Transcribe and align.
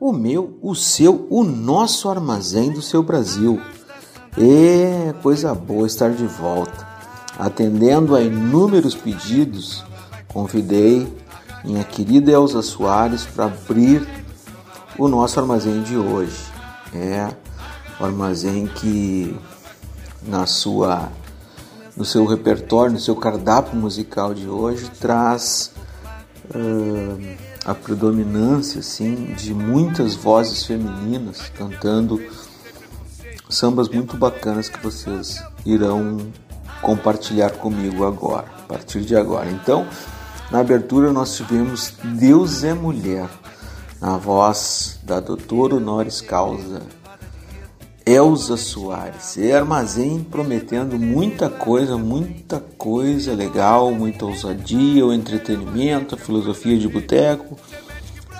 O 0.00 0.14
meu, 0.14 0.58
o 0.62 0.74
seu, 0.74 1.26
o 1.28 1.44
nosso 1.44 2.08
armazém 2.08 2.72
do 2.72 2.80
seu 2.80 3.02
Brasil. 3.02 3.60
É 4.38 5.12
coisa 5.22 5.54
boa 5.54 5.86
estar 5.86 6.12
de 6.12 6.26
volta. 6.26 6.88
Atendendo 7.38 8.16
a 8.16 8.22
inúmeros 8.22 8.94
pedidos, 8.94 9.84
convidei 10.28 11.06
minha 11.62 11.84
querida 11.84 12.32
Elza 12.32 12.62
Soares 12.62 13.26
para 13.26 13.44
abrir 13.44 14.08
o 14.98 15.06
nosso 15.06 15.38
armazém 15.38 15.82
de 15.82 15.96
hoje. 15.96 16.46
É 16.94 17.28
o 18.00 18.04
armazém 18.04 18.66
que 18.66 19.38
na 20.22 20.46
sua 20.46 21.10
no 21.94 22.04
seu 22.04 22.24
repertório, 22.24 22.94
no 22.94 23.00
seu 23.00 23.14
cardápio 23.14 23.76
musical 23.76 24.32
de 24.32 24.48
hoje, 24.48 24.90
traz 24.98 25.72
uh, 26.54 27.49
a 27.64 27.74
predominância 27.74 28.80
assim, 28.80 29.34
de 29.34 29.52
muitas 29.52 30.14
vozes 30.14 30.64
femininas 30.64 31.50
cantando 31.56 32.20
sambas 33.48 33.88
muito 33.88 34.16
bacanas 34.16 34.68
que 34.68 34.82
vocês 34.82 35.42
irão 35.66 36.18
compartilhar 36.80 37.50
comigo 37.50 38.06
agora, 38.06 38.46
a 38.58 38.62
partir 38.62 39.02
de 39.02 39.14
agora. 39.14 39.50
Então, 39.50 39.86
na 40.50 40.60
abertura 40.60 41.12
nós 41.12 41.36
tivemos 41.36 41.92
Deus 42.02 42.64
é 42.64 42.72
Mulher, 42.72 43.28
na 44.00 44.16
voz 44.16 44.98
da 45.02 45.20
doutora 45.20 45.76
Honoris 45.76 46.20
Causa 46.20 46.80
Elza 48.10 48.56
Soares. 48.56 49.36
E 49.36 49.52
armazém 49.52 50.18
prometendo 50.24 50.98
muita 50.98 51.48
coisa, 51.48 51.96
muita 51.96 52.58
coisa 52.58 53.32
legal, 53.34 53.92
muita 53.92 54.26
ousadia, 54.26 55.06
o 55.06 55.12
entretenimento, 55.12 56.16
a 56.16 56.18
filosofia 56.18 56.76
de 56.76 56.88
boteco 56.88 57.56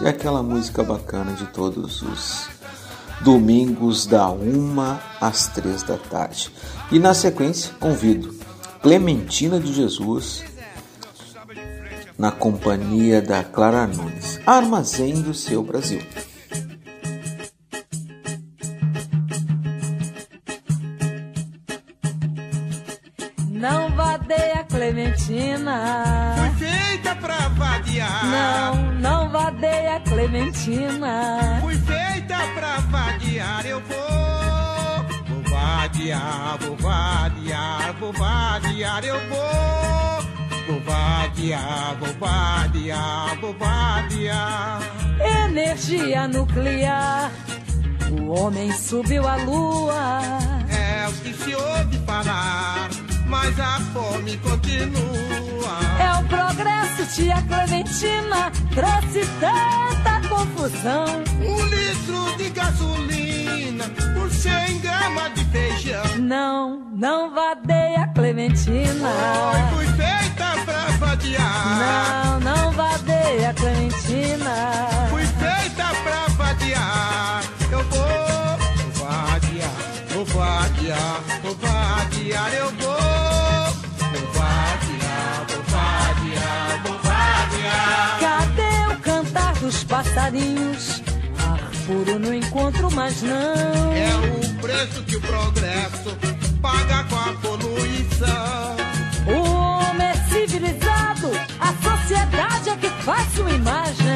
e 0.00 0.08
aquela 0.08 0.42
música 0.42 0.82
bacana 0.82 1.34
de 1.34 1.46
todos 1.46 2.02
os 2.02 2.48
domingos 3.20 4.06
da 4.06 4.28
1 4.28 4.74
às 5.20 5.46
3 5.46 5.84
da 5.84 5.96
tarde. 5.96 6.50
E 6.90 6.98
na 6.98 7.14
sequência, 7.14 7.72
convido 7.78 8.34
Clementina 8.82 9.60
de 9.60 9.72
Jesus 9.72 10.42
na 12.18 12.32
companhia 12.32 13.22
da 13.22 13.44
Clara 13.44 13.86
Nunes, 13.86 14.40
Armazém 14.44 15.22
do 15.22 15.32
seu 15.32 15.62
Brasil. 15.62 16.00
Clementina. 25.30 26.34
Fui 26.36 26.66
feita 26.66 27.14
pra 27.14 27.48
vadiar. 27.50 28.26
Não, 28.26 28.92
não 28.94 29.30
vadeia 29.30 30.00
Clementina. 30.00 31.58
Fui 31.60 31.74
feita 31.76 32.36
pra 32.54 32.78
vadiar. 32.80 33.64
Eu 33.64 33.80
vou. 33.80 34.00
Vou 35.28 35.42
vadiar, 35.48 36.58
vou 36.58 36.76
vadiar, 36.76 37.94
vou 38.00 38.12
vadiar. 38.12 39.04
Eu 39.04 39.20
vou. 39.28 40.10
Vou 40.66 40.80
vadiar, 40.80 41.96
vou 42.00 42.14
vadiar, 42.18 43.36
vou 43.40 43.54
vadiar. 43.54 44.80
Energia 45.46 46.26
nuclear. 46.26 47.30
O 48.10 48.32
homem 48.36 48.72
subiu 48.72 49.28
à 49.28 49.36
lua. 49.36 50.20
É 50.68 51.08
o 51.08 51.12
que 51.12 51.32
se 51.32 51.54
ouve 51.54 51.98
falar, 52.04 52.88
mas 53.30 53.58
a 53.60 53.78
fome 53.92 54.36
continua. 54.38 55.78
É 56.00 56.18
o 56.18 56.24
progresso, 56.24 57.14
tia 57.14 57.40
Clementina, 57.42 58.50
trouxe 58.74 59.24
tanta 59.38 60.28
confusão. 60.28 61.06
Um 61.40 61.64
litro 61.66 62.36
de 62.36 62.50
gasolina 62.50 63.84
por 64.14 64.30
100 64.30 64.80
gramas 64.80 65.32
de 65.34 65.44
feijão. 65.46 66.18
Não, 66.18 66.80
não 66.92 67.32
vadeia 67.32 68.08
Clementina. 68.14 69.08
Oi, 69.52 69.76
fui 69.76 69.86
feita 69.86 70.64
pra 70.64 70.86
vadiar. 70.98 71.78
Não, 71.78 72.40
não 72.40 72.72
vadeia 72.72 73.54
Clementina. 73.54 74.88
Fui 75.08 75.24
feita 75.24 75.86
pra 76.02 76.26
vadiar. 76.36 77.44
Eu 77.70 77.84
vou, 77.84 79.06
vadiar, 79.06 79.70
vou 80.08 80.24
vadiar, 80.24 81.22
vou 81.42 81.54
vadiar. 81.54 82.54
Eu 82.54 82.70
vou 82.72 83.09
dos 89.70 89.84
passarinhos? 89.84 91.00
Ar 91.38 91.60
puro 91.86 92.18
não 92.18 92.34
encontro 92.34 92.90
mais 92.90 93.22
não. 93.22 93.92
É 93.92 94.10
o 94.16 94.54
preço 94.60 95.02
que 95.04 95.16
o 95.16 95.20
progresso 95.20 96.16
paga 96.60 97.04
com 97.04 97.16
a 97.16 97.32
poluição. 97.34 98.76
O 99.26 99.48
homem 99.48 100.08
é 100.08 100.14
civilizado, 100.28 101.30
a 101.60 101.72
sociedade 101.88 102.70
é 102.70 102.76
que 102.76 102.88
faz 103.04 103.32
sua 103.32 103.50
imagem. 103.50 104.09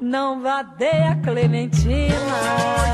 Não 0.00 0.40
vadeia 0.40 1.18
Clementina. 1.24 2.14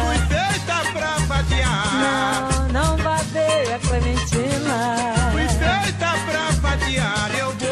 Fui 0.07 0.17
feita 0.27 0.93
pra 0.93 1.19
vadiar. 1.27 1.95
Não, 2.01 2.69
não 2.69 2.97
vadeia 2.97 3.79
Clementina. 3.81 5.05
Fui 5.33 5.47
feita 5.47 6.15
pra 6.25 6.51
vadiar. 6.63 7.31
Eu 7.39 7.51
vou. 7.53 7.69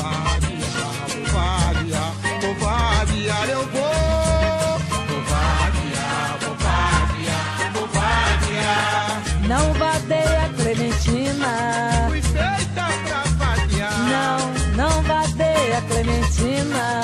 Vadiar, 0.00 0.92
vou 1.10 1.26
vadiar, 1.26 2.12
vou 2.40 2.54
vadiar. 2.54 3.48
Eu 3.50 3.66
vou. 3.66 3.82
Vou 5.08 5.22
vadiar, 5.28 6.38
vou. 6.40 6.54
Não 9.46 9.74
vadeia 9.74 10.48
Clementina. 10.56 12.08
Fui 12.08 12.22
feita 12.22 12.88
pra 13.04 13.22
vadiar. 13.36 13.98
Não, 14.08 14.38
não 14.74 15.02
vadeia 15.02 15.82
Clementina. 15.82 17.03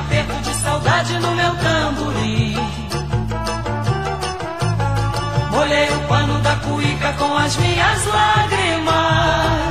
Aperto 0.00 0.34
de 0.42 0.54
saudade 0.54 1.18
no 1.18 1.34
meu 1.34 1.54
tamborim. 1.56 2.56
Molhei 5.50 5.88
o 5.90 6.08
pano 6.08 6.40
da 6.40 6.56
cuíca 6.56 7.12
com 7.18 7.36
as 7.36 7.56
minhas 7.56 8.06
lágrimas. 8.06 9.69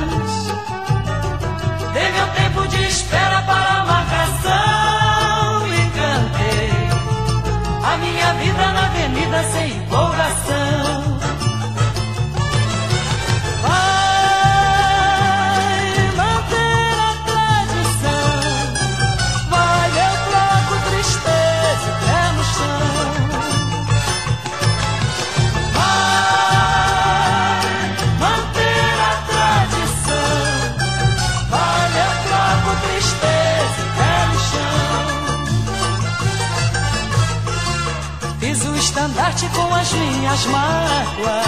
As 39.80 39.92
minhas 39.92 40.46
mágoas. 40.46 41.46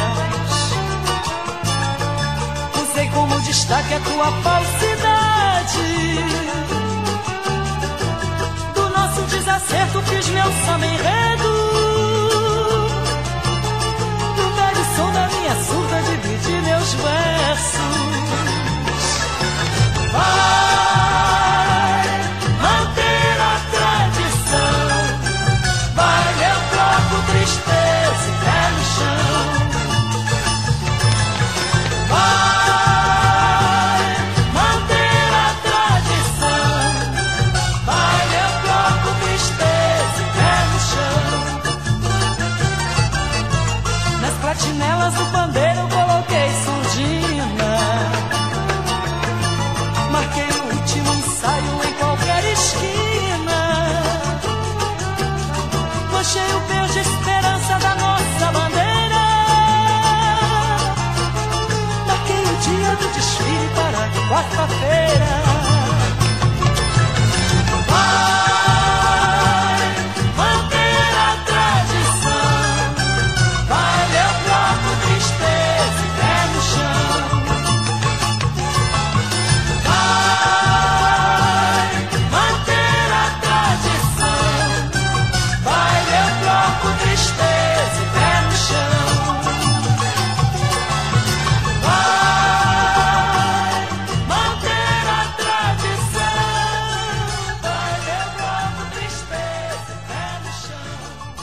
Usei 2.83 3.09
como 3.11 3.39
destaque 3.41 3.95
a 3.95 4.01
tua 4.01 4.33
falsidade. 4.43 5.85
Do 8.75 8.89
nosso 8.89 9.23
desacerto 9.23 10.01
fiz 10.03 10.29
meu 10.29 10.51
samba 10.65 10.87
enredo. 10.87 11.53
Do 14.37 14.51
velho 14.57 14.85
som 14.97 15.13
da 15.13 15.29
minha 15.29 15.65
surda 15.65 16.03
dividi 16.03 16.63
meus 16.63 16.93
versos. 16.95 17.22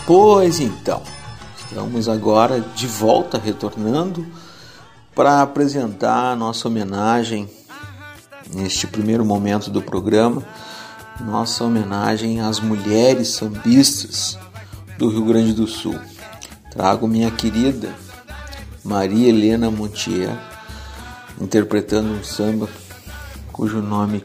Pois 0.10 0.60
então, 0.60 1.04
estamos 1.56 2.10
agora 2.10 2.60
de 2.60 2.88
volta, 2.88 3.38
retornando 3.38 4.26
para 5.14 5.44
apresentar 5.44 6.36
nossa 6.36 6.68
homenagem 6.68 7.48
neste 8.52 8.88
primeiro 8.88 9.24
momento 9.24 9.70
do 9.70 9.84
programa, 9.84 10.44
nossa 11.22 11.64
homenagem 11.64 12.42
às 12.42 12.60
mulheres 12.60 13.28
sambistas 13.28 14.36
do 14.98 15.10
Rio 15.10 15.26
Grande 15.26 15.54
do 15.54 15.68
Sul. 15.68 16.00
Trago 16.72 17.08
minha 17.08 17.30
querida 17.30 17.94
Maria 18.84 19.30
Helena 19.30 19.70
Montier 19.70 20.36
interpretando 21.40 22.14
um 22.14 22.24
samba 22.24 22.68
cujo 23.54 23.80
nome 23.80 24.24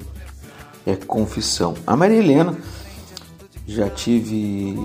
é 0.87 0.97
Confissão. 0.97 1.75
A 1.87 1.95
Maria 1.95 2.21
Helena 2.21 2.57
já 3.67 3.91
tive 3.91 4.79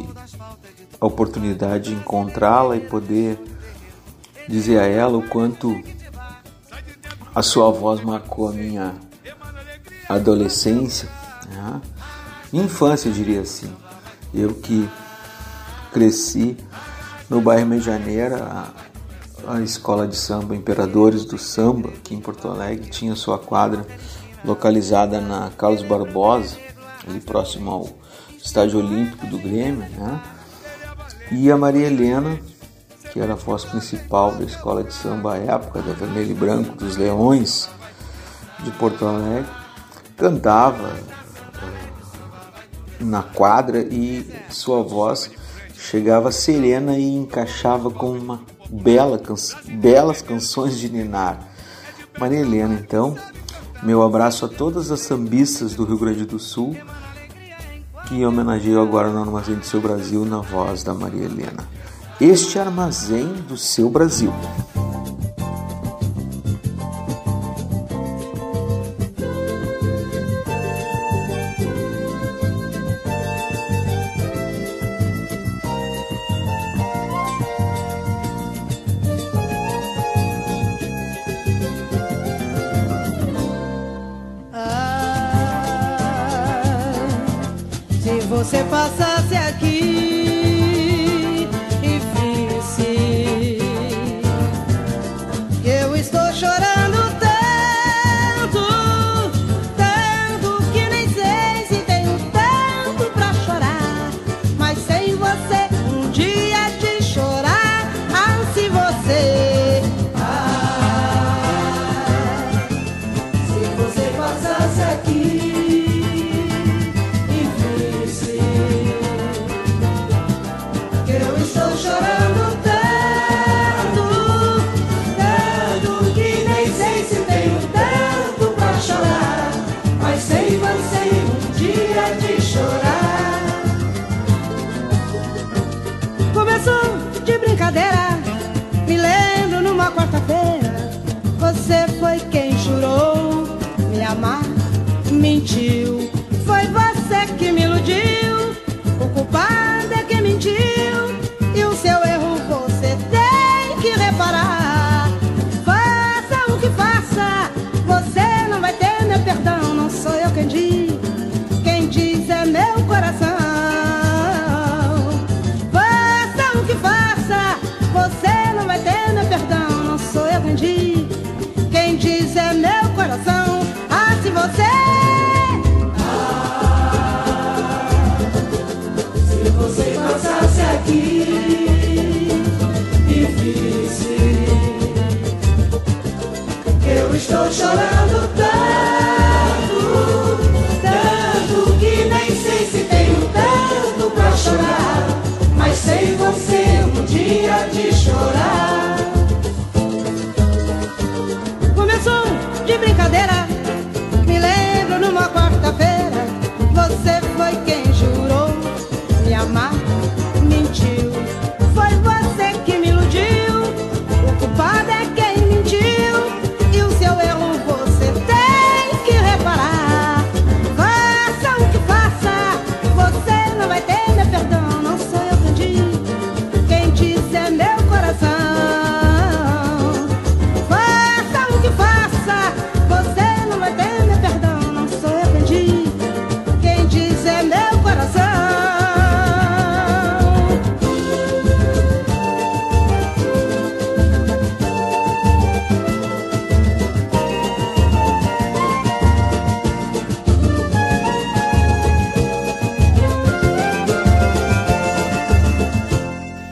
a 0.99 1.05
oportunidade 1.05 1.89
de 1.89 1.95
encontrá-la 1.95 2.75
e 2.75 2.81
poder 2.81 3.39
dizer 4.47 4.79
a 4.79 4.85
ela 4.85 5.17
o 5.17 5.27
quanto 5.27 5.81
a 7.33 7.41
sua 7.41 7.71
voz 7.71 8.01
marcou 8.01 8.49
a 8.49 8.51
minha 8.51 8.95
adolescência, 10.09 11.07
né? 11.49 11.81
minha 12.51 12.65
infância, 12.65 13.07
eu 13.07 13.13
diria 13.13 13.41
assim. 13.41 13.71
Eu 14.33 14.53
que 14.55 14.89
cresci 15.93 16.57
no 17.29 17.39
bairro 17.39 17.67
Medianeira, 17.67 18.43
a, 19.47 19.53
a 19.55 19.61
escola 19.61 20.07
de 20.07 20.15
samba 20.15 20.55
Imperadores 20.55 21.25
do 21.25 21.37
Samba, 21.37 21.89
aqui 21.89 22.15
em 22.15 22.19
Porto 22.19 22.47
Alegre, 22.47 22.89
tinha 22.89 23.15
sua 23.15 23.37
quadra 23.37 23.85
localizada 24.43 25.21
na 25.21 25.51
Carlos 25.51 25.83
Barbosa, 25.83 26.57
ali 27.07 27.19
próximo 27.19 27.69
ao 27.71 27.89
Estádio 28.43 28.79
Olímpico 28.79 29.27
do 29.27 29.37
Grêmio, 29.37 29.87
né? 29.91 30.21
E 31.31 31.51
a 31.51 31.57
Maria 31.57 31.87
Helena, 31.87 32.39
que 33.11 33.19
era 33.19 33.33
a 33.33 33.35
voz 33.35 33.63
principal 33.63 34.31
da 34.31 34.43
escola 34.45 34.83
de 34.83 34.93
samba 34.93 35.33
à 35.33 35.37
época, 35.37 35.81
da 35.81 35.93
Vermelho 35.93 36.31
e 36.31 36.33
Branco 36.33 36.75
dos 36.75 36.97
Leões 36.97 37.69
de 38.63 38.71
Porto 38.71 39.05
Alegre, 39.05 39.49
cantava 40.17 40.91
eh, 40.91 41.89
na 42.99 43.21
quadra 43.21 43.79
e 43.79 44.27
sua 44.49 44.81
voz 44.81 45.29
chegava 45.77 46.31
serena 46.31 46.97
e 46.97 47.15
encaixava 47.15 47.91
com 47.91 48.11
uma 48.11 48.41
bela 48.69 49.19
can 49.19 49.35
belas 49.75 50.21
canções 50.21 50.79
de 50.79 50.89
ninar. 50.89 51.47
Maria 52.19 52.39
Helena, 52.39 52.73
então, 52.73 53.15
meu 53.83 54.01
abraço 54.01 54.45
a 54.45 54.49
todas 54.49 54.91
as 54.91 55.01
sambistas 55.01 55.75
do 55.75 55.85
Rio 55.85 55.97
Grande 55.97 56.25
do 56.25 56.39
Sul 56.39 56.75
que 58.09 58.25
homenageio 58.25 58.81
agora 58.81 59.09
no 59.09 59.21
Armazém 59.21 59.55
do 59.55 59.65
Seu 59.65 59.79
Brasil 59.79 60.25
na 60.25 60.39
voz 60.39 60.81
da 60.81 60.95
Maria 60.95 61.25
Helena. 61.25 61.63
Este 62.19 62.57
Armazém 62.57 63.27
do 63.47 63.55
Seu 63.55 63.87
Brasil. 63.87 64.33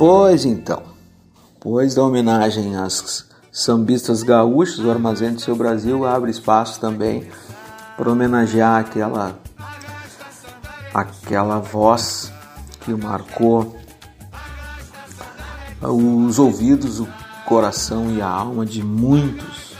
Pois 0.09 0.45
então, 0.45 0.83
pois 1.59 1.95
da 1.95 2.01
homenagem 2.01 2.77
às 2.77 3.27
sambistas 3.51 4.23
gaúchos, 4.23 4.79
o 4.79 4.89
Armazém 4.89 5.33
do 5.33 5.41
Seu 5.41 5.53
Brasil 5.53 6.05
abre 6.05 6.31
espaço 6.31 6.79
também 6.79 7.29
para 7.97 8.09
homenagear 8.09 8.79
aquela 8.79 9.37
aquela 10.93 11.59
voz 11.59 12.31
que 12.79 12.93
marcou 12.93 13.75
os 15.81 16.39
ouvidos, 16.39 17.01
o 17.01 17.07
coração 17.45 18.09
e 18.09 18.21
a 18.21 18.29
alma 18.29 18.65
de 18.65 18.81
muitos, 18.81 19.75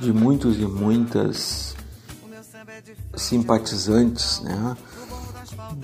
de 0.00 0.12
muitos 0.12 0.58
e 0.58 0.66
muitas 0.66 1.76
simpatizantes, 3.14 4.40
né? 4.40 4.76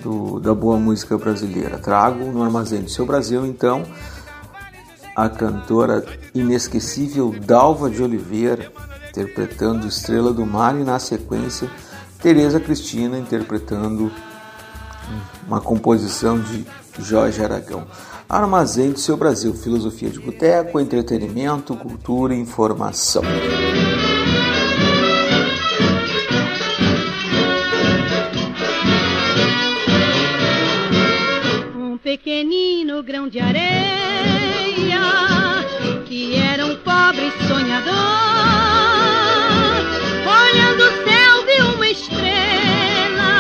Do, 0.00 0.40
da 0.40 0.54
boa 0.54 0.78
música 0.78 1.18
brasileira. 1.18 1.78
Trago 1.78 2.24
no 2.32 2.42
Armazém 2.42 2.82
do 2.82 2.90
Seu 2.90 3.04
Brasil, 3.06 3.46
então, 3.46 3.84
a 5.14 5.28
cantora 5.28 6.04
inesquecível 6.34 7.34
Dalva 7.44 7.90
de 7.90 8.02
Oliveira, 8.02 8.72
interpretando 9.10 9.86
Estrela 9.86 10.32
do 10.32 10.46
Mar, 10.46 10.74
e 10.78 10.82
na 10.82 10.98
sequência, 10.98 11.70
Tereza 12.20 12.58
Cristina 12.58 13.18
interpretando 13.18 14.10
uma 15.46 15.60
composição 15.60 16.40
de 16.40 16.64
Jorge 16.98 17.42
Aragão. 17.42 17.86
Armazém 18.28 18.92
do 18.92 18.98
Seu 18.98 19.16
Brasil, 19.16 19.52
filosofia 19.52 20.08
de 20.08 20.18
boteco, 20.18 20.80
entretenimento, 20.80 21.76
cultura 21.76 22.34
e 22.34 22.40
informação. 22.40 23.22
Pequenino 32.22 33.02
grão 33.02 33.28
de 33.28 33.40
areia 33.40 35.00
que 36.06 36.36
era 36.36 36.64
um 36.64 36.76
pobre 36.76 37.32
sonhador, 37.48 37.92
olhando 40.24 40.84
o 40.84 40.92
céu 41.04 41.44
viu 41.46 41.74
uma 41.74 41.88
estrela, 41.88 43.30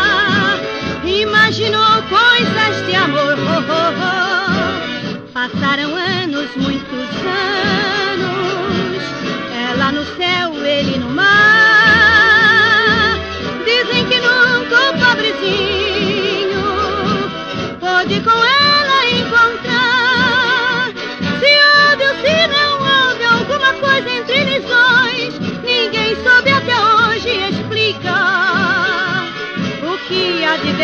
imaginou 1.04 2.02
coisas 2.08 2.86
de 2.86 2.96
amor. 2.96 3.38
Oh, 3.38 3.62
oh, 3.70 3.92
oh. 4.00 5.32
Passaram 5.32 5.94
anos, 5.94 6.50
muitos 6.56 7.08
anos, 7.24 8.01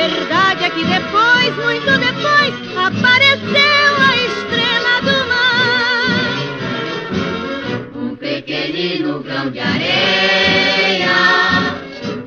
verdade 0.08 0.64
é 0.64 0.70
que 0.70 0.84
depois, 0.84 1.54
muito 1.56 1.98
depois, 1.98 2.54
apareceu 2.76 3.96
a 4.00 4.16
estrela 4.16 5.00
do 5.02 5.16
mar. 5.28 6.36
Um 7.94 8.16
pequenino 8.16 9.20
grão 9.22 9.50
de 9.50 9.60
areia 9.60 11.08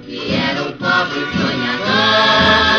que 0.03 0.33
era 0.33 0.61
um 0.63 0.71
pobre 0.73 1.21
sonhador. 1.37 2.70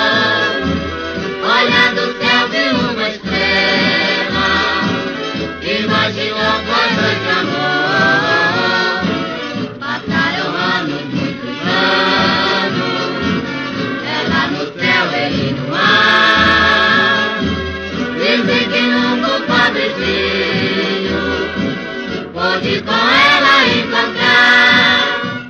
Pôde 22.62 22.80
com 22.82 22.92
ela 22.92 23.66
encontrar. 23.66 25.42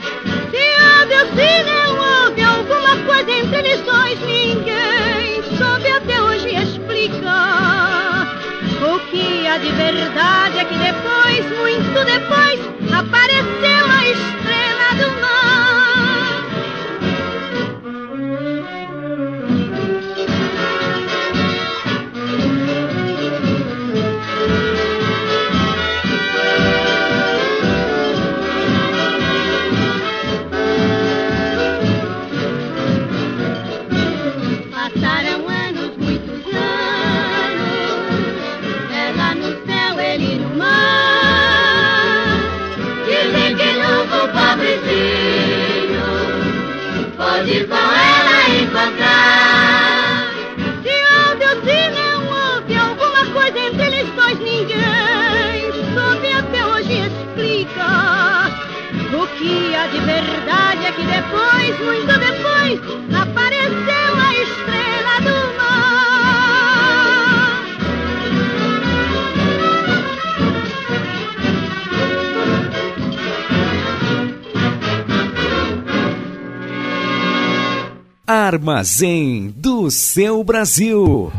Se 0.50 0.72
se 1.36 1.62
não 1.64 2.24
houve 2.24 2.42
alguma 2.42 2.96
coisa 3.04 3.30
entre 3.30 3.58
eles 3.58 3.80
dois, 3.82 4.18
ninguém 4.20 5.42
soube 5.58 5.88
até 5.88 6.20
hoje 6.22 6.54
explicar. 6.56 8.26
O 8.82 8.98
que 9.10 9.46
há 9.46 9.58
de 9.58 9.72
verdade 9.72 10.58
é 10.58 10.64
que 10.64 10.74
depois, 10.74 11.58
muito 11.58 12.04
depois, 12.04 12.71
depois, 61.12 61.78
muito 61.80 62.12
depois, 62.18 62.80
apareceu 63.14 64.14
a 64.16 64.34
estrela 64.42 65.16
do 65.20 65.38
mar. 65.58 65.92
Armazém 78.26 79.52
do 79.56 79.90
Seu 79.90 80.42
Brasil. 80.42 81.30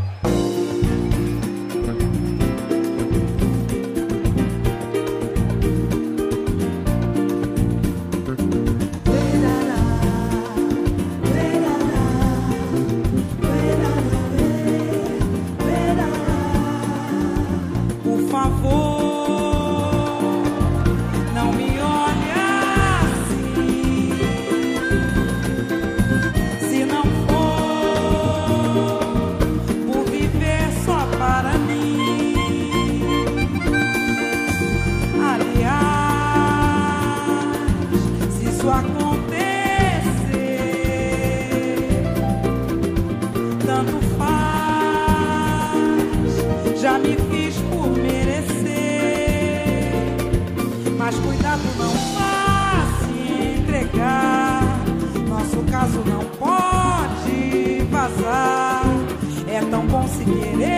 Tão 60.24 60.34
bom 60.34 60.73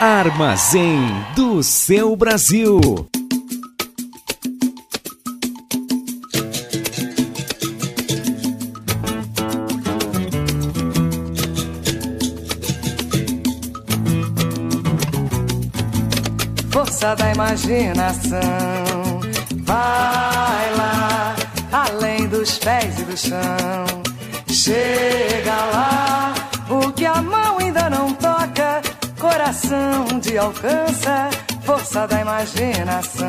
Armazém 0.00 0.98
do 1.36 1.62
seu 1.62 2.16
Brasil. 2.16 2.80
força 16.70 17.14
da 17.14 17.32
imaginação. 17.32 18.40
Vai 19.64 20.76
lá, 20.76 21.36
além 21.70 22.26
dos 22.26 22.56
pés 22.56 23.00
e 23.00 23.04
do 23.04 23.16
chão. 23.18 23.84
Chega 24.48 25.09
coração 29.70 30.18
de 30.18 30.36
alcança, 30.36 31.30
força 31.62 32.06
da 32.08 32.20
imaginação. 32.20 33.28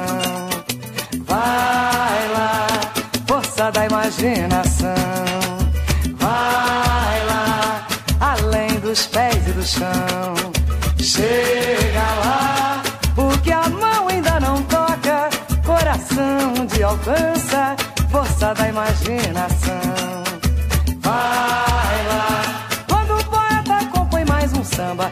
Vai 1.25 2.27
lá, 2.33 2.67
força 3.27 3.71
da 3.71 3.85
imaginação. 3.85 4.95
Vai 6.15 7.25
lá, 7.27 7.87
além 8.19 8.79
dos 8.79 9.05
pés 9.05 9.47
e 9.47 9.51
do 9.51 9.63
chão. 9.63 10.33
Chega 10.97 12.07
lá, 12.25 12.81
o 13.17 13.37
que 13.41 13.51
a 13.51 13.69
mão 13.69 14.07
ainda 14.07 14.39
não 14.39 14.63
toca, 14.63 15.29
coração 15.63 16.65
de 16.65 16.81
alcança, 16.81 17.75
força 18.09 18.53
da 18.55 18.67
imaginação. 18.67 20.23
Vai 21.01 22.07
lá, 22.07 22.41
quando 22.89 23.15
o 23.19 23.25
poeta 23.25 23.85
compõe 23.91 24.25
mais 24.25 24.51
um 24.53 24.63
samba, 24.63 25.11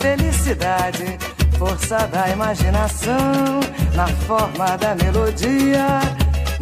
felicidade, 0.00 1.18
força 1.58 2.06
da 2.08 2.28
imaginação, 2.28 3.60
na 3.94 4.08
forma 4.26 4.76
da 4.78 4.94
melodia. 4.94 6.00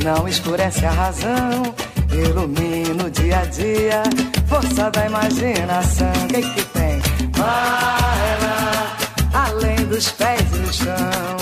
Não 0.05 0.29
escurece 0.29 0.85
a 0.85 0.91
razão, 0.91 1.75
ilumina 2.13 3.05
o 3.05 3.11
dia 3.11 3.41
a 3.41 3.45
dia, 3.47 4.03
força 4.47 4.91
da 4.91 5.07
imaginação. 5.07 6.13
O 6.25 6.29
que, 6.29 6.43
que 6.43 6.65
tem? 6.67 7.01
Vai 7.33 8.39
lá, 8.43 8.97
além 9.33 9.77
dos 9.87 10.11
pés 10.13 10.41
e 10.41 10.59
do 10.59 10.73
chão. 10.73 11.37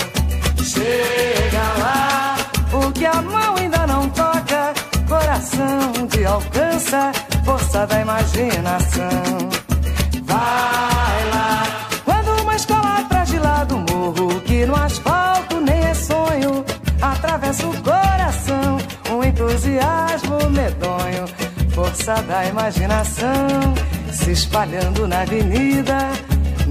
Chega 0.63 1.63
lá, 1.79 2.35
o 2.73 2.91
que 2.91 3.05
a 3.05 3.21
mão 3.21 3.55
ainda 3.55 3.87
não 3.87 4.09
toca, 4.09 4.73
coração 5.07 6.07
de 6.11 6.25
alcança, 6.25 7.11
força 7.43 7.87
da 7.87 8.01
imaginação. 8.01 9.66
Força 21.97 22.21
da 22.23 22.45
imaginação, 22.45 23.73
se 24.11 24.31
espalhando 24.31 25.07
na 25.07 25.21
avenida, 25.21 25.97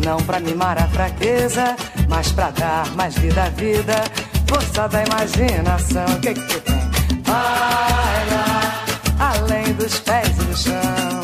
não 0.04 0.18
pra 0.18 0.38
mimar 0.38 0.78
a 0.78 0.86
fraqueza, 0.86 1.74
mas 2.08 2.30
pra 2.30 2.50
dar 2.50 2.88
mais 2.94 3.16
vida 3.18 3.44
à 3.44 3.48
vida, 3.50 4.04
força 4.46 4.88
da 4.88 5.02
imaginação, 5.04 6.04
o 6.04 6.20
que 6.20 6.32
que 6.32 6.60
tem? 6.60 6.80
Vai 7.24 8.26
lá, 8.30 8.84
além 9.18 9.72
dos 9.74 9.98
pés 9.98 10.28
e 10.28 10.44
do 10.44 10.56
chão, 10.56 11.20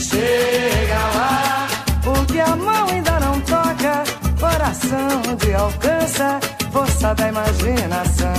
chega 0.00 0.98
lá, 1.14 1.68
o 2.06 2.26
que 2.26 2.40
a 2.40 2.56
mão 2.56 2.88
ainda 2.88 3.20
não 3.20 3.40
toca, 3.42 4.02
coração 4.40 5.36
de 5.38 5.54
alcança, 5.54 6.40
força 6.72 7.14
da 7.14 7.28
imaginação. 7.28 8.32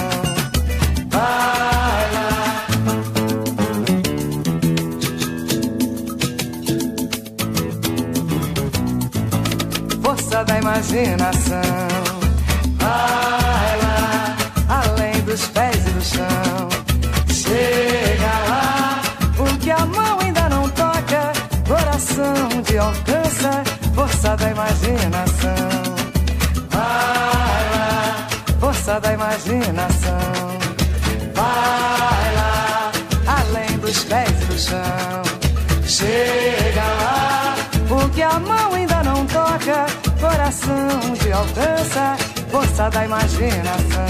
Vai 1.10 2.14
lá. 2.14 2.39
Força 10.40 10.54
da 10.54 10.60
imaginação. 10.60 11.62
Vai 12.78 13.78
lá, 13.84 14.38
além 14.70 15.22
dos 15.24 15.46
pés 15.48 15.86
e 15.86 15.90
do 15.90 16.02
chão. 16.02 16.70
Chega 17.28 18.32
lá, 18.48 19.02
o 19.38 19.58
que 19.58 19.70
a 19.70 19.86
mão 19.86 20.20
ainda 20.22 20.48
não 20.48 20.70
toca, 20.70 21.34
coração 21.68 22.62
de 22.64 22.78
alcança, 22.78 23.64
força 23.94 24.38
da 24.38 24.50
imaginação. 24.50 25.70
Vai 26.70 27.64
lá, 27.76 28.28
força 28.62 29.00
da 29.02 29.14
imaginação. 29.14 30.58
Vai 31.36 32.36
lá, 32.36 32.92
além 33.28 33.78
dos 33.80 34.06
pés 34.06 34.42
e 34.42 34.46
do 34.46 34.58
chão. 34.58 35.24
Chega 35.86 36.86
lá, 37.02 37.56
o 37.90 38.10
que 38.10 38.22
a 38.22 38.40
mão 38.40 38.74
ainda 38.74 38.99
toca, 39.50 39.86
coração 40.20 41.14
de 41.22 41.32
alcança, 41.32 42.18
força 42.52 42.90
da 42.90 43.06
imaginação. 43.06 44.06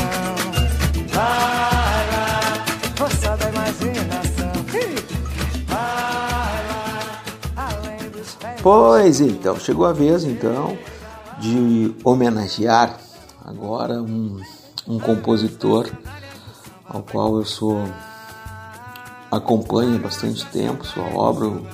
Lá, 1.15 2.53
força 2.95 3.37
da 3.37 3.49
imaginação. 3.49 4.49
Pés. 8.39 8.61
Pois 8.61 9.21
então, 9.21 9.59
chegou 9.59 9.85
a 9.85 9.93
vez 9.93 10.23
então 10.23 10.77
de 11.39 11.95
homenagear 12.03 12.97
agora 13.45 14.01
um, 14.01 14.41
um 14.87 14.99
compositor 14.99 15.89
ao 16.85 17.01
qual 17.01 17.37
eu 17.37 17.45
sou 17.45 17.83
acompanho 19.31 19.95
há 19.95 19.99
bastante 19.99 20.45
tempo 20.47 20.85
sua 20.85 21.05
obra, 21.15 21.47
o 21.47 21.65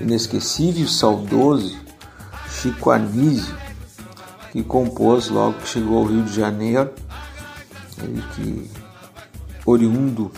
inesquecível 0.00 0.84
e 0.84 0.88
saudoso 0.88 1.87
Chico 2.60 2.90
Anísio, 2.90 3.56
que 4.50 4.64
compôs 4.64 5.28
logo 5.28 5.60
que 5.60 5.68
chegou 5.68 5.98
ao 5.98 6.04
Rio 6.04 6.24
de 6.24 6.34
Janeiro, 6.34 6.92
ele 8.02 8.22
que 8.34 8.70
oriundo 9.64 10.32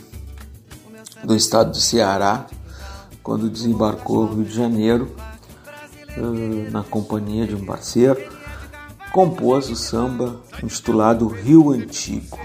do 1.25 1.35
estado 1.35 1.71
do 1.71 1.81
Ceará, 1.81 2.47
quando 3.23 3.49
desembarcou 3.49 4.27
no 4.27 4.35
Rio 4.35 4.45
de 4.45 4.55
Janeiro, 4.55 5.17
eh, 6.11 6.71
na 6.71 6.83
companhia 6.83 7.47
de 7.47 7.55
um 7.55 7.65
parceiro, 7.65 8.21
compôs 9.13 9.71
o 9.71 9.77
samba 9.77 10.41
intitulado 10.63 11.27
Rio 11.27 11.71
Antigo. 11.71 12.39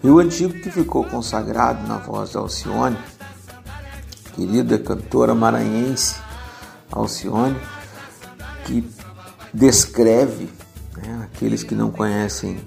Rio 0.00 0.20
Antigo 0.20 0.52
que 0.54 0.70
ficou 0.70 1.02
consagrado 1.04 1.86
na 1.88 1.96
voz 1.98 2.34
da 2.34 2.40
Alcione, 2.40 2.98
querida 4.36 4.78
cantora 4.78 5.34
maranhense 5.34 6.16
Alcione, 6.90 7.56
que 8.64 8.84
descreve, 9.52 10.48
né, 10.96 11.28
aqueles 11.32 11.62
que 11.62 11.74
não 11.74 11.90
conhecem 11.90 12.58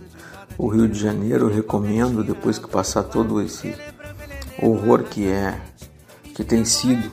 o 0.57 0.67
Rio 0.67 0.87
de 0.87 0.99
Janeiro, 0.99 1.53
recomendo 1.53 2.23
depois 2.23 2.57
que 2.57 2.67
passar 2.67 3.03
todo 3.03 3.41
esse 3.41 3.75
horror 4.61 5.03
que 5.03 5.27
é, 5.27 5.59
que 6.33 6.43
tem 6.43 6.63
sido 6.63 7.11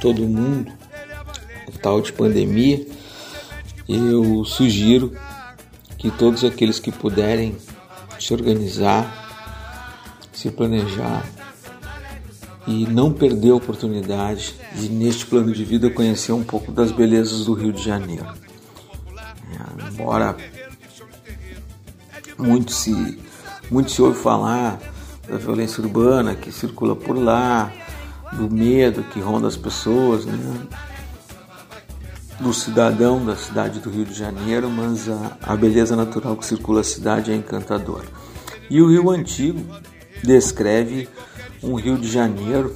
todo 0.00 0.22
mundo, 0.22 0.72
o 1.66 1.72
tal 1.78 2.00
de 2.00 2.12
pandemia, 2.12 2.86
eu 3.88 4.44
sugiro 4.44 5.12
que 5.98 6.10
todos 6.10 6.44
aqueles 6.44 6.78
que 6.78 6.92
puderem 6.92 7.56
se 8.18 8.32
organizar, 8.32 9.06
se 10.32 10.50
planejar 10.50 11.24
e 12.68 12.86
não 12.86 13.10
perder 13.10 13.50
a 13.50 13.54
oportunidade 13.54 14.54
de, 14.74 14.90
neste 14.90 15.24
plano 15.24 15.52
de 15.52 15.64
vida, 15.64 15.88
conhecer 15.88 16.32
um 16.32 16.44
pouco 16.44 16.70
das 16.70 16.92
belezas 16.92 17.46
do 17.46 17.54
Rio 17.54 17.72
de 17.72 17.82
Janeiro. 17.82 18.26
É, 19.16 19.90
embora 19.90 20.36
muito 22.36 22.70
se, 22.70 23.18
muito 23.70 23.90
se 23.90 24.02
ouve 24.02 24.20
falar 24.20 24.78
da 25.26 25.38
violência 25.38 25.82
urbana 25.82 26.34
que 26.34 26.52
circula 26.52 26.94
por 26.94 27.16
lá, 27.16 27.72
do 28.34 28.50
medo 28.50 29.02
que 29.02 29.18
ronda 29.18 29.48
as 29.48 29.56
pessoas, 29.56 30.26
né? 30.26 30.66
do 32.38 32.52
cidadão 32.52 33.24
da 33.24 33.34
cidade 33.34 33.80
do 33.80 33.88
Rio 33.88 34.04
de 34.04 34.12
Janeiro, 34.14 34.70
mas 34.70 35.08
a, 35.08 35.38
a 35.42 35.56
beleza 35.56 35.96
natural 35.96 36.36
que 36.36 36.44
circula 36.44 36.82
a 36.82 36.84
cidade 36.84 37.32
é 37.32 37.34
encantadora. 37.34 38.04
E 38.68 38.82
o 38.82 38.90
Rio 38.90 39.10
Antigo 39.10 39.64
descreve 40.22 41.08
um 41.62 41.74
Rio 41.74 41.98
de 41.98 42.08
Janeiro 42.08 42.74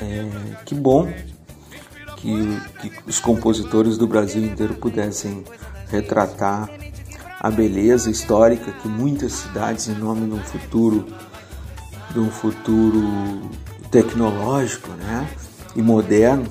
é, 0.00 0.56
que 0.64 0.74
bom 0.74 1.12
que, 2.16 2.60
que 2.80 2.92
os 3.06 3.18
compositores 3.18 3.96
do 3.96 4.06
Brasil 4.06 4.44
inteiro 4.44 4.74
pudessem 4.74 5.44
retratar 5.88 6.70
a 7.40 7.50
beleza 7.50 8.10
histórica 8.10 8.70
que 8.70 8.86
muitas 8.88 9.32
cidades, 9.32 9.88
em 9.88 9.94
nome 9.94 10.28
de 10.28 10.34
um 10.34 10.42
futuro, 10.42 11.06
de 12.10 12.20
um 12.20 12.30
futuro 12.30 13.50
tecnológico, 13.90 14.90
né, 14.90 15.28
e 15.74 15.80
moderno, 15.80 16.46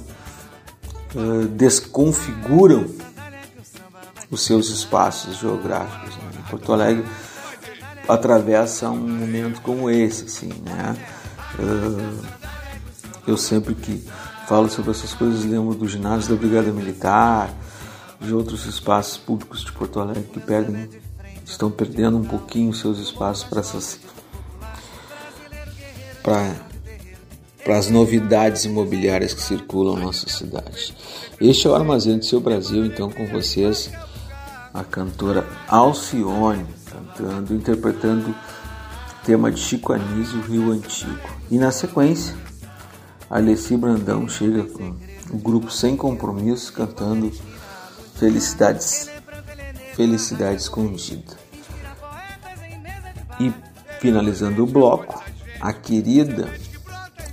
uh, 1.13 1.47
desconfiguram 1.47 2.87
os 4.31 4.43
seus 4.43 4.69
espaços 4.69 5.37
geográficos. 5.37 6.15
Né? 6.17 6.23
Porto 6.49 6.73
Alegre 6.73 7.05
atravessa 8.09 8.89
um 8.89 8.97
momento 8.97 9.61
como 9.61 9.89
esse, 9.89 10.25
assim, 10.25 10.51
né? 10.65 10.97
Uh, 11.59 12.19
eu 13.27 13.37
sempre 13.37 13.75
que 13.75 14.03
falo 14.47 14.67
sobre 14.69 14.91
essas 14.91 15.13
coisas 15.13 15.45
lembro 15.45 15.75
do 15.75 15.87
ginásio 15.87 16.29
da 16.29 16.35
Brigada 16.35 16.71
Militar, 16.71 17.53
de 18.19 18.33
outros 18.33 18.65
espaços 18.65 19.17
públicos 19.17 19.63
de 19.63 19.71
Porto 19.71 19.99
Alegre 19.99 20.23
que 20.23 20.39
perdem, 20.39 20.89
estão 21.45 21.69
perdendo 21.69 22.17
um 22.17 22.23
pouquinho 22.23 22.73
seus 22.73 22.97
espaços 22.97 23.43
para 23.43 23.59
essas 23.59 23.99
para 27.63 27.77
as 27.77 27.89
novidades 27.89 28.65
imobiliárias 28.65 29.33
que 29.33 29.41
circulam 29.41 29.95
na 29.95 30.05
nossa 30.05 30.27
cidade. 30.27 30.95
Este 31.39 31.67
é 31.67 31.69
o 31.69 31.75
Armazém 31.75 32.17
do 32.17 32.25
Seu 32.25 32.39
Brasil, 32.39 32.85
então 32.85 33.09
com 33.09 33.25
vocês 33.27 33.91
a 34.73 34.83
cantora 34.83 35.47
Alcione 35.67 36.65
interpretando 37.51 38.29
o 38.29 39.25
tema 39.25 39.51
de 39.51 39.59
Chico 39.59 39.93
Anísio, 39.93 40.41
Rio 40.41 40.71
Antigo. 40.71 41.19
E 41.51 41.57
na 41.57 41.71
sequência, 41.71 42.35
Alessi 43.29 43.77
Brandão 43.77 44.27
chega 44.27 44.63
com 44.63 44.95
o 45.31 45.37
grupo 45.37 45.71
Sem 45.71 45.95
Compromisso 45.95 46.73
cantando 46.73 47.31
Felicidades, 48.15 49.09
Felicidade 49.95 50.61
Escondida. 50.61 51.37
E 53.39 53.53
finalizando 53.99 54.63
o 54.63 54.67
bloco, 54.67 55.23
a 55.61 55.71
querida, 55.71 56.49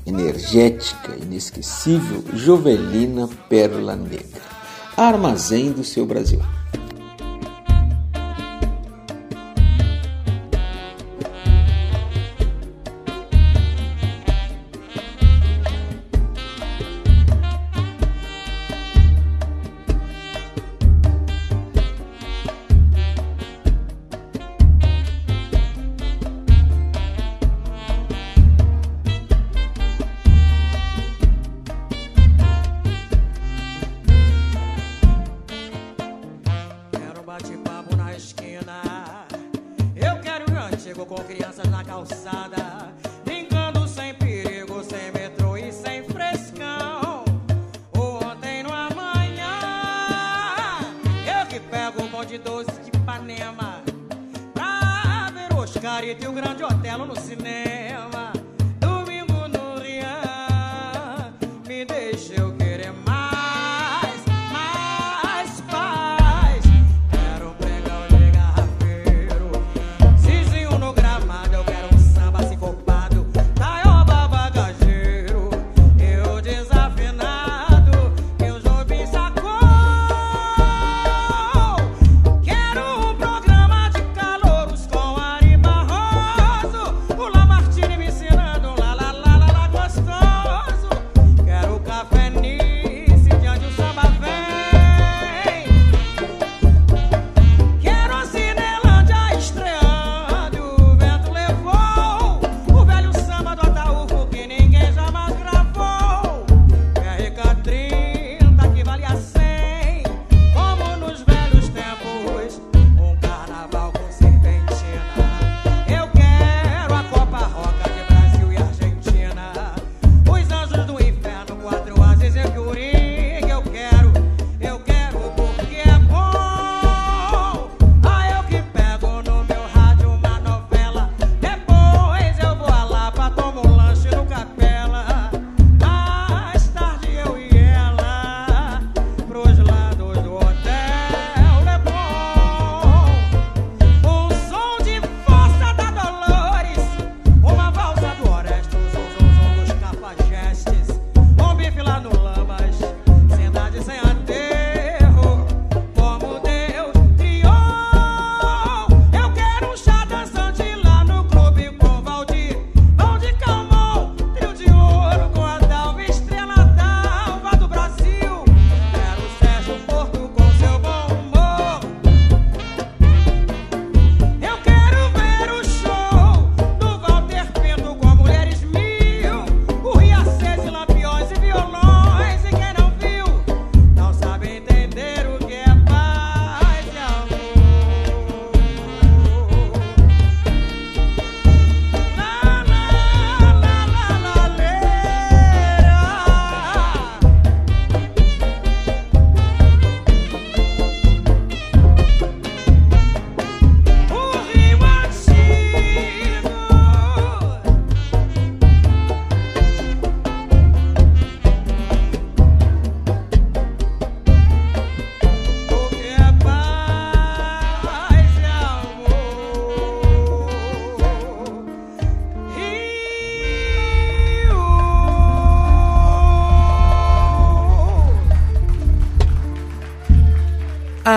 energética, 0.06 1.16
inesquecível 1.16 2.24
Jovelina 2.34 3.28
Pérola 3.48 3.96
Negra. 3.96 4.42
Armazém 4.96 5.72
do 5.72 5.82
seu 5.82 6.06
Brasil. 6.06 6.40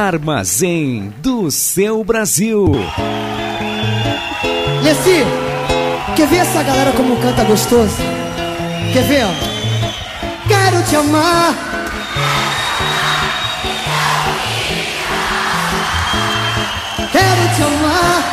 Armazém 0.09 1.13
do 1.17 1.51
seu 1.51 2.03
Brasil. 2.03 2.71
Leci, 4.81 5.23
quer 6.15 6.27
ver 6.27 6.37
essa 6.37 6.63
galera 6.63 6.91
como 6.93 7.15
canta 7.17 7.43
gostoso? 7.43 7.95
Quer 8.91 9.03
ver? 9.03 9.25
ó? 9.25 10.47
Quero 10.47 10.83
te 10.83 10.95
amar. 10.95 11.53
Quero 17.11 17.55
te 17.55 17.61
amar. 17.61 18.23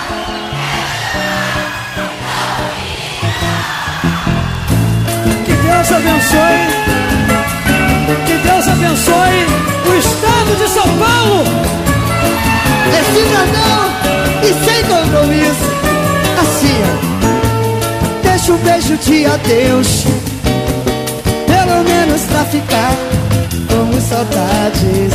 Que 5.44 5.52
Deus 5.52 5.92
abençoe. 5.92 6.58
Que 8.26 8.48
Deus 8.48 8.66
abençoe 8.66 9.75
o 9.88 9.96
estado 9.96 10.56
de 10.56 10.68
São 10.68 10.88
Paulo. 10.98 11.44
Leci 12.90 13.24
Brandão 13.28 13.86
e 14.42 14.64
sem 14.64 14.84
compromisso. 14.84 15.66
Assim, 16.40 16.76
ó. 16.82 17.06
Deixa 18.22 18.52
um 18.52 18.58
beijo 18.58 18.96
de 18.98 19.26
adeus. 19.26 20.04
Pelo 21.46 21.84
menos 21.84 22.22
pra 22.22 22.44
ficar 22.44 22.92
como 23.68 24.00
saudades. 24.00 25.14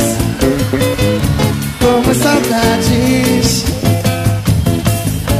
Como 1.80 2.14
saudades. 2.14 3.64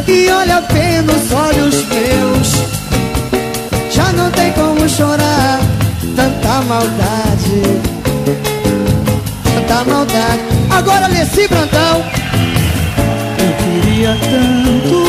E 0.08 0.28
olha 0.30 0.60
bem 0.72 1.02
nos 1.02 1.32
olhos 1.32 1.74
meus. 1.86 2.52
Já 3.90 4.12
não 4.12 4.30
tem 4.30 4.52
como 4.52 4.88
chorar 4.88 5.60
tanta 6.16 6.62
maldade. 6.62 7.62
Tanta 9.72 9.84
maldade. 9.84 10.42
Agora 10.70 11.06
Leci 11.06 11.48
Brandão. 11.48 12.04
Eu 13.38 13.52
queria 13.56 14.14
tanto 14.30 15.00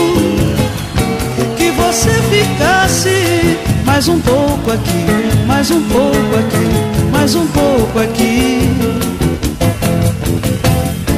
que 1.58 1.70
você 1.72 2.12
ficasse 2.32 3.58
mais 3.84 4.08
um 4.08 4.22
pouco 4.22 4.72
aqui, 4.72 5.06
mais 5.46 5.70
um 5.70 5.82
pouco 5.82 6.36
aqui, 6.38 7.12
mais 7.12 7.36
um 7.36 7.46
pouco 7.48 8.00
aqui. 8.00 8.70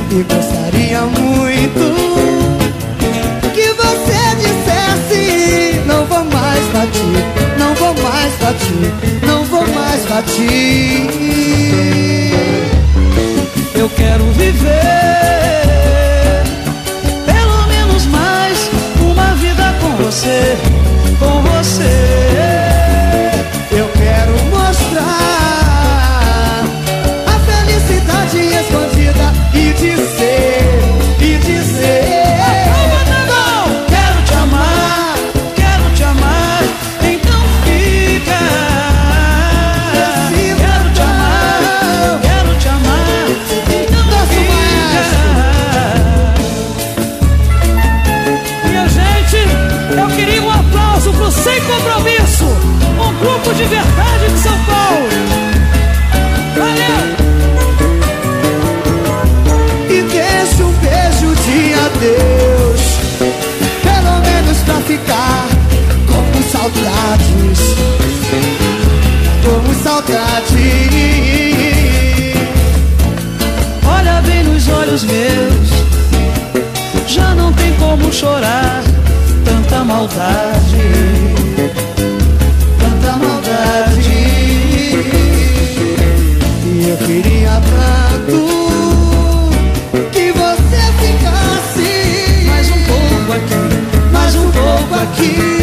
E 0.10 0.24
gostaria 0.24 1.02
muito 1.02 1.94
que 3.54 3.74
você 3.74 4.36
dissesse: 4.42 5.82
Não 5.86 6.04
vou 6.08 6.26
mais 6.26 6.66
bater, 6.74 7.24
não 7.60 7.76
vou 7.76 7.94
mais 8.02 8.34
bater, 8.40 8.92
não 9.24 9.44
vou 9.44 9.68
mais 9.68 10.04
bater. 10.06 11.46
Quero 14.06 14.26
viver 14.34 16.05
maldade, 80.06 80.78
Tanta 82.80 83.18
maldade. 83.18 84.12
E 86.64 86.90
eu 86.90 86.98
queria 86.98 87.62
tanto 87.72 88.38
Que 90.12 90.32
você 90.32 90.82
ficasse. 91.00 92.46
Mais 92.46 92.70
um 92.70 92.84
pouco 92.84 93.34
aqui, 93.34 94.12
Mais 94.12 94.36
um 94.36 94.52
pouco 94.52 94.96
aqui 94.96 95.55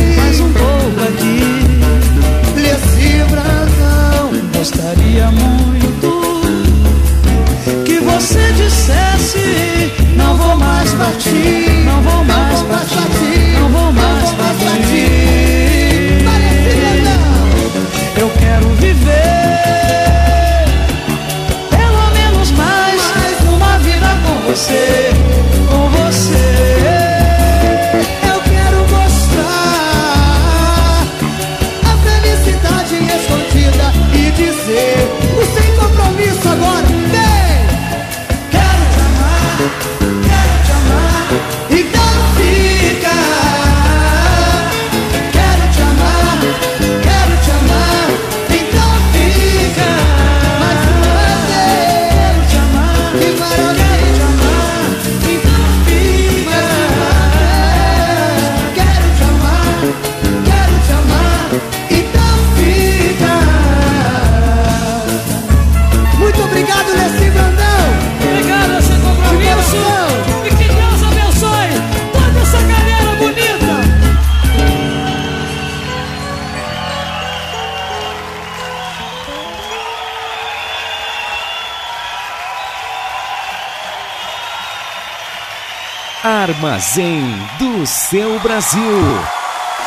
Armazém 86.73 87.23
do 87.59 87.87
seu 87.87 88.41
Brasil. 88.41 88.81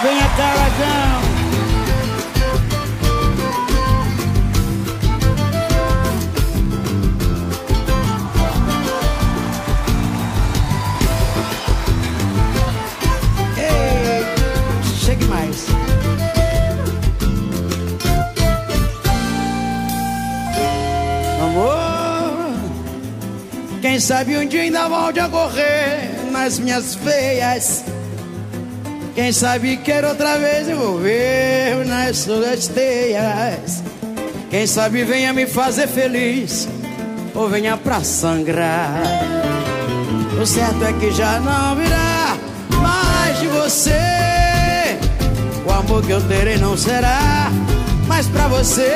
Venha 0.04 0.30
mais. 15.26 15.66
Amor, 21.42 22.54
quem 23.82 24.00
sabe 24.00 24.38
um 24.38 24.46
dia 24.48 24.62
ainda 24.62 24.88
volte 24.88 25.20
nas 26.46 26.60
minhas 26.60 26.94
veias. 26.94 27.84
Quem 29.16 29.32
sabe 29.32 29.78
quer 29.78 30.06
outra 30.06 30.38
vez 30.38 30.70
envolver 30.70 31.84
nas 31.88 32.20
suas 32.20 32.68
teias. 32.68 33.82
Quem 34.52 34.68
sabe 34.68 35.04
venha 35.04 35.34
me 35.34 35.48
fazer 35.48 35.88
feliz 35.88 36.68
ou 37.34 37.50
venha 37.50 37.76
pra 37.76 38.04
sangrar. 38.04 39.02
O 40.40 40.46
certo 40.46 40.84
é 40.84 40.94
que 40.94 41.10
já 41.10 41.40
não 41.40 41.76
virá 41.78 42.38
mais 42.80 43.40
de 43.40 43.48
você. 43.48 45.00
O 45.66 45.72
amor 45.72 46.06
que 46.06 46.12
eu 46.12 46.22
terei 46.28 46.58
não 46.58 46.78
será 46.78 47.50
mais 48.06 48.28
pra 48.28 48.48
você. 48.50 48.92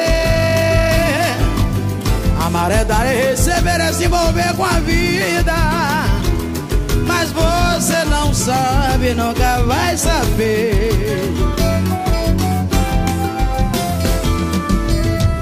Amar 2.45 2.69
é 2.69 2.85
dar 2.85 3.11
e 3.11 3.31
receber, 3.31 3.81
é 3.81 3.91
se 3.91 4.05
envolver 4.05 4.55
com 4.55 4.65
a 4.65 4.79
vida. 4.81 6.08
Você 7.89 8.05
não 8.05 8.31
sabe, 8.35 9.15
nunca 9.15 9.63
vai 9.63 9.97
saber. 9.97 10.91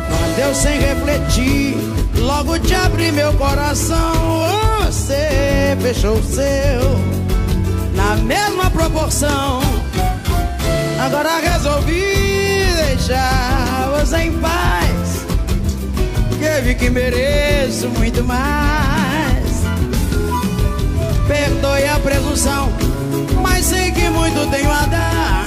Quando 0.07 0.39
eu 0.39 0.55
sem 0.55 0.79
refletir, 0.79 1.75
logo 2.15 2.57
te 2.59 2.73
abri 2.73 3.11
meu 3.11 3.33
coração. 3.33 4.45
Você 4.85 5.75
fechou 5.81 6.13
o 6.13 6.23
seu 6.23 6.97
na 7.93 8.15
mesma 8.15 8.71
proporção. 8.71 9.59
Agora 11.05 11.39
resolvi 11.39 12.63
deixar 12.87 13.89
você 13.99 14.19
em 14.19 14.31
paz. 14.39 15.25
Porque 16.29 16.61
vi 16.61 16.75
que 16.75 16.89
mereço 16.89 17.89
muito 17.89 18.23
mais. 18.23 18.96
Perdoe 21.27 21.85
a 21.87 21.99
presunção, 21.99 22.71
mas 23.41 23.65
sei 23.65 23.91
que 23.91 24.09
muito 24.09 24.49
tenho 24.49 24.71
a 24.71 24.85
dar. 24.85 25.45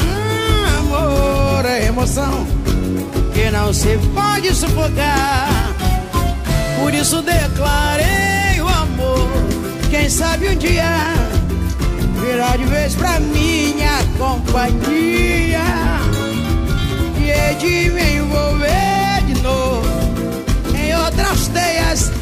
Amor 0.79 1.65
é 1.65 1.87
emoção 1.87 2.47
que 3.33 3.51
não 3.51 3.73
se 3.73 3.99
pode 4.15 4.55
sufocar. 4.55 5.75
Por 6.79 6.93
isso 6.95 7.23
declarei 7.23 8.61
o 8.61 8.69
amor. 8.69 9.29
Quem 9.91 10.09
sabe 10.09 10.49
um 10.51 10.57
dia 10.57 10.85
virá 12.21 12.57
de 12.57 12.65
vez 12.65 12.95
pra 12.95 13.19
minha 13.19 13.99
companhia 14.19 15.61
e 17.19 17.31
hei 17.31 17.55
de 17.57 17.91
me 17.91 18.17
envolver 18.19 19.25
de 19.27 19.43
novo 19.43 19.89
em 20.75 20.95
outras 20.95 21.49
teias 21.49 22.13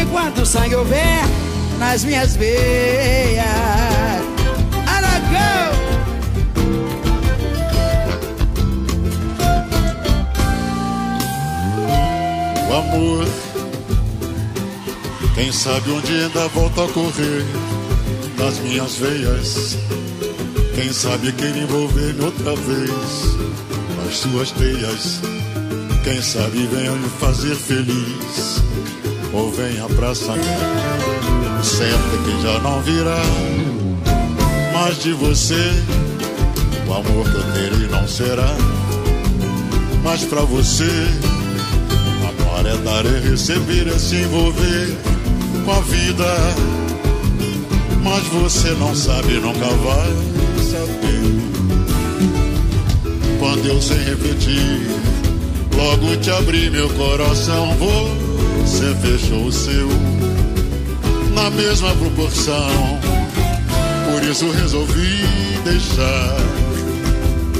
enquanto 0.00 0.38
o 0.38 0.46
sangue 0.46 0.74
houver 0.74 1.43
nas 1.78 2.04
minhas 2.04 2.36
veias. 2.36 3.44
Aragão! 4.86 5.74
O 12.68 12.74
amor, 12.74 13.26
quem 15.34 15.52
sabe 15.52 15.90
onde 15.90 16.12
ainda 16.12 16.48
volta 16.48 16.84
a 16.84 16.88
correr 16.88 17.44
nas 18.38 18.58
minhas 18.58 18.96
veias. 18.96 19.76
Quem 20.74 20.92
sabe 20.92 21.30
querer 21.32 21.56
envolver-me 21.56 22.24
outra 22.24 22.56
vez 22.56 22.90
nas 23.96 24.16
suas 24.16 24.50
teias. 24.50 25.20
Quem 26.02 26.20
sabe 26.20 26.66
venha 26.66 26.92
me 26.92 27.08
fazer 27.20 27.54
feliz 27.54 28.62
ou 29.32 29.50
venha 29.52 29.86
pra 29.96 30.14
sangrar. 30.14 30.83
Certo 31.64 32.22
que 32.24 32.42
já 32.42 32.58
não 32.58 32.78
virá 32.82 33.22
mais 34.74 35.02
de 35.02 35.14
você. 35.14 35.72
O 36.86 36.92
amor 36.92 37.24
que 37.30 37.36
eu 37.36 37.52
terei 37.54 37.88
não 37.88 38.06
será 38.06 38.54
mais 40.02 40.24
pra 40.24 40.42
você. 40.42 40.90
Amar 42.20 42.66
é 42.66 42.76
dar, 42.76 43.06
é 43.06 43.18
receber, 43.30 43.88
é 43.88 43.98
se 43.98 44.16
envolver 44.16 44.94
com 45.64 45.72
a 45.72 45.80
vida. 45.80 46.36
Mas 48.02 48.24
você 48.24 48.70
não 48.72 48.94
sabe, 48.94 49.32
nunca 49.40 49.66
vai 49.66 50.12
saber. 50.62 51.24
Quando 53.38 53.66
eu 53.66 53.80
sem 53.80 54.04
repetir, 54.04 54.86
logo 55.74 56.14
te 56.18 56.30
abri 56.30 56.68
meu 56.68 56.90
coração, 56.90 57.74
você 58.60 58.94
fechou 58.96 59.46
o 59.46 59.52
seu 59.52 60.13
na 61.34 61.50
mesma 61.50 61.94
proporção. 61.96 63.00
Por 64.10 64.22
isso 64.22 64.50
resolvi 64.50 65.26
deixar 65.64 66.36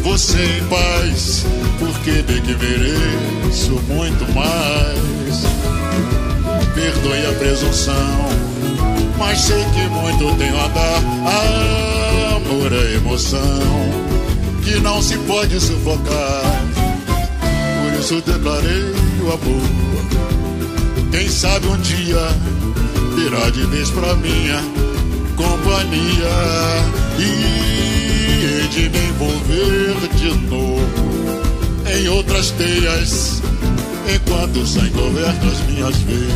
você 0.02 0.58
em 0.58 0.64
paz, 0.66 1.44
porque 1.78 2.22
bem 2.22 2.40
que 2.42 2.54
mereço 2.54 3.72
muito 3.88 4.24
mais. 4.34 5.44
Perdoe 6.74 7.26
a 7.26 7.32
presunção, 7.38 8.28
mas 9.18 9.40
sei 9.40 9.64
que 9.74 9.88
muito 9.88 10.36
tenho 10.38 10.58
a 10.58 10.68
dar. 10.68 11.02
Amor 12.36 12.72
é 12.72 12.94
emoção 12.94 14.04
que 14.62 14.78
não 14.80 15.02
se 15.02 15.16
pode 15.18 15.60
sufocar. 15.60 16.42
Por 17.82 18.00
isso 18.00 18.22
declarei 18.22 18.94
o 19.22 19.32
amor. 19.32 19.84
Quem 21.10 21.28
sabe 21.28 21.66
um 21.68 21.76
dia 21.78 22.28
virá 23.14 23.50
de 23.50 23.66
vez 23.66 23.90
pra 23.90 24.14
minha 24.14 24.60
companhia 25.36 26.28
e 27.18 28.68
de 28.68 28.88
me 28.88 28.98
envolver 29.08 29.94
de 30.14 30.34
novo 30.48 31.44
em 31.86 32.08
outras 32.08 32.50
teias 32.52 33.42
enquanto 34.12 34.56
o 34.60 34.66
sangue 34.66 34.98
houver 34.98 35.32
nas 35.44 35.60
minhas 35.60 35.96
veias. 35.98 36.32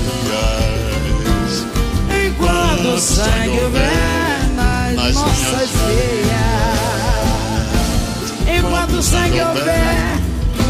Enquanto 2.27 2.89
o 2.95 2.99
sangue 2.99 3.61
houver 3.61 4.49
nas 4.55 5.15
nossas 5.15 5.71
veias. 5.87 6.39
Enquanto 8.59 8.93
o 8.93 9.03
sangue 9.03 9.41
houver 9.41 10.19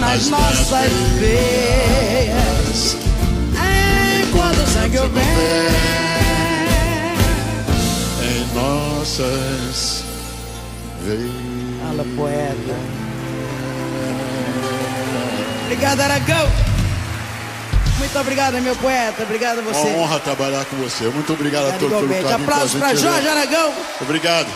nas 0.01 0.29
nossas 0.29 0.93
veias. 1.19 3.08
Houver 4.97 5.71
em 8.23 8.55
nossas 8.55 10.05
veias. 11.05 11.31
Fala, 11.83 12.05
poeta. 12.17 12.77
Obrigado, 15.65 16.01
Aragão. 16.01 16.49
Muito 17.99 18.19
obrigado, 18.19 18.61
meu 18.63 18.77
poeta. 18.77 19.23
Obrigado 19.23 19.59
a 19.59 19.63
você. 19.63 19.89
Uma 19.89 19.99
honra 19.99 20.21
trabalhar 20.21 20.65
com 20.65 20.77
você. 20.77 21.05
Muito 21.09 21.33
obrigado, 21.33 21.65
a 21.67 21.69
Obrigado 21.75 21.91
todos 21.91 21.99
pelo 21.99 22.23
carinho 22.23 22.31
a 22.31 22.35
Aplausos 22.37 22.75
pra 22.79 22.89
gente 22.95 23.03
Jorge. 23.03 23.29
Aragão. 23.29 23.73
Obrigado. 24.01 24.49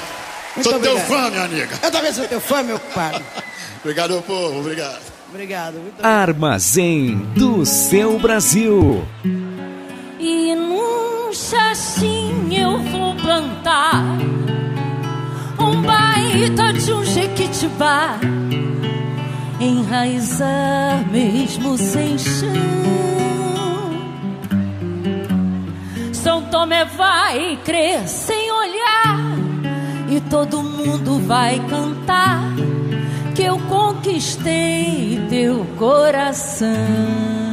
Muito 0.55 0.71
sou 0.71 0.81
teu 0.81 0.93
obrigado. 0.93 1.09
fã, 1.23 1.31
minha 1.31 1.45
amiga. 1.45 1.79
Eu 1.83 1.91
também 1.91 2.13
sou 2.13 2.27
teu 2.29 2.41
fã, 2.41 2.63
meu 2.63 2.79
compadre. 2.79 3.23
Obrigado, 3.83 4.11
meu 4.11 4.23
povo. 4.23 4.61
Obrigado. 4.61 5.01
Obrigado. 5.29 5.75
Muito 5.75 6.05
Armazém 6.05 7.17
do 7.35 7.65
seu 7.65 8.19
Brasil. 8.19 9.07
Chachim 11.53 12.49
eu 12.51 12.79
vou 12.79 13.15
plantar 13.15 14.03
um 15.61 15.83
baita 15.83 16.73
de 16.73 16.91
um 16.91 17.05
jequitibá, 17.05 18.19
enraizar 19.61 21.07
mesmo 21.11 21.77
sem 21.77 22.17
chão. 22.17 22.49
São 26.15 26.41
Tomé 26.45 26.87
vai 26.87 27.59
crer 27.63 28.09
sem 28.09 28.51
olhar 28.51 29.19
e 30.09 30.23
todo 30.31 30.63
mundo 30.63 31.19
vai 31.27 31.61
cantar 31.69 32.41
que 33.35 33.43
eu 33.43 33.59
conquistei 33.69 35.21
teu 35.29 35.67
coração. 35.77 37.52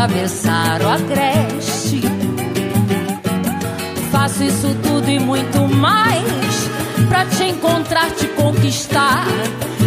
Atravessar 0.00 0.80
o 0.80 0.88
agreste. 0.88 2.00
Faço 4.10 4.42
isso 4.44 4.74
tudo 4.82 5.10
e 5.10 5.18
muito 5.18 5.68
mais 5.68 6.70
pra 7.06 7.26
te 7.26 7.44
encontrar, 7.44 8.10
te 8.12 8.26
conquistar 8.28 9.26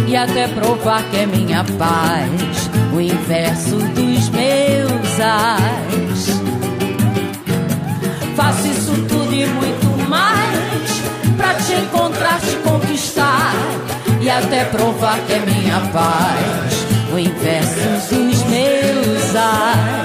e 0.06 0.14
até 0.16 0.46
provar 0.46 1.02
que 1.10 1.16
é 1.16 1.26
minha 1.26 1.64
paz, 1.78 2.70
o 2.94 3.00
inverso 3.00 3.76
dos 3.76 4.28
meus 4.28 5.20
ais. 5.20 6.40
Faço 8.36 8.68
isso 8.68 8.92
tudo 9.08 9.34
e 9.34 9.46
muito 9.46 10.08
mais 10.08 11.02
pra 11.36 11.54
te 11.54 11.72
encontrar, 11.72 12.40
te 12.40 12.56
conquistar 12.58 13.52
e 14.20 14.30
até 14.30 14.64
provar 14.66 15.18
que 15.26 15.32
é 15.32 15.40
minha 15.40 15.80
paz, 15.92 16.86
o 17.12 17.18
inverso 17.18 18.14
dos 18.14 18.44
meus 18.44 19.36
ais. 19.36 20.03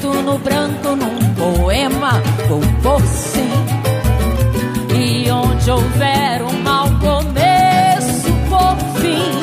Preto 0.00 0.22
no 0.22 0.38
branco 0.38 0.94
num 0.94 1.34
poema, 1.34 2.22
vou 2.48 2.60
por 2.82 3.00
sim. 3.02 3.50
E 4.94 5.28
onde 5.28 5.70
houver 5.70 6.42
um 6.42 6.62
mau 6.62 6.86
começo, 7.00 8.32
por 8.48 8.76
fim, 9.00 9.42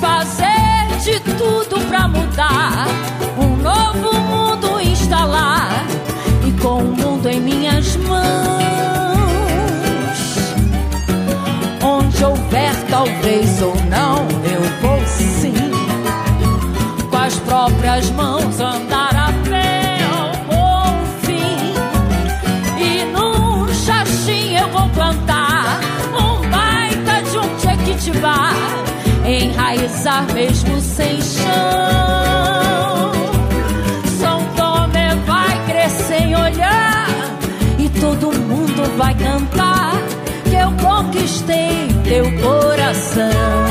fazer 0.00 0.98
de 1.04 1.20
tudo 1.38 1.80
pra 1.86 2.08
mudar, 2.08 2.88
um 3.38 3.56
novo 3.62 4.18
mundo 4.20 4.80
instalar 4.80 5.86
e 6.44 6.50
com 6.60 6.78
o 6.78 6.96
mundo 6.96 7.28
em 7.28 7.40
minhas 7.40 7.96
mãos. 7.98 8.26
Onde 11.84 12.24
houver 12.24 12.74
talvez 12.90 13.62
ou 13.62 13.76
não, 13.84 14.26
eu 14.44 14.60
vou 14.82 15.00
sim, 15.06 15.54
com 17.08 17.16
as 17.16 17.34
próprias 17.36 18.10
mãos 18.10 18.35
enraizar 30.06 30.32
mesmo 30.32 30.80
sem 30.80 31.20
chão. 31.20 31.44
São 34.20 34.40
Tomé 34.56 35.14
vai 35.26 35.66
crescer 35.66 36.22
em 36.22 36.36
olhar 36.36 37.08
e 37.78 37.88
todo 38.00 38.32
mundo 38.32 38.96
vai 38.96 39.14
cantar 39.14 39.94
que 40.48 40.54
eu 40.54 40.72
conquistei 40.80 41.88
teu 42.04 42.24
coração. 42.40 43.65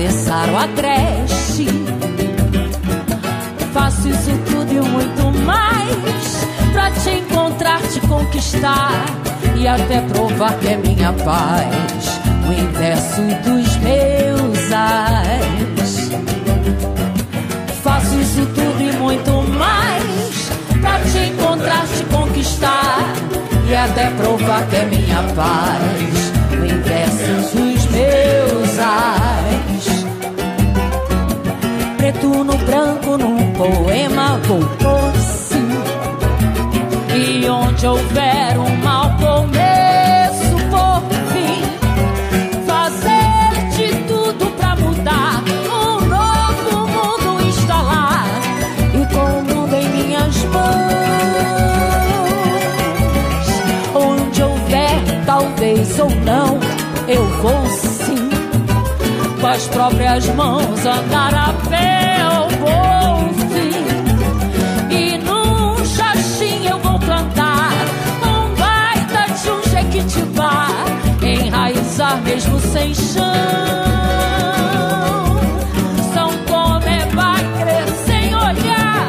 Joelhos 0.00 0.30
atravessar 0.30 0.48
o 0.48 0.56
agreste. 0.56 1.66
Faço 3.72 4.08
isso 4.08 4.30
tudo 4.46 4.72
e 4.72 4.80
muito 4.80 5.44
mais 5.44 6.46
pra 6.72 6.90
te 6.90 7.10
encontrar, 7.10 7.80
te 7.82 8.00
conquistar 8.00 9.04
e 9.56 9.66
até 9.66 10.00
provar 10.00 10.54
que 10.58 10.68
é 10.68 10.76
minha 10.76 11.12
paz, 11.12 12.20
o 12.48 12.52
inverso 12.52 13.22
dos 13.44 13.76
meus 13.78 14.72
ais. 14.72 16.10
Faço 17.82 18.20
isso 18.20 18.46
tudo 18.54 18.82
e 18.82 18.92
muito 18.96 19.30
mais 19.58 20.50
pra 20.80 21.00
te 21.00 21.30
encontrar, 21.30 21.86
te 21.86 22.04
conquistar 22.04 23.12
e 23.68 23.74
até 23.74 24.10
provar 24.10 24.66
que 24.68 24.76
é 24.76 24.84
minha 24.86 25.22
paz, 25.34 26.32
o 26.52 26.64
inverso 26.64 27.56
dos 27.56 27.86
meus 27.86 28.78
ais. 28.78 29.49
Preto 32.10 32.42
no 32.42 32.56
branco 32.56 33.16
num 33.16 33.52
poema 33.52 34.40
vou 34.42 34.58
por 34.58 35.16
sim. 35.20 35.68
E 37.14 37.48
onde 37.48 37.86
houver 37.86 38.58
um 38.58 38.76
mau 38.78 39.08
começo 39.16 40.56
por 40.70 41.02
fim, 41.30 41.62
fazer 42.66 43.70
de 43.76 43.94
tudo 44.08 44.50
pra 44.56 44.74
mudar, 44.74 45.44
um 45.70 46.00
novo 46.08 46.88
mundo 46.88 47.46
instalar 47.46 48.26
e 48.92 49.14
com 49.14 49.38
o 49.38 49.42
mundo 49.44 49.76
em 49.76 49.88
minhas 49.90 50.36
mãos. 50.46 50.66
Onde 53.94 54.42
houver 54.42 55.24
talvez 55.26 55.96
ou 56.00 56.10
não, 56.10 56.58
eu 57.06 57.24
vou 57.40 57.66
sim 57.68 58.30
com 59.40 59.46
as 59.46 59.68
próprias 59.68 60.26
mãos 60.30 60.84
andar 60.84 61.34
a 61.34 61.52
pé 61.68 61.99
mesmo 72.16 72.58
sem 72.60 72.94
chão. 72.94 73.24
São 76.12 76.30
Tomé 76.46 77.06
vai 77.14 77.42
crescer 77.62 78.28
em 78.28 78.34
olhar 78.34 79.08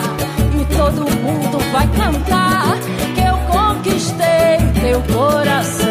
e 0.59 0.75
todo 0.75 1.09
mundo 1.21 1.57
vai 1.71 1.87
cantar 1.87 2.77
que 3.15 3.21
eu 3.21 3.37
conquistei 3.49 4.57
teu 4.81 5.01
coração. 5.13 5.90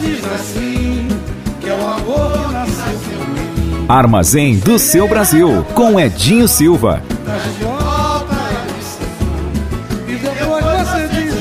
Diz 0.00 0.24
assim, 0.24 1.08
que 1.60 1.68
é 1.68 1.74
o 1.74 1.86
amor 1.86 2.32
que 2.32 2.52
nasceu 2.52 3.18
por 3.18 3.28
mim. 3.28 3.86
Armazém 3.88 4.58
do 4.58 4.78
seu 4.78 5.08
Brasil, 5.08 5.64
com 5.74 5.98
Edinho 6.00 6.48
Silva. 6.48 7.02
E 10.08 10.14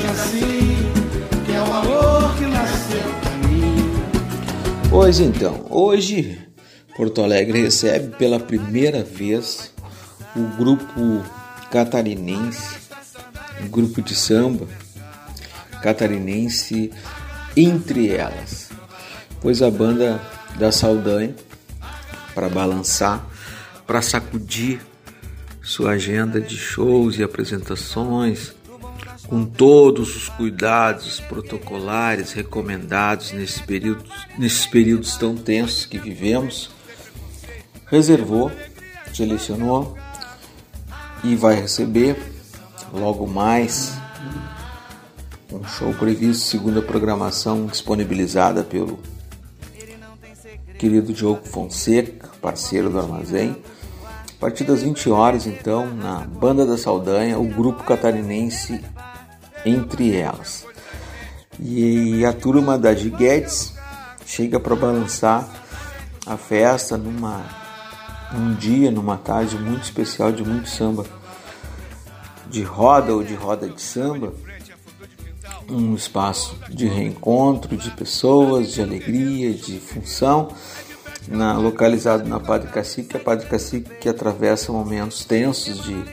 assim, 0.10 0.94
que 1.46 1.52
é 1.52 1.62
o 1.62 1.74
amor 1.74 2.36
que 2.36 2.46
nasceu 2.46 3.04
por 3.22 3.50
mim. 3.50 3.92
Pois 4.90 5.20
então, 5.20 5.66
hoje 5.70 6.40
Porto 6.96 7.22
Alegre 7.22 7.62
recebe 7.62 8.16
pela 8.16 8.40
primeira 8.40 9.04
vez 9.04 9.74
o 10.36 10.42
grupo 10.58 11.24
catarinense, 11.70 12.78
o 13.64 13.70
grupo 13.70 14.02
de 14.02 14.16
samba 14.16 14.68
catarinense 15.86 16.92
Entre 17.58 18.10
Elas, 18.10 18.70
pois 19.42 19.62
a 19.62 19.72
banda 19.72 20.22
da 20.58 20.72
Saldanha, 20.72 21.34
para 22.34 22.50
balançar, 22.50 23.26
para 23.88 24.02
sacudir 24.02 24.82
sua 25.62 25.92
agenda 25.92 26.42
de 26.42 26.58
shows 26.58 27.18
e 27.18 27.24
apresentações, 27.24 28.54
com 29.28 29.46
todos 29.46 30.16
os 30.16 30.30
cuidados 30.30 31.20
protocolares 31.22 32.34
recomendados 32.34 33.32
nesses 33.32 34.66
períodos 34.68 35.18
tão 35.18 35.36
tensos 35.36 35.86
que 35.86 35.98
vivemos, 35.98 36.70
reservou, 37.88 38.52
selecionou 39.14 39.98
e 41.24 41.36
vai 41.36 41.56
receber 41.56 42.18
logo 42.94 43.26
mais 43.26 43.94
um 45.56 45.64
show 45.64 45.94
previsto 45.94 46.46
segundo 46.46 46.80
a 46.80 46.82
programação 46.82 47.66
disponibilizada 47.66 48.64
pelo 48.64 49.00
querido 50.78 51.14
Diogo 51.14 51.48
Fonseca, 51.48 52.30
parceiro 52.42 52.90
do 52.90 53.00
Armazém. 53.00 53.64
A 54.38 54.40
partir 54.40 54.66
das 54.66 54.84
20 54.84 55.10
horas, 55.10 55.48
então, 55.48 55.88
na 55.96 56.20
Banda 56.20 56.66
da 56.66 56.78
Saldanha, 56.78 57.40
o 57.40 57.48
grupo 57.48 57.84
catarinense 57.84 58.84
Entre 59.66 60.14
Elas. 60.14 60.68
E 61.58 62.26
a 62.26 62.34
turma 62.34 62.78
da 62.78 62.94
G 62.94 63.10
Guedes 63.10 63.74
chega 64.26 64.60
para 64.60 64.76
balançar 64.76 65.48
a 66.26 66.36
festa 66.36 66.98
numa 66.98 67.46
um 68.34 68.54
dia, 68.56 68.92
numa 68.92 69.16
tarde 69.16 69.58
muito 69.58 69.84
especial 69.84 70.32
de 70.32 70.44
muito 70.44 70.68
samba 70.68 71.06
de 72.50 72.62
roda 72.62 73.14
ou 73.14 73.24
de 73.24 73.34
roda 73.34 73.68
de 73.70 73.82
samba, 73.82 74.34
um 75.70 75.96
espaço 75.96 76.58
de 76.70 76.88
reencontro 76.88 77.76
de 77.76 77.90
pessoas, 77.92 78.72
de 78.72 78.82
alegria, 78.82 79.54
de 79.54 79.80
função, 79.80 80.50
na, 81.28 81.58
localizado 81.58 82.28
na 82.28 82.40
Padre 82.40 82.70
Cacique, 82.70 83.18
a 83.18 83.20
Padre 83.20 83.48
Cacique 83.48 83.96
que 83.96 84.10
atravessa 84.10 84.72
momentos 84.72 85.26
tensos 85.26 85.84
de 85.84 86.04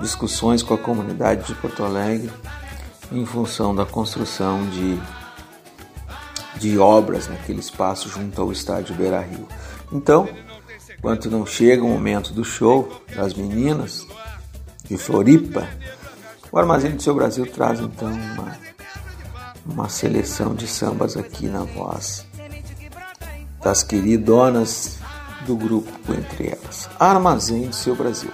discussões 0.00 0.62
com 0.62 0.74
a 0.74 0.78
comunidade 0.78 1.46
de 1.46 1.54
Porto 1.54 1.82
Alegre 1.82 2.30
em 3.10 3.24
função 3.24 3.74
da 3.74 3.86
construção 3.86 4.68
de, 4.68 4.98
de 6.58 6.78
obras 6.78 7.28
naquele 7.28 7.60
espaço 7.60 8.08
junto 8.08 8.40
ao 8.40 8.52
estádio 8.52 8.94
Beira 8.94 9.20
Rio. 9.20 9.46
Então, 9.92 10.28
enquanto 10.98 11.30
não 11.30 11.46
chega 11.46 11.84
o 11.84 11.88
momento 11.88 12.32
do 12.32 12.44
show 12.44 13.00
das 13.14 13.32
meninas 13.32 14.06
de 14.84 14.98
Floripa, 14.98 15.66
o 16.56 16.58
Armazém 16.58 16.92
do 16.92 17.02
Seu 17.02 17.14
Brasil 17.14 17.44
traz 17.44 17.80
então 17.80 18.08
uma, 18.08 18.58
uma 19.66 19.88
seleção 19.90 20.54
de 20.54 20.66
sambas 20.66 21.14
aqui 21.14 21.48
na 21.48 21.64
voz 21.64 22.26
das 23.62 23.82
queridonas 23.82 24.96
do 25.44 25.54
grupo 25.54 26.14
entre 26.14 26.48
elas. 26.48 26.88
Armazém 26.98 27.68
do 27.68 27.76
Seu 27.76 27.94
Brasil. 27.94 28.30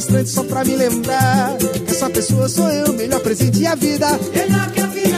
Sorrindo, 0.00 0.10
botei 0.10 0.20
na 0.20 0.24
estante 0.24 0.30
só 0.30 0.44
pra 0.44 0.64
me 0.64 0.76
lembrar. 0.76 1.56
que 1.56 1.90
Essa 1.90 2.10
pessoa 2.10 2.48
sou 2.48 2.68
eu, 2.68 2.92
melhor 2.92 3.20
presente 3.20 3.66
a 3.66 3.74
vida. 3.74 4.18
Melhor 4.34 4.70
que 4.70 4.80
a 4.80 4.86
vida. 4.86 5.16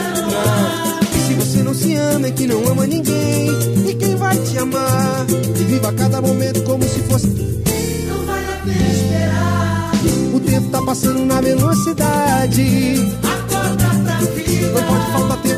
E 1.15 1.27
se 1.27 1.33
você 1.33 1.63
não 1.63 1.73
se 1.73 1.95
ama, 1.95 2.27
é 2.27 2.31
que 2.31 2.47
não 2.47 2.67
ama 2.67 2.85
ninguém. 2.85 3.49
E 3.87 3.95
quem 3.95 4.15
vai 4.15 4.37
te 4.37 4.57
amar? 4.57 5.25
E 5.29 5.63
viva 5.63 5.93
cada 5.93 6.21
momento 6.21 6.63
como 6.63 6.83
se 6.83 6.99
fosse. 7.01 7.27
Não 7.27 8.25
vale 8.25 8.45
a 8.45 8.55
pena 8.63 8.91
esperar. 8.91 9.91
O 10.33 10.39
tempo 10.39 10.69
tá 10.69 10.81
passando 10.81 11.25
na 11.25 11.41
velocidade. 11.41 13.13
Acorda 13.23 13.85
pra 14.03 14.17
vida. 14.33 14.67
Não 14.67 14.83
pode 14.83 15.11
faltar 15.11 15.37
tempo 15.41 15.52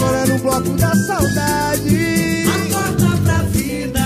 chorar 0.00 0.26
no 0.26 0.38
bloco 0.38 0.70
da 0.70 0.94
saudade. 0.94 2.44
Acorda 2.48 3.16
pra 3.22 3.42
vida. 3.50 4.00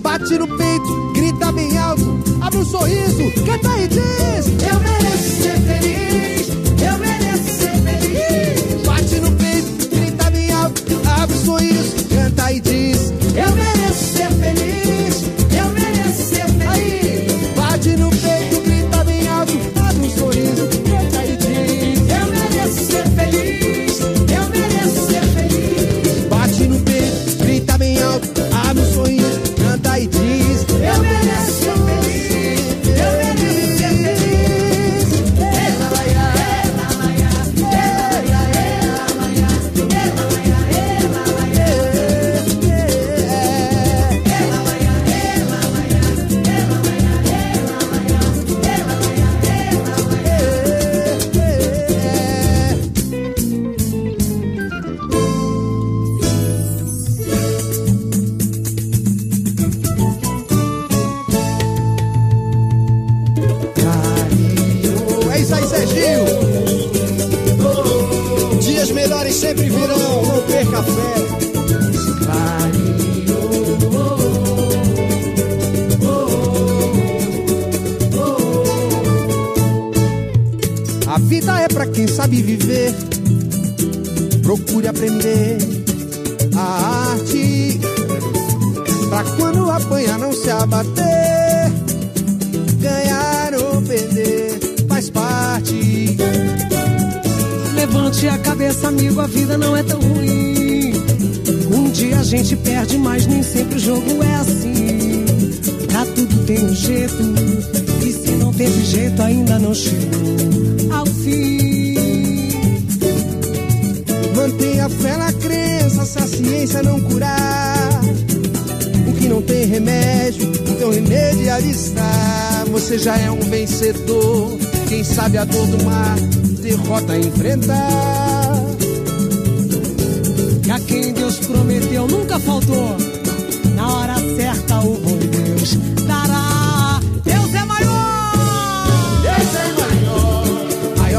Bate 0.00 0.38
no 0.38 0.48
peito, 0.56 1.12
grita 1.14 1.52
bem 1.52 1.76
alto, 1.76 2.18
abre 2.40 2.58
um 2.58 2.64
sorriso, 2.64 3.22
canta 3.44 3.78
e 3.80 3.88
diz: 3.88 4.46
Eu 4.62 4.80
mereço 4.80 5.42
ser 5.42 5.60
feliz, 5.60 6.48
eu 6.80 6.98
mereço 6.98 7.50
ser 7.60 7.76
feliz. 7.82 8.86
Bate 8.86 9.20
no 9.20 9.32
peito, 9.32 9.88
grita 9.94 10.30
bem 10.30 10.52
alto, 10.52 10.82
abre 11.20 11.36
um 11.36 11.44
sorriso, 11.44 12.08
canta 12.08 12.52
e 12.52 12.60
diz: 12.60 13.12
Eu 13.36 13.54
mereço 13.54 13.77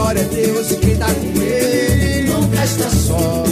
maior. 0.09 0.17
É 0.17 0.23
Deus 0.23 0.71
e 0.71 0.75
quem 0.77 0.95
tá 0.95 1.05
com 1.05 1.41
ele 1.41 2.23
nunca 2.31 2.63
está 2.63 2.89
só. 2.89 3.43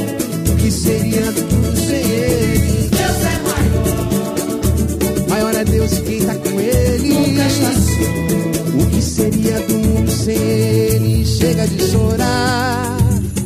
O 0.50 0.56
que 0.56 0.72
seria 0.72 1.32
tudo 1.32 1.78
sem 1.78 2.12
ele? 2.12 2.90
Deus 2.90 3.18
é 3.26 3.40
maior. 3.44 5.30
Maior 5.30 5.54
é 5.56 5.64
Deus 5.64 5.92
e 5.94 6.02
quem 6.02 6.26
tá 6.26 6.36
com 6.36 6.60
ele 6.60 7.14
nunca 7.14 7.46
está 7.48 7.72
só. 7.74 8.82
O 8.82 8.86
que 8.90 9.02
seria 9.02 9.60
do 9.62 9.74
mundo 9.74 10.12
sem 10.12 10.36
ele? 10.36 11.26
Chega 11.26 11.68
de 11.68 11.92
chorar. 11.92 12.98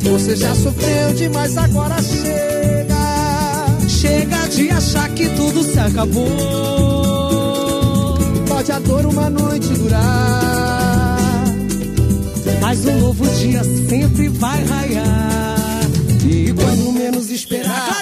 Você 0.04 0.36
já 0.36 0.54
sofreu 0.56 1.14
demais, 1.14 1.58
agora 1.58 2.02
chega. 2.02 2.98
Chega 3.88 4.48
de 4.48 4.70
achar 4.70 5.10
que 5.10 5.30
tudo 5.30 5.64
se 5.64 5.80
acabou. 5.80 6.28
Pode 8.48 8.72
a 8.72 8.80
dor 8.80 9.06
uma 9.06 9.30
noite 9.30 9.68
durar. 9.70 10.81
Mas 12.72 12.86
um 12.86 13.00
novo 13.00 13.28
dia 13.32 13.62
sempre 13.66 14.30
vai 14.30 14.64
raiar. 14.64 15.82
E 16.26 16.54
quando 16.54 16.94
menos 16.94 17.30
esperar. 17.30 18.00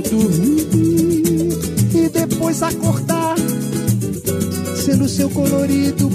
Dormir 0.00 0.68
e 1.94 2.08
depois 2.08 2.62
acordar. 2.62 3.36
Sendo 4.84 5.08
seu 5.08 5.28
colorido 5.30 6.11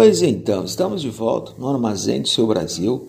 Pois 0.00 0.22
então, 0.22 0.64
estamos 0.64 1.02
de 1.02 1.10
volta 1.10 1.52
no 1.58 1.68
Armazém 1.68 2.22
do 2.22 2.28
Seu 2.28 2.46
Brasil, 2.46 3.06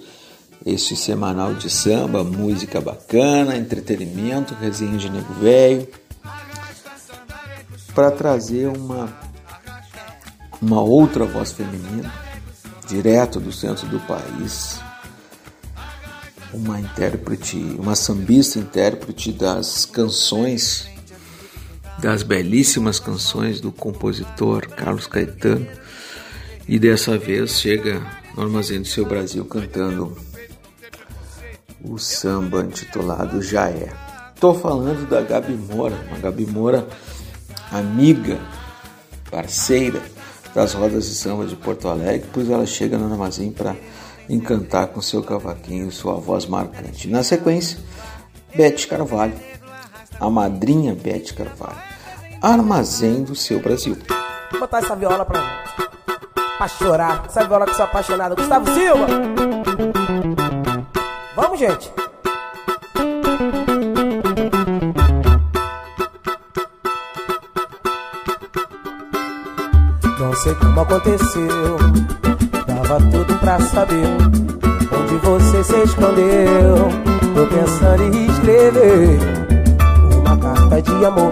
este 0.65 0.93
semanal 0.93 1.53
de 1.53 1.69
samba, 1.69 2.21
música 2.21 2.81
bacana, 2.81 3.55
entretenimento, 3.55 4.53
resenha 4.55 4.97
de 4.97 5.09
nego 5.09 5.33
velho, 5.35 5.87
para 7.95 8.11
trazer 8.11 8.67
uma, 8.67 9.07
uma 10.61 10.81
outra 10.81 11.23
voz 11.23 11.53
feminina, 11.53 12.13
direto 12.89 13.39
do 13.39 13.53
centro 13.53 13.87
do 13.87 14.01
país, 14.01 14.81
uma 16.53 16.77
intérprete, 16.77 17.55
uma 17.79 17.95
sambista 17.95 18.59
intérprete 18.59 19.31
das 19.31 19.85
canções, 19.85 20.89
das 21.99 22.21
belíssimas 22.21 22.99
canções 22.99 23.61
do 23.61 23.71
compositor 23.71 24.67
Carlos 24.67 25.07
Caetano. 25.07 25.79
E 26.67 26.79
dessa 26.79 27.17
vez 27.17 27.59
chega 27.59 28.01
no 28.35 28.43
Armazém 28.43 28.81
do 28.81 28.87
Seu 28.87 29.05
Brasil 29.05 29.43
cantando 29.45 30.15
o 31.83 31.97
samba 31.97 32.61
intitulado 32.61 33.41
Já 33.41 33.69
É. 33.69 33.89
Tô 34.39 34.53
falando 34.53 35.07
da 35.07 35.21
Gabi 35.21 35.53
Moura, 35.53 35.95
a 36.15 36.17
Gabi 36.17 36.47
Moura, 36.47 36.87
amiga, 37.71 38.39
parceira 39.29 40.01
das 40.55 40.73
rodas 40.73 41.07
de 41.07 41.15
samba 41.15 41.45
de 41.45 41.55
Porto 41.55 41.87
Alegre, 41.87 42.27
pois 42.33 42.49
ela 42.49 42.65
chega 42.65 42.97
no 42.97 43.11
armazém 43.11 43.51
para 43.51 43.75
encantar 44.27 44.87
com 44.87 45.01
seu 45.01 45.21
cavaquinho 45.21 45.91
sua 45.91 46.15
voz 46.15 46.45
marcante. 46.45 47.07
Na 47.07 47.21
sequência, 47.23 47.77
Bete 48.55 48.87
Carvalho, 48.87 49.33
a 50.19 50.29
madrinha 50.29 50.95
Bete 50.95 51.33
Carvalho, 51.33 51.77
Armazém 52.41 53.23
do 53.23 53.35
Seu 53.35 53.59
Brasil. 53.59 53.95
Vou 54.49 54.59
botar 54.59 54.79
essa 54.79 54.95
viola 54.95 55.23
pra, 55.23 55.63
pra 56.61 56.67
chorar. 56.67 57.23
Essa 57.25 57.43
viola 57.43 57.65
que 57.65 57.75
sou 57.75 57.85
apaixonado. 57.85 58.35
Gustavo 58.35 58.69
Silva! 58.71 59.07
Vamos, 61.35 61.59
gente! 61.59 61.91
Não 70.19 70.35
sei 70.35 70.53
como 70.55 70.81
aconteceu. 70.81 71.77
Tava 72.67 72.99
tudo 73.09 73.39
pra 73.39 73.59
saber 73.59 74.05
onde 74.91 75.15
você 75.17 75.63
se 75.63 75.81
escondeu. 75.81 76.75
Tô 77.33 77.47
pensando 77.47 78.03
em 78.03 78.27
escrever 78.27 79.19
uma 80.15 80.37
carta 80.37 80.81
de 80.81 81.05
amor 81.05 81.31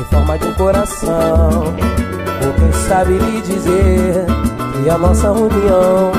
em 0.00 0.04
forma 0.06 0.38
de 0.38 0.46
um 0.46 0.54
coração. 0.54 2.11
Ou 2.44 2.52
quem 2.54 2.72
sabe 2.88 3.18
lhe 3.18 3.40
dizer 3.42 4.26
que 4.72 4.90
a 4.90 4.98
nossa 4.98 5.30
união 5.30 6.12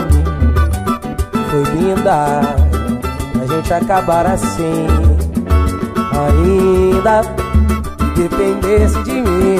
foi 1.50 1.64
linda. 1.76 2.42
A 3.42 3.46
gente 3.46 3.74
acabar 3.74 4.26
assim, 4.26 4.88
ainda 6.14 7.22
que 8.16 8.22
dependesse 8.22 9.04
de 9.04 9.12
mim, 9.12 9.58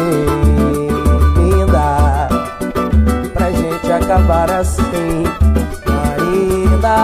linda. 1.36 2.30
Pra 3.34 3.52
gente 3.52 3.92
acabar 3.92 4.50
assim, 4.52 5.24
ainda. 6.16 6.96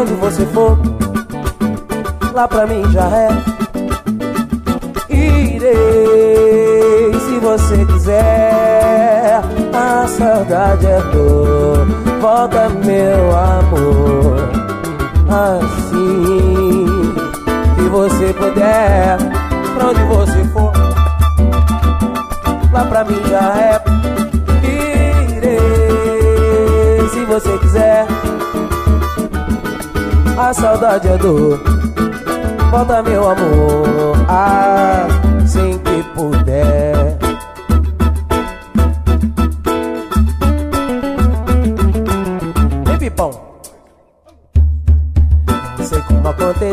Onde 0.00 0.14
você 0.14 0.46
for, 0.46 0.78
lá 2.32 2.46
pra 2.46 2.66
mim 2.66 2.88
já 2.92 3.06
é. 3.08 3.51
Irei 5.72 7.12
se 7.20 7.38
você 7.38 7.84
quiser. 7.86 9.40
A 9.72 10.06
saudade 10.06 10.86
é 10.86 11.00
dor, 11.12 11.86
volta 12.20 12.68
meu 12.84 13.36
amor. 13.36 14.36
Assim 15.28 17.14
que 17.74 17.88
você 17.88 18.32
puder, 18.34 19.16
pra 19.74 19.88
onde 19.88 20.02
você 20.02 20.44
for, 20.52 20.72
lá 22.72 22.84
pra 22.84 23.04
mim 23.04 23.22
já 23.28 23.56
é. 23.58 23.82
Irei 25.34 27.08
se 27.08 27.24
você 27.24 27.58
quiser. 27.58 28.06
A 30.36 30.52
saudade 30.52 31.08
é 31.08 31.16
dor, 31.16 31.58
volta 32.70 33.02
meu 33.02 33.30
amor. 33.30 34.16
Assim 34.28 35.31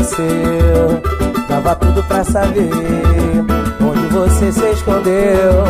aconteceu. 0.09 1.01
Tava 1.47 1.75
tudo 1.75 2.03
pra 2.03 2.23
saber 2.23 2.71
onde 3.81 4.07
você 4.07 4.51
se 4.51 4.71
escondeu. 4.71 5.63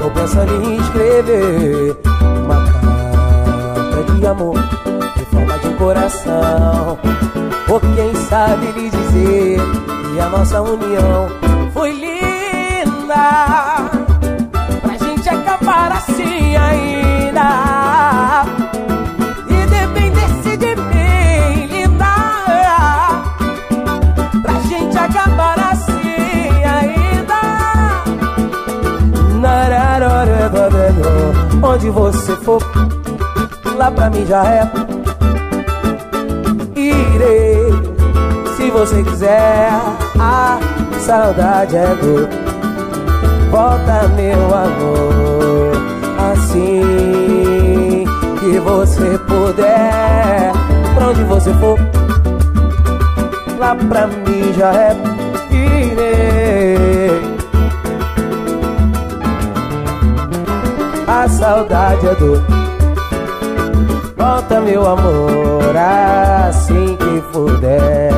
Tô 0.00 0.10
pensando 0.10 0.64
em 0.64 0.76
escrever 0.78 1.96
uma 2.44 2.64
carta 2.64 4.12
de 4.12 4.26
amor 4.26 4.58
em 5.20 5.24
forma 5.24 5.58
de 5.58 5.68
um 5.68 5.76
coração. 5.76 6.98
Ou 7.68 7.80
quem 7.80 8.14
sabe 8.28 8.66
lhe 8.72 8.90
dizer 8.90 9.60
que 10.12 10.20
a 10.20 10.28
nossa 10.28 10.62
união 10.62 11.28
foi 11.72 11.92
linda. 11.92 13.67
Onde 31.88 32.00
você 32.00 32.36
for, 32.36 32.62
lá 33.74 33.90
pra 33.90 34.10
mim 34.10 34.26
já 34.26 34.44
é. 34.44 34.70
Irei, 36.76 37.72
se 38.54 38.70
você 38.70 39.02
quiser. 39.02 39.70
A 40.20 40.58
saudade 41.00 41.78
é 41.78 41.94
dor. 41.94 42.28
Volta, 43.50 44.06
meu 44.08 44.54
amor, 44.54 45.72
assim 46.30 48.04
que 48.38 48.58
você 48.58 49.18
puder. 49.26 50.52
Pra 50.94 51.08
onde 51.08 51.24
você 51.24 51.54
for, 51.54 51.78
lá 53.58 53.74
pra 53.74 54.08
mim 54.08 54.52
já 54.54 54.74
é. 54.74 54.94
Irei. 55.50 56.37
A 61.18 61.28
saudade 61.28 62.06
é 62.06 62.14
dor. 62.14 62.40
Volta, 64.16 64.60
meu 64.60 64.86
amor, 64.86 65.76
assim 65.76 66.96
que 66.96 67.20
puder. 67.32 68.17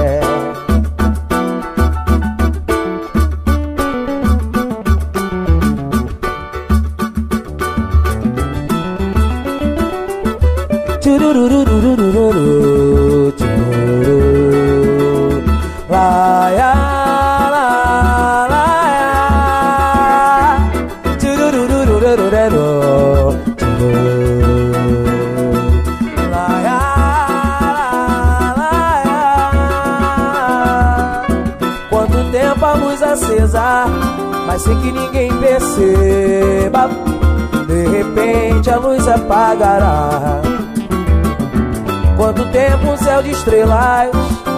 Estrelas 43.60 44.10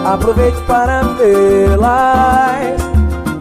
Aproveite 0.05 0.61
para 0.61 1.01
vê-las 1.01 2.81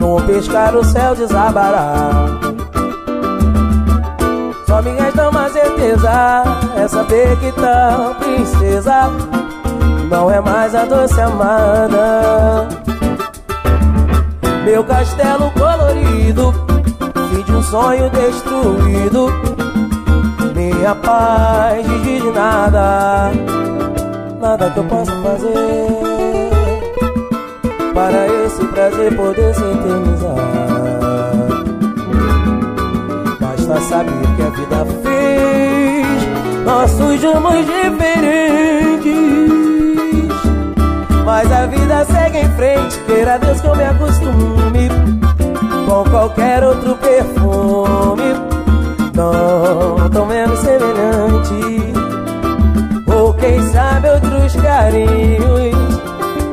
Num 0.01 0.21
pescar 0.27 0.75
o 0.75 0.85
céu 0.85 1.15
desabará. 1.15 2.27
Só 4.67 4.81
resta 4.81 5.29
uma 5.29 5.49
certeza 5.49 6.43
É 6.77 6.89
saber 6.89 7.37
que 7.39 7.53
tal 7.53 8.15
princesa 8.17 9.11
Não 10.11 10.31
é 10.31 10.41
mais 10.41 10.75
a 10.75 10.85
doce 10.85 11.21
amada. 11.21 12.69
Meu 14.65 14.85
castelo 14.85 15.51
colorido 15.53 16.53
Fim 17.31 17.43
de 17.43 17.53
um 17.53 17.63
sonho 17.63 18.11
destruído. 18.11 19.29
Minha 20.55 20.95
paz 20.95 21.87
de 21.87 22.31
nada 22.31 23.52
nada 24.43 24.69
que 24.71 24.79
eu 24.79 24.85
possa 24.85 25.13
fazer 25.23 25.87
para 27.95 28.27
esse 28.45 28.65
prazer 28.67 29.17
poder 29.17 29.55
se 29.55 29.63
eternizar. 29.63 30.35
Basta 33.41 33.81
saber 33.83 34.37
que 34.37 34.43
a 34.43 34.51
vida 34.51 34.87
fez 35.03 35.63
nós 36.65 36.91
surgimos 36.91 37.67
diferentes. 37.67 39.13
Mas 41.25 41.53
a 41.53 41.67
vida 41.67 42.05
segue 42.05 42.39
em 42.39 42.51
frente, 42.57 42.99
queira 43.07 43.39
Deus 43.39 43.61
que 43.61 43.67
eu 43.69 43.77
me 43.77 43.85
acostume 43.85 44.89
com 45.89 46.11
qualquer 46.11 46.65
outro 46.65 46.97
perfume, 46.97 48.35
não 49.15 50.11
tão 50.11 50.27
menos 50.27 50.59
semelhante. 50.59 51.72
Quem 53.43 53.61
sabe 53.73 54.09
outros 54.09 54.55
carinhos, 54.55 55.75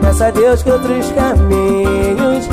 peça 0.01 0.25
a 0.25 0.31
Deus 0.31 0.63
que 0.63 0.71
outros 0.71 1.11
caminhos 1.11 2.49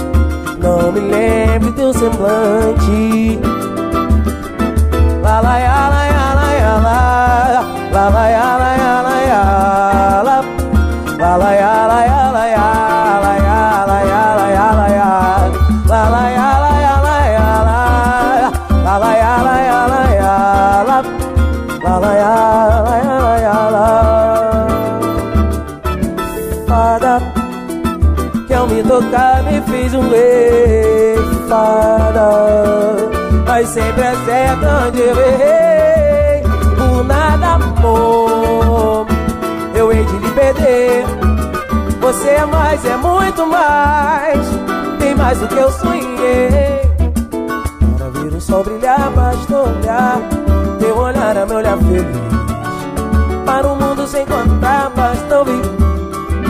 não 0.59 0.93
me 0.93 1.01
lembre 1.01 1.73
teu 1.73 1.91
semblante. 1.95 3.41
La 5.23 5.41
la 5.41 5.59
ya 5.59 5.89
la 5.89 6.07
ya 6.07 6.35
la 6.35 6.53
ya 6.53 6.77
la 6.87 7.01
La 7.91 8.09
la 8.11 8.29
ya 8.29 8.59
la 8.59 8.77
ya 8.77 9.03
la 9.03 9.17
ya 9.23 9.43
la 9.43 9.93
La 9.93 9.96
mais. 43.47 44.47
Tem 44.99 45.15
mais 45.15 45.39
do 45.39 45.49
que 45.49 45.57
eu 45.57 45.71
sonhei. 45.71 46.81
Para 47.97 48.09
ver 48.11 48.35
o 48.35 48.41
sol 48.41 48.65
brilhar, 48.65 49.11
basta 49.11 49.57
olhar. 49.57 50.21
Teu 50.79 50.97
olhar 50.97 51.37
é 51.37 51.47
meu 51.47 51.57
olhar 51.57 51.79
feliz. 51.79 52.27
Para 53.47 53.69
o 53.69 53.77
mundo 53.77 54.07
sem 54.07 54.27
contar, 54.27 54.91
basta 54.91 55.39
ouvir 55.39 55.63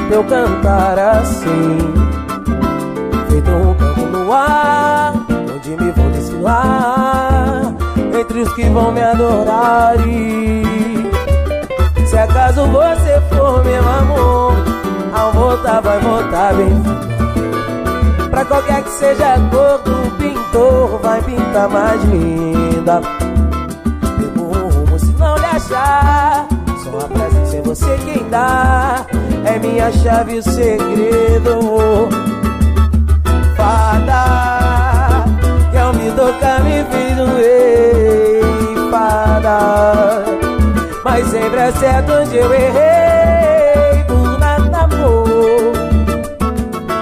Teu 0.08 0.24
cantar 0.24 0.98
assim. 0.98 1.78
Feito 3.28 3.50
um 3.50 3.74
canto 3.74 4.06
no 4.06 4.32
ar 4.32 5.12
Onde 5.54 5.70
me 5.70 5.90
vou 5.92 6.10
desfilar. 6.10 7.74
Entre 8.18 8.40
os 8.40 8.52
que 8.54 8.64
vão 8.70 8.92
me 8.92 9.02
adorar 9.02 9.94
e 10.08 10.62
Se 12.06 12.16
acaso 12.16 12.66
você 12.66 13.20
for 13.30 13.62
meu 13.62 13.86
amor 13.86 14.54
Ao 15.26 15.32
voltar 15.32 15.80
vai 15.80 15.98
voltar 15.98 16.54
bem. 16.54 16.82
Pra 18.30 18.44
qualquer 18.44 18.84
que 18.84 18.90
seja 18.90 19.34
a 19.34 19.40
cor 19.50 19.78
do 19.78 20.16
pintor 20.18 21.00
Vai 21.02 21.20
pintar 21.20 21.68
mais 21.68 22.00
linda. 22.04 23.00
Pego 24.20 24.44
um 24.44 24.68
rumo 24.68 24.96
se 24.96 25.12
não 25.18 25.34
lhe 25.36 25.46
achar 25.46 26.46
Só 26.84 26.98
a 26.98 27.08
presença 27.08 27.56
em 27.56 27.62
você 27.62 27.98
quem 28.04 28.28
dá. 28.28 29.04
É 29.44 29.58
minha 29.58 29.90
chave 29.90 30.38
o 30.38 30.42
segredo. 30.44 32.08
Fada 33.56 35.24
Que 35.72 35.76
ao 35.76 35.92
me 35.92 36.08
tocar 36.12 36.62
me 36.62 36.84
fiz 36.84 37.18
um 37.18 37.36
rei 37.36 38.90
fada. 38.92 40.24
Mas 41.04 41.26
sempre 41.26 41.58
é 41.58 41.72
certo 41.72 42.12
onde 42.12 42.36
eu 42.36 42.54
errei 42.54 43.05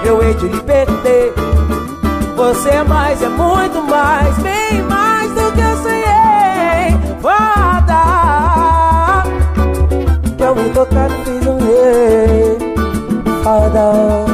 Eu 0.05 0.23
hei 0.23 0.35
de 0.35 0.49
lhe 0.49 0.61
perder. 0.61 1.33
Você 2.37 2.69
é 2.69 2.85
mais, 2.85 3.23
é 3.23 3.29
muito 3.29 3.83
mais 3.83 4.37
Bem 4.39 4.83
mais 4.83 5.33
do 5.33 5.51
que 5.53 5.61
eu 5.61 5.77
sonhei. 5.79 6.05
Fada 7.23 9.25
Que 10.37 10.45
ao 10.45 10.55
me 10.55 10.63
me 10.63 10.71
fiz 11.25 11.47
um 11.47 11.59
rei 11.59 12.59
Fada 13.43 14.25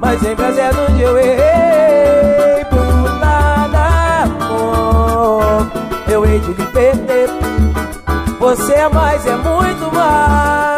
mas 0.00 0.20
sempre 0.20 0.44
acerto 0.44 0.80
onde 0.88 1.02
eu 1.02 1.18
errei. 1.18 2.64
Por 2.70 3.18
nada, 3.18 4.22
amor 4.22 5.66
Eu 6.08 6.24
hei 6.24 6.38
de 6.38 6.52
lhe 6.52 6.66
perder. 6.66 7.28
Você 8.38 8.74
é 8.74 8.88
mais, 8.88 9.26
é 9.26 9.34
muito 9.36 9.92
mais 9.92 10.75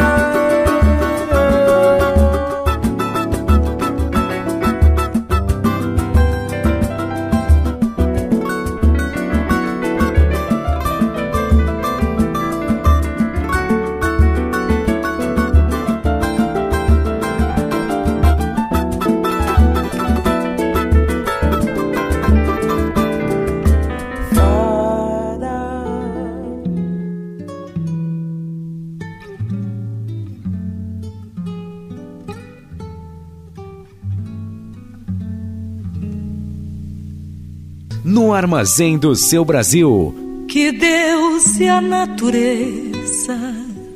armazém 38.39 38.97
do 38.97 39.16
seu 39.16 39.44
Brasil. 39.44 40.15
Que 40.48 40.70
Deus 40.70 41.59
e 41.59 41.69
a 41.69 41.81
natureza, 41.81 43.36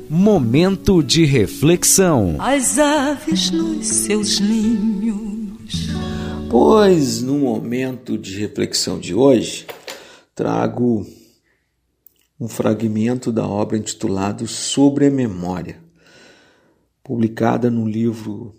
Momento 0.09 1.01
de 1.01 1.23
reflexão. 1.25 2.35
as 2.39 2.77
aves 2.77 3.49
nos 3.49 3.87
seus 3.87 4.41
ninhos. 4.41 5.87
Pois 6.49 7.21
no 7.21 7.39
momento 7.39 8.17
de 8.17 8.37
reflexão 8.37 8.99
de 8.99 9.15
hoje, 9.15 9.65
trago 10.35 11.07
um 12.39 12.47
fragmento 12.49 13.31
da 13.31 13.47
obra 13.47 13.77
intitulado 13.77 14.45
Sobre 14.45 15.07
a 15.07 15.11
Memória, 15.11 15.79
publicada 17.01 17.71
no 17.71 17.87
livro 17.87 18.53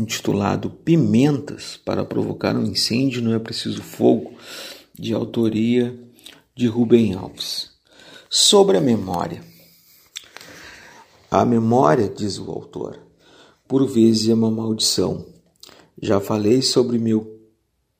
intitulado 0.00 0.70
Pimentas 0.70 1.78
para 1.84 2.04
provocar 2.04 2.56
um 2.56 2.64
incêndio 2.64 3.22
não 3.22 3.34
é 3.34 3.38
preciso 3.38 3.82
fogo, 3.82 4.34
de 4.98 5.14
autoria 5.14 5.98
de 6.54 6.66
Rubem 6.66 7.14
Alves. 7.14 7.70
Sobre 8.28 8.76
a 8.76 8.80
memória. 8.80 9.42
A 11.30 11.44
memória, 11.44 12.08
diz 12.08 12.38
o 12.38 12.50
autor, 12.50 12.98
por 13.68 13.86
vezes 13.86 14.28
é 14.28 14.34
uma 14.34 14.50
maldição. 14.50 15.24
Já 16.02 16.20
falei 16.20 16.60
sobre 16.60 16.98
meu 16.98 17.40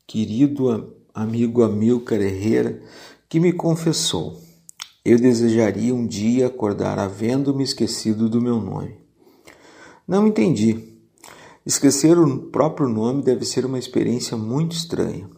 querido 0.06 0.94
amigo 1.14 1.62
Amilcar 1.62 2.20
Herrera, 2.20 2.82
que 3.28 3.38
me 3.38 3.52
confessou: 3.52 4.40
Eu 5.04 5.18
desejaria 5.18 5.94
um 5.94 6.06
dia 6.06 6.48
acordar 6.48 6.98
havendo-me 6.98 7.62
esquecido 7.62 8.28
do 8.28 8.40
meu 8.40 8.60
nome. 8.60 8.96
Não 10.06 10.26
entendi. 10.26 10.89
Esquecer 11.64 12.18
o 12.18 12.38
próprio 12.38 12.88
nome 12.88 13.22
deve 13.22 13.44
ser 13.44 13.66
uma 13.66 13.78
experiência 13.78 14.36
muito 14.36 14.72
estranha. 14.72 15.28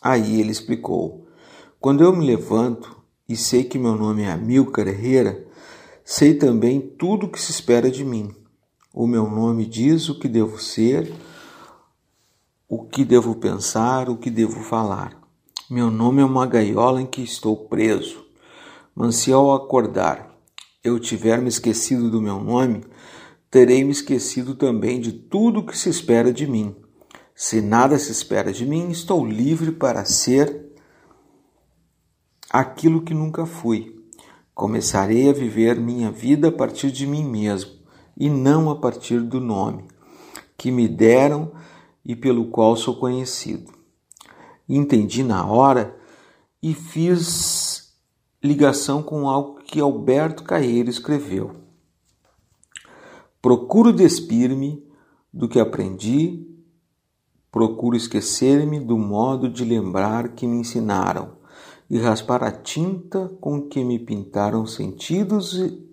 Aí 0.00 0.40
ele 0.40 0.52
explicou: 0.52 1.26
Quando 1.80 2.04
eu 2.04 2.14
me 2.14 2.24
levanto 2.24 2.96
e 3.28 3.36
sei 3.36 3.64
que 3.64 3.78
meu 3.78 3.96
nome 3.96 4.22
é 4.22 4.30
Amilcar 4.30 4.86
Herrera, 4.86 5.46
sei 6.04 6.34
também 6.34 6.80
tudo 6.80 7.26
o 7.26 7.28
que 7.28 7.40
se 7.40 7.50
espera 7.50 7.90
de 7.90 8.04
mim. 8.04 8.34
O 8.94 9.06
meu 9.06 9.28
nome 9.28 9.66
diz 9.66 10.08
o 10.08 10.18
que 10.18 10.28
devo 10.28 10.60
ser, 10.60 11.12
o 12.68 12.84
que 12.84 13.04
devo 13.04 13.34
pensar, 13.34 14.08
o 14.08 14.16
que 14.16 14.30
devo 14.30 14.60
falar. 14.60 15.20
Meu 15.68 15.90
nome 15.90 16.22
é 16.22 16.24
uma 16.24 16.46
gaiola 16.46 17.02
em 17.02 17.06
que 17.06 17.20
estou 17.20 17.56
preso. 17.68 18.24
Mas 18.94 19.16
se 19.16 19.32
ao 19.32 19.52
acordar 19.52 20.34
eu 20.82 20.98
tiver 20.98 21.42
me 21.42 21.48
esquecido 21.48 22.10
do 22.10 22.22
meu 22.22 22.40
nome, 22.40 22.82
terei 23.50 23.84
me 23.84 23.92
esquecido 23.92 24.54
também 24.54 25.00
de 25.00 25.12
tudo 25.12 25.60
o 25.60 25.66
que 25.66 25.76
se 25.76 25.88
espera 25.88 26.32
de 26.32 26.46
mim. 26.46 26.74
Se 27.34 27.60
nada 27.60 27.98
se 27.98 28.10
espera 28.10 28.52
de 28.52 28.66
mim, 28.66 28.90
estou 28.90 29.24
livre 29.24 29.72
para 29.72 30.04
ser 30.04 30.72
aquilo 32.50 33.02
que 33.02 33.14
nunca 33.14 33.46
fui. 33.46 33.96
Começarei 34.54 35.28
a 35.28 35.32
viver 35.32 35.78
minha 35.78 36.10
vida 36.10 36.48
a 36.48 36.52
partir 36.52 36.90
de 36.90 37.06
mim 37.06 37.24
mesmo 37.24 37.70
e 38.16 38.28
não 38.28 38.70
a 38.70 38.76
partir 38.76 39.20
do 39.20 39.40
nome 39.40 39.84
que 40.56 40.72
me 40.72 40.88
deram 40.88 41.52
e 42.04 42.16
pelo 42.16 42.46
qual 42.46 42.76
sou 42.76 42.96
conhecido. 42.96 43.72
Entendi 44.68 45.22
na 45.22 45.46
hora 45.46 45.96
e 46.60 46.74
fiz 46.74 47.94
ligação 48.42 49.02
com 49.02 49.28
algo 49.28 49.60
que 49.62 49.80
Alberto 49.80 50.42
Caeiro 50.42 50.90
escreveu. 50.90 51.67
Procuro 53.40 53.92
despir-me 53.92 54.84
do 55.32 55.48
que 55.48 55.60
aprendi, 55.60 56.46
procuro 57.52 57.96
esquecer-me 57.96 58.80
do 58.80 58.98
modo 58.98 59.48
de 59.48 59.64
lembrar 59.64 60.30
que 60.30 60.46
me 60.46 60.58
ensinaram 60.58 61.38
e 61.88 61.98
raspar 61.98 62.42
a 62.42 62.50
tinta 62.50 63.30
com 63.40 63.62
que 63.62 63.82
me 63.82 63.98
pintaram 63.98 64.66
sentidos 64.66 65.54
e 65.54 65.88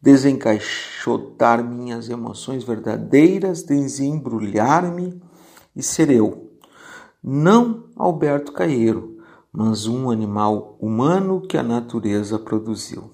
desencaixotar 0.00 1.62
minhas 1.62 2.08
emoções 2.08 2.64
verdadeiras, 2.64 3.62
desembrulhar-me 3.62 5.22
e 5.76 5.82
ser 5.82 6.10
eu. 6.10 6.50
Não 7.22 7.84
Alberto 7.94 8.52
Caeiro, 8.52 9.18
mas 9.52 9.86
um 9.86 10.10
animal 10.10 10.76
humano 10.80 11.40
que 11.46 11.56
a 11.56 11.62
natureza 11.62 12.38
produziu. 12.38 13.12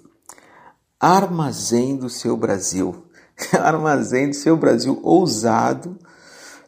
Armazém 0.98 1.97
do 1.97 2.09
seu 2.09 2.36
Brasil. 2.36 3.05
Armazém 3.60 4.31
do 4.31 4.36
seu 4.36 4.56
Brasil 4.56 4.98
ousado, 5.02 5.98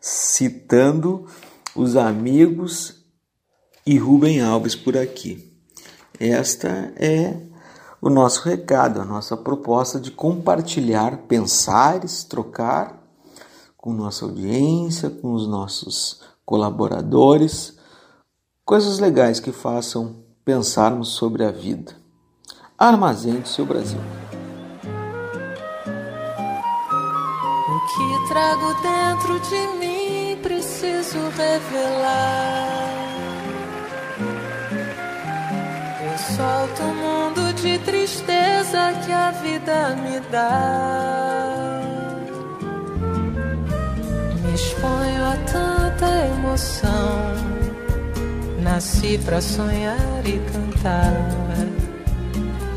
citando 0.01 1.27
os 1.75 1.97
amigos 1.97 3.05
e 3.87 3.99
Rubem 3.99 4.41
Alves 4.41 4.75
por 4.75 4.97
aqui. 4.97 5.51
Esta 6.19 6.93
é 6.97 7.37
o 8.01 8.09
nosso 8.09 8.49
recado, 8.49 9.01
a 9.01 9.05
nossa 9.05 9.37
proposta 9.37 10.01
de 10.01 10.11
compartilhar 10.11 11.19
pensares, 11.29 12.25
trocar 12.25 12.99
com 13.77 13.93
nossa 13.93 14.25
audiência, 14.25 15.11
com 15.11 15.33
os 15.33 15.47
nossos 15.47 16.21
colaboradores, 16.45 17.79
coisas 18.65 18.99
legais 18.99 19.41
que 19.41 19.53
façam 19.53 20.25
pensarmos 20.45 21.11
sobre 21.11 21.45
a 21.45 21.51
vida. 21.51 21.95
Armazém 22.79 23.41
do 23.41 23.49
seu 23.49 23.65
Brasil. 23.65 24.01
Que 27.97 28.29
trago 28.29 28.75
dentro 28.83 29.41
de 29.41 29.67
mim 29.79 30.39
preciso 30.43 31.19
revelar. 31.37 32.91
Eu 36.05 36.19
solto 36.37 36.83
o 36.83 36.95
mundo 36.95 37.53
de 37.55 37.79
tristeza 37.81 38.93
que 39.05 39.13
a 39.13 39.31
vida 39.33 39.97
me 39.97 40.21
dá. 40.31 41.81
Me 44.43 44.55
exponho 44.55 45.25
a 45.25 45.37
tanta 45.51 46.27
emoção. 46.27 47.51
Nasci 48.63 49.19
pra 49.25 49.41
sonhar 49.41 50.23
e 50.25 50.39
cantar. 50.53 51.50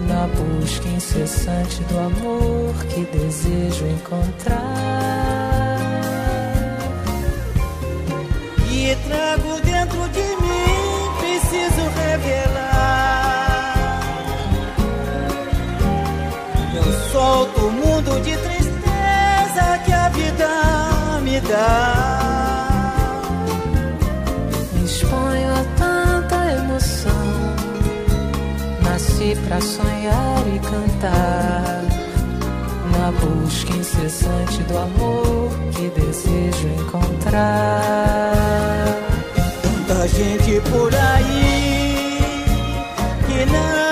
Na 0.07 0.27
busca 0.27 0.87
incessante 0.89 1.81
do 1.85 1.97
amor 1.97 2.75
que 2.89 3.05
desejo 3.05 3.85
encontrar. 3.87 4.59
E 8.69 8.95
trago 9.07 9.61
dentro 9.61 10.09
de 10.09 10.21
mim, 10.41 11.11
preciso 11.19 11.89
revelar. 11.95 13.73
Eu 16.75 17.11
solto 17.11 17.67
o 17.67 17.71
mundo 17.71 18.21
de 18.23 18.35
tristeza 18.35 19.79
que 19.85 19.93
a 19.93 20.09
vida 20.09 20.49
me 21.21 21.39
dá. 21.39 23.21
Me 24.73 24.83
exponho 24.85 25.53
a 25.53 25.63
tanta 25.77 26.35
emoção. 26.51 27.42
Nasci 29.13 29.35
pra 29.47 29.61
sonhar 29.61 30.43
e 30.47 30.59
cantar. 30.59 31.83
Na 32.91 33.11
busca 33.11 33.71
incessante 33.73 34.63
do 34.63 34.75
amor 34.75 35.51
que 35.71 35.87
desejo 35.89 36.67
encontrar. 36.79 38.33
Tanta 39.61 40.07
gente 40.07 40.59
por 40.71 40.91
aí 40.95 42.17
que 43.27 43.45
não 43.45 43.82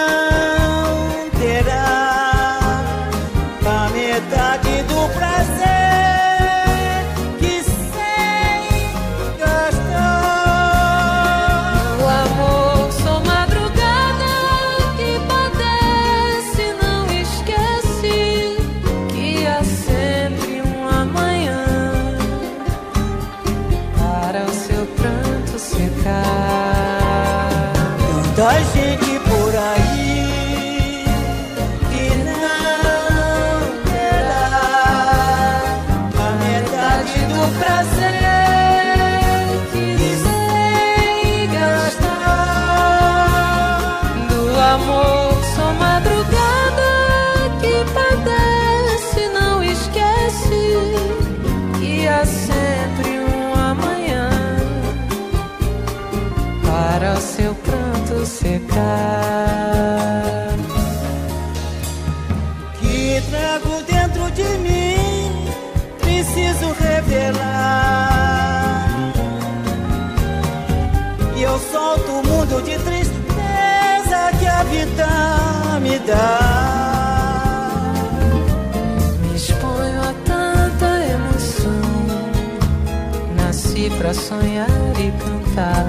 Pra 84.11 84.19
sonhar 84.19 84.67
e 84.99 85.09
cantar. 85.23 85.85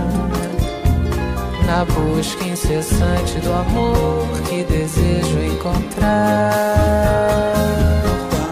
Na 1.66 1.84
busca 1.84 2.44
incessante 2.44 3.40
do 3.40 3.52
amor 3.52 4.28
que 4.48 4.62
desejo 4.62 5.40
encontrar. 5.40 6.52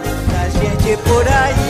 Tanta 0.02 0.50
gente 0.58 0.96
por 1.04 1.24
aí 1.28 1.69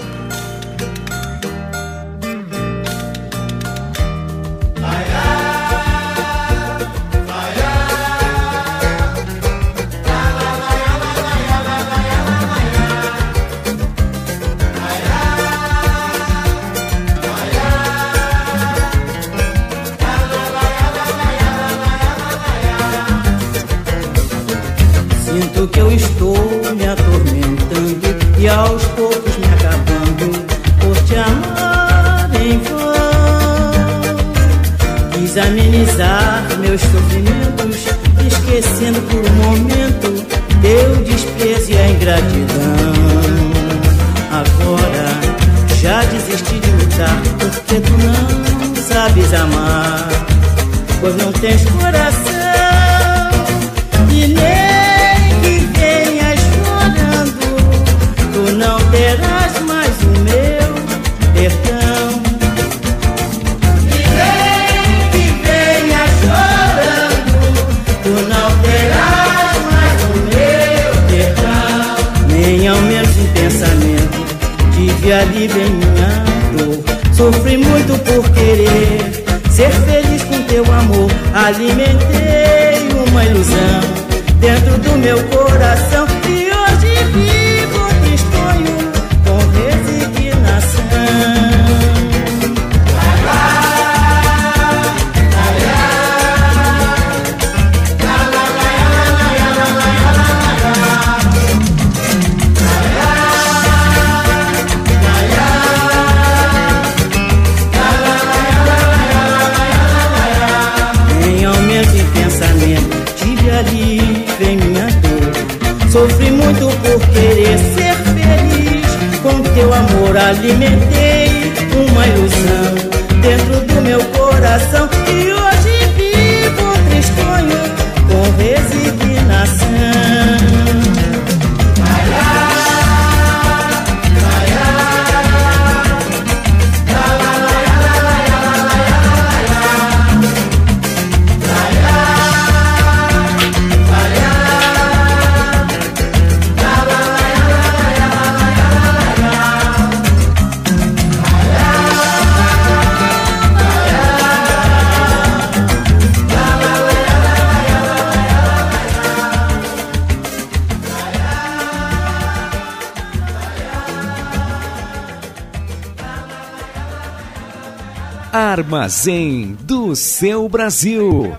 Armazém 168.81 169.55
do 169.61 169.95
seu 169.95 170.49
Brasil. 170.49 171.37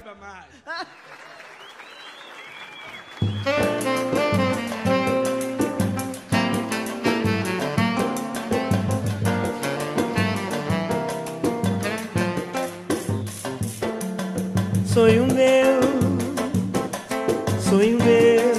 Sonho 14.86 15.26
meu, 15.26 15.80
sonho 17.60 17.98
meu. 18.04 18.52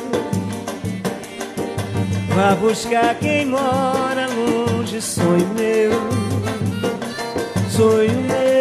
Vá 2.36 2.54
buscar 2.56 3.16
quem 3.16 3.46
mora 3.46 4.28
longe, 4.28 5.02
sonho 5.02 5.48
meu, 5.56 5.92
sonho 7.70 8.12
meu, 8.12 8.53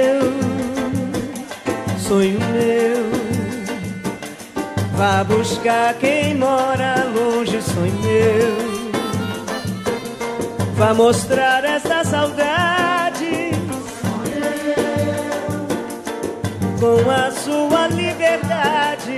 sonho 2.12 2.38
meu. 2.38 3.10
Vá 4.94 5.24
buscar 5.24 5.94
quem 5.94 6.34
mora 6.34 7.04
longe, 7.04 7.62
sonho 7.62 7.98
meu. 8.02 8.52
Vá 10.76 10.92
mostrar 10.92 11.64
essa 11.64 12.04
saudade 12.04 13.52
com 16.78 17.10
a 17.10 17.30
sua 17.30 17.88
liberdade. 17.88 19.16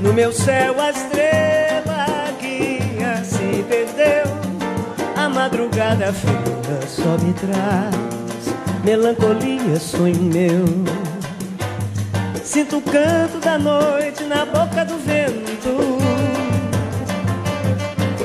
No 0.00 0.14
meu 0.14 0.32
céu 0.32 0.80
a 0.80 0.90
estrela 0.90 2.06
guia 2.40 3.22
se 3.22 3.62
perdeu. 3.68 4.24
A 5.14 5.28
madrugada 5.28 6.10
fria 6.14 6.80
só 6.86 7.18
me 7.22 7.34
traz 7.34 8.07
melancolia, 8.88 9.78
sonho 9.78 10.22
meu. 10.22 10.64
Sinto 12.42 12.78
o 12.78 12.80
canto 12.80 13.38
da 13.38 13.58
noite 13.58 14.24
na 14.24 14.46
boca 14.46 14.82
do 14.82 14.96
vento. 14.96 15.98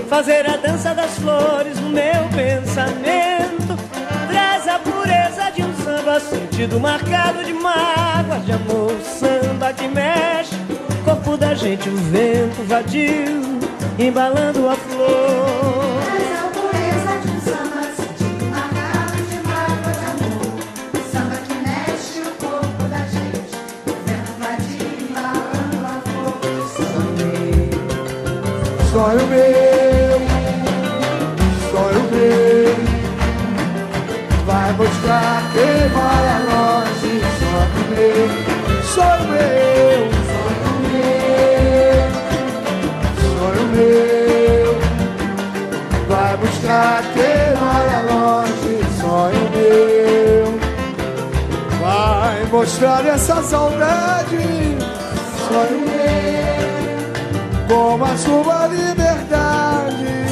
Fazer 0.07 0.49
a 0.49 0.55
dança 0.55 0.93
das 0.93 1.15
flores 1.19 1.77
no 1.81 1.89
meu 1.89 2.29
pensamento. 2.33 3.77
Traz 4.29 4.65
a 4.69 4.79
pureza 4.79 5.51
de 5.53 5.63
um 5.63 5.75
samba 5.83 6.21
sentido 6.21 6.79
marcado 6.79 7.43
de 7.43 7.51
mágoas 7.51 8.45
de 8.45 8.53
amor. 8.53 8.93
Samba 9.01 9.73
que 9.73 9.89
mexe, 9.89 10.55
corpo 11.03 11.35
da 11.35 11.53
gente, 11.53 11.89
o 11.89 11.95
vento 11.97 12.63
vadio, 12.69 13.59
embalando 13.99 14.69
a 14.69 14.75
flor. 14.75 15.82
Sonho 29.03 29.27
meu, 29.27 30.17
sonho 31.71 32.03
meu, 32.13 32.71
vai 34.45 34.71
buscar 34.71 35.43
quem 35.51 35.89
mora 35.89 36.37
longe. 36.47 37.13
Sonho 37.37 37.83
meu, 37.89 38.29
sonho 38.95 39.23
meu, 39.33 39.99
sonho 43.19 43.65
meu, 43.75 44.71
vai 46.07 46.33
buscar 46.37 47.03
quem 47.13 47.43
mora 47.59 47.99
longe. 48.09 48.73
Sonho 49.01 49.43
meu, 49.51 50.45
vai 51.81 52.37
mostrar 52.45 53.05
essa 53.05 53.43
saudade. 53.43 54.43
Sonho 55.49 55.77
meu. 55.79 55.82
Como 57.93 58.05
a 58.05 58.17
sua 58.17 58.65
liberdade. 58.65 60.25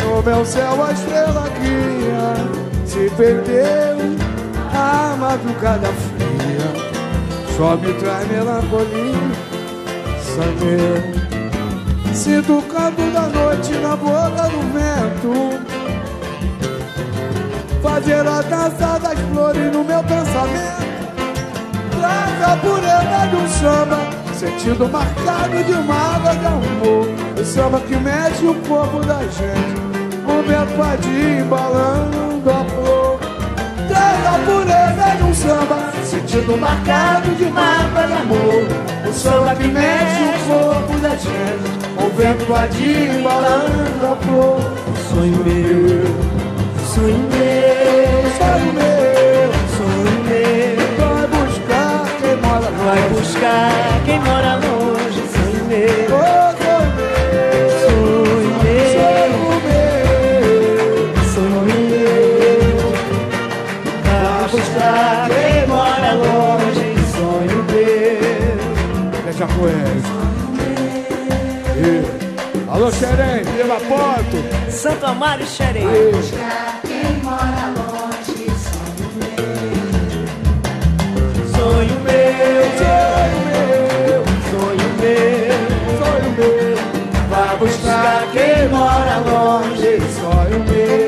No 0.00 0.22
meu 0.22 0.44
céu 0.44 0.84
a 0.84 0.92
estrela 0.92 1.48
guia 1.58 2.36
se 2.86 3.10
perdeu 3.16 3.98
a 4.72 5.16
madrugada 5.16 5.88
fria. 5.88 6.70
Só 7.56 7.76
me 7.78 7.92
traz 7.94 8.28
melancolia, 8.28 9.12
sangue. 10.22 11.18
Sinto 12.14 12.58
o 12.58 12.62
canto 12.62 13.02
da 13.10 13.22
noite 13.22 13.72
na 13.74 13.96
boca 13.96 14.48
do 14.48 14.60
vento 14.72 15.60
Fazer 17.80 18.26
a 18.26 18.42
dança 18.42 18.98
das 18.98 19.18
flores 19.30 19.72
no 19.72 19.84
meu 19.84 20.02
pensamento 20.02 20.88
Traz 21.92 22.42
a 22.42 22.56
pureza 22.56 23.36
um 23.36 23.48
samba 23.48 24.07
Sentido 24.38 24.88
marcado 24.88 25.64
de 25.64 25.72
uma 25.72 26.14
água 26.14 26.32
de 26.36 26.46
amor. 26.46 27.08
O 27.36 27.44
samba 27.44 27.80
que 27.80 27.96
mexe 27.96 28.46
o 28.46 28.54
corpo 28.68 29.04
da 29.04 29.18
gente 29.22 29.80
Um 30.28 30.42
vento 30.46 30.76
vadio 30.76 31.40
embalando 31.40 32.48
a 32.48 32.64
flor. 32.64 33.18
Traz 33.88 34.26
a 34.26 34.38
pureza 34.46 35.16
de 35.16 35.24
um 35.24 35.34
samba 35.34 35.92
Sentido 36.04 36.56
marcado 36.56 37.34
de 37.34 37.44
uma 37.46 37.60
água 37.60 38.06
de 38.06 38.12
amor. 38.12 39.08
O 39.08 39.12
samba 39.12 39.56
que 39.56 39.66
mexe 39.66 40.22
o 40.22 40.46
corpo 40.46 40.98
da 41.00 41.16
gente 41.16 41.88
o 41.98 42.10
vento 42.10 42.44
vadio 42.44 43.18
embalando 43.18 44.06
a 44.06 44.16
flor. 44.24 44.60
Sonho 45.10 45.36
meu, 45.44 46.06
sonho 46.94 47.18
meu 47.28 48.08
Sonho 48.38 48.72
meu, 48.72 48.97
Vai 52.88 53.04
buscar 53.10 54.00
quem 54.06 54.18
mora 54.20 54.54
longe 54.54 55.22
Sonho 55.34 55.64
meu, 55.66 56.08
oh, 56.08 56.56
sonho 56.56 56.88
meu. 56.96 57.68
Sonho 61.34 61.60
meu, 61.66 62.78
Vai 64.04 64.48
buscar 64.48 65.28
quem 65.28 65.66
mora 65.66 66.12
longe 66.14 66.88
Sonho 67.12 67.60
meu. 67.68 69.22
Deixa 69.24 69.46
com 69.46 69.68
ele. 69.68 70.02
Alô, 72.70 72.90
Xerém, 72.90 73.44
Vila 73.54 73.80
Porto. 73.80 74.38
Santo 74.70 75.04
Amaro 75.04 75.42
e 75.42 75.46
Xerém. 75.46 75.86
Quem 88.48 88.68
mora 88.68 89.18
longe, 89.18 90.00
sonho 90.10 90.64
meu. 90.64 91.07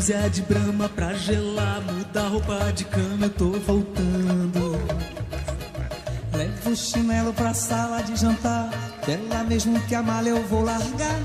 Dúzia 0.00 0.30
de 0.30 0.40
brama 0.40 0.88
pra 0.88 1.12
gelar, 1.12 1.82
muda 1.82 2.22
a 2.22 2.28
roupa 2.28 2.72
de 2.72 2.84
cama, 2.86 3.26
eu 3.26 3.30
tô 3.30 3.50
voltando. 3.50 4.80
Levo 6.32 6.70
o 6.70 6.74
chinelo 6.74 7.34
pra 7.34 7.52
sala 7.52 8.00
de 8.00 8.16
jantar, 8.16 8.70
que 9.04 9.10
é 9.12 9.44
mesmo 9.46 9.78
que 9.82 9.94
a 9.94 10.02
malha 10.02 10.30
eu 10.30 10.42
vou 10.44 10.64
largar. 10.64 11.20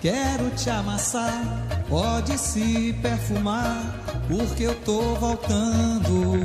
Quero 0.00 0.48
te 0.56 0.70
amassar, 0.70 1.44
pode 1.90 2.38
se 2.38 2.96
perfumar, 3.02 4.00
porque 4.26 4.62
eu 4.62 4.74
tô 4.76 5.14
voltando. 5.16 6.40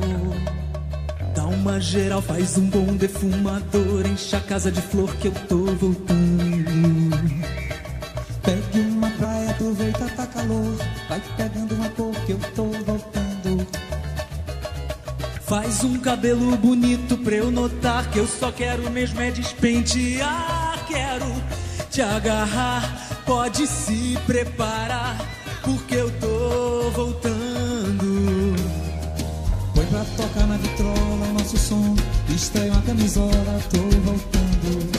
Dá 1.33 1.45
uma 1.45 1.79
geral, 1.79 2.21
faz 2.21 2.57
um 2.57 2.69
bom 2.69 2.97
defumador, 2.97 4.05
enche 4.05 4.35
a 4.35 4.41
casa 4.41 4.69
de 4.69 4.81
flor 4.81 5.15
que 5.15 5.29
eu 5.29 5.33
tô 5.47 5.67
voltando. 5.67 6.14
Cabelo 16.25 16.57
bonito 16.57 17.15
pra 17.17 17.35
eu 17.35 17.51
notar 17.51 18.09
que 18.09 18.17
eu 18.17 18.25
só 18.25 18.51
quero 18.51 18.89
mesmo 18.89 19.21
é 19.21 19.29
despentear. 19.29 20.83
Quero 20.87 21.25
te 21.91 22.01
agarrar, 22.01 23.21
pode 23.27 23.67
se 23.67 24.17
preparar, 24.25 25.17
porque 25.63 25.93
eu 25.93 26.09
tô 26.19 26.89
voltando. 26.95 28.55
Põe 29.75 29.85
pra 29.85 30.03
tocar 30.17 30.47
na 30.47 30.57
vitrola 30.57 31.27
o 31.29 31.33
nosso 31.33 31.57
som, 31.59 31.95
estranho 32.35 32.73
a 32.73 32.81
camisola, 32.81 33.61
tô 33.69 33.81
voltando. 33.99 34.89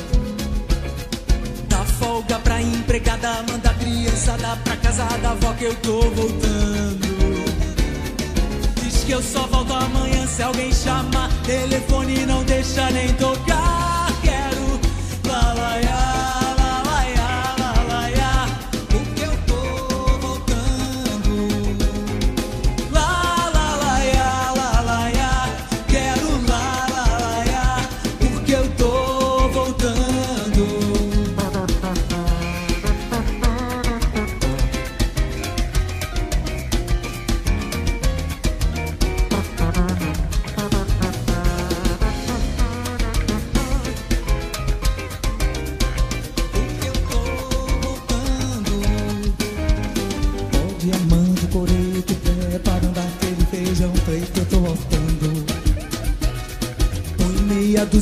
Dá 1.68 1.84
folga 1.98 2.38
pra 2.38 2.62
empregada, 2.62 3.42
manda 3.50 3.70
a 3.70 3.74
criançada 3.74 4.56
pra 4.62 4.76
casa 4.76 5.04
da 5.20 5.30
avó 5.32 5.52
que 5.54 5.64
eu 5.64 5.74
tô 5.76 6.02
voltando. 6.02 7.16
Diz 8.80 9.02
que 9.02 9.10
eu 9.10 9.20
só 9.20 9.40
amanhã 9.40 9.55
se 10.36 10.42
alguém 10.42 10.70
chamar. 10.70 11.30
Telefone 11.44 12.26
não 12.26 12.44
deixa 12.44 12.90
nem 12.90 13.08
tocar. 13.14 13.65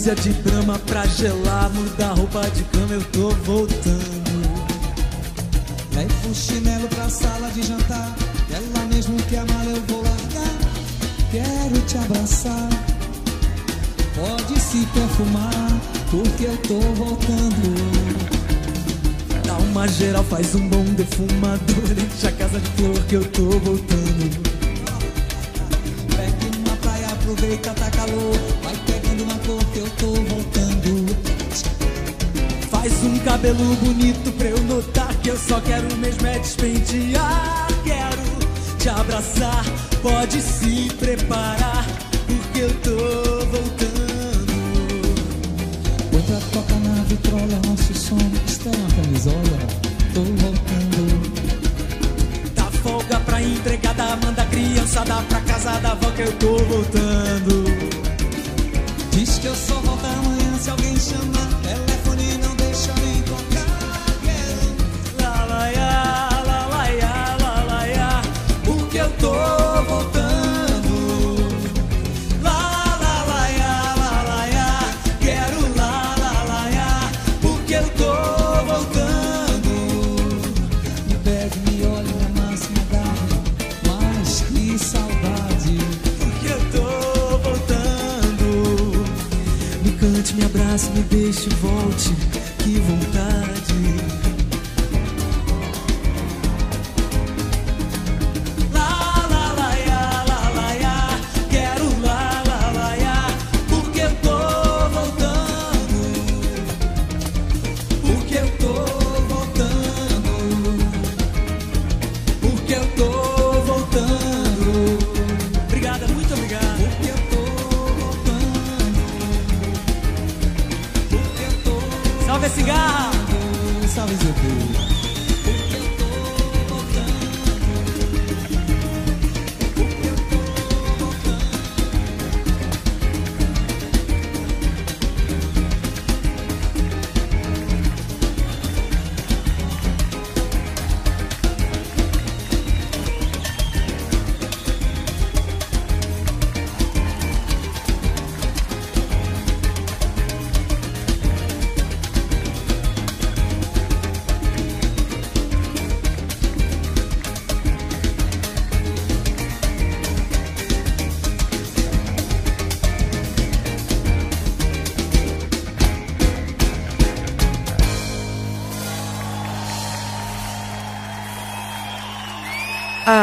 Dúzia 0.04 0.14
de 0.16 0.32
brama 0.42 0.78
pra 0.80 1.06
gelar, 1.06 1.70
muda 1.70 2.08
a 2.08 2.12
roupa 2.12 2.42
de 2.50 2.62
cama, 2.64 2.92
eu 2.92 3.02
tô 3.04 3.30
voltando. 3.46 4.34
Leva 5.94 6.28
o 6.28 6.34
chinelo 6.34 6.86
pra 6.88 7.08
sala 7.08 7.50
de 7.50 7.62
jantar, 7.62 8.14
lá 8.76 8.84
mesmo 8.84 9.16
que 9.22 9.36
a 9.36 9.46
mala 9.46 9.70
eu 9.70 9.82
vou 9.88 10.02
largar. 10.02 10.52
Quero 11.30 11.80
te 11.86 11.96
abraçar, 11.96 12.68
pode 14.14 14.60
se 14.60 14.84
perfumar, 14.92 15.72
porque 16.10 16.44
eu 16.44 16.56
tô 16.58 16.80
voltando. 17.02 17.74
Dá 19.46 19.54
uma 19.54 19.88
geral, 19.88 20.24
faz 20.24 20.54
um 20.54 20.68
bom 20.68 20.84
defumador. 20.84 21.92
Enche 21.92 22.26
a 22.26 22.32
casa 22.32 22.60
de 22.60 22.70
flor 22.72 23.02
que 23.04 23.14
eu 23.14 23.24
tô 23.30 23.58
voltando. 23.60 24.42
Pegue 26.14 26.58
uma 26.58 26.76
praia, 26.76 27.06
aproveita, 27.06 27.72
tá 27.72 27.90
calor. 27.90 28.53
Cabelo 33.34 33.74
bonito 33.82 34.30
pra 34.38 34.46
eu 34.46 34.62
notar 34.62 35.12
que 35.16 35.28
eu 35.28 35.36
só 35.36 35.60
quero 35.60 35.96
mesmo 35.96 36.24
é 36.24 36.38
despentear. 36.38 37.66
Quero 37.82 38.78
te 38.78 38.88
abraçar, 38.88 39.64
pode 40.00 40.40
se 40.40 40.88
preparar, 41.00 41.84
porque 42.28 42.60
eu 42.60 42.72
tô 42.74 42.96
voltando. 43.46 44.54
Põe 46.12 46.22
pra 46.22 46.40
tocar 46.52 46.78
na 46.78 47.02
vitrola 47.02 47.60
nosso 47.66 47.92
som, 47.94 48.18
espera 48.46 48.76
uma 48.76 48.90
camisola, 49.02 49.58
tô 50.14 50.20
voltando. 50.22 51.04
Dá 52.54 52.64
folga 52.84 53.18
pra 53.18 53.42
empregada, 53.42 54.16
manda 54.24 54.42
a 54.42 54.46
criançada 54.46 55.14
pra 55.28 55.40
casa 55.40 55.80
da 55.80 55.90
avó 55.90 56.08
que 56.12 56.22
eu 56.22 56.32
tô 56.34 56.56
voltando. 56.56 57.64
Diz 59.10 59.38
que 59.38 59.46
eu 59.48 59.56
só 59.56 59.74
volto 59.80 60.06
amanhã 60.06 60.58
se 60.60 60.70
alguém 60.70 60.96
chamar, 60.96 61.53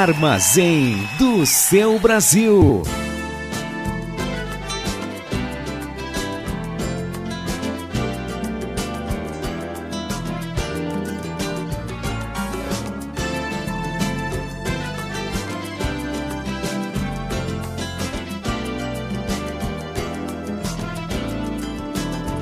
Armazém 0.01 1.07
do 1.19 1.45
seu 1.45 1.99
Brasil. 1.99 2.81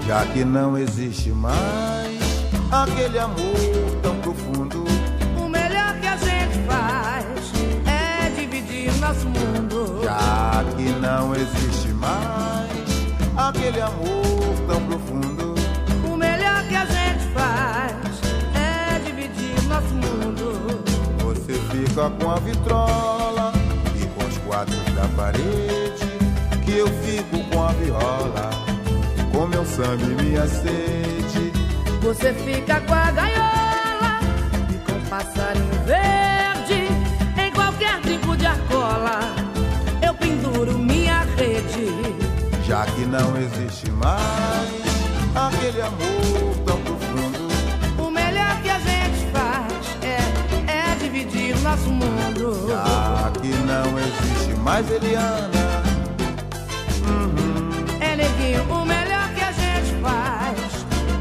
Já 0.08 0.26
que 0.28 0.46
não 0.46 0.78
existe 0.78 1.30
mais 1.32 2.18
aquele 2.72 3.20
amor 3.20 3.59
Fica 22.00 22.12
com 22.12 22.32
a 22.32 22.36
vitrola 22.40 23.52
e 24.02 24.06
com 24.06 24.26
os 24.26 24.38
quadros 24.38 24.86
da 24.96 25.06
parede. 25.18 26.08
Que 26.64 26.78
eu 26.78 26.88
fico 26.88 27.44
com 27.50 27.62
a 27.62 27.74
viola, 27.74 28.50
com 29.34 29.46
meu 29.46 29.66
samba 29.66 30.02
e 30.04 30.24
minha 30.24 30.48
sede. 30.48 31.52
Você 32.02 32.34
fica 32.36 32.80
com 32.80 32.94
a 32.94 33.12
gaiola 33.12 34.20
e 34.74 34.78
com 34.90 34.98
o 34.98 35.02
passarinho 35.10 35.84
verde. 35.86 36.88
Em 37.38 37.52
qualquer 37.52 38.00
tipo 38.00 38.38
de 38.38 38.46
argola, 38.46 39.20
eu 40.02 40.14
penduro 40.14 40.80
minha 40.80 41.24
rede. 41.36 41.92
Já 42.66 42.86
que 42.86 43.02
não 43.02 43.36
existe 43.36 43.92
mais 43.92 44.72
aquele 45.36 45.82
amor 45.82 46.56
tão 46.66 46.78
profundo. 46.78 46.99
Nosso 51.70 51.90
mundo. 51.90 52.68
Já 52.68 53.32
que 53.40 53.48
não 53.48 54.00
existe 54.00 54.54
mais 54.62 54.90
Eliana. 54.90 55.84
É 58.00 58.16
neguinho, 58.16 58.64
o 58.74 58.86
melhor 58.86 59.30
que 59.36 59.42
a 59.42 59.52
gente 59.52 60.02
faz 60.02 60.58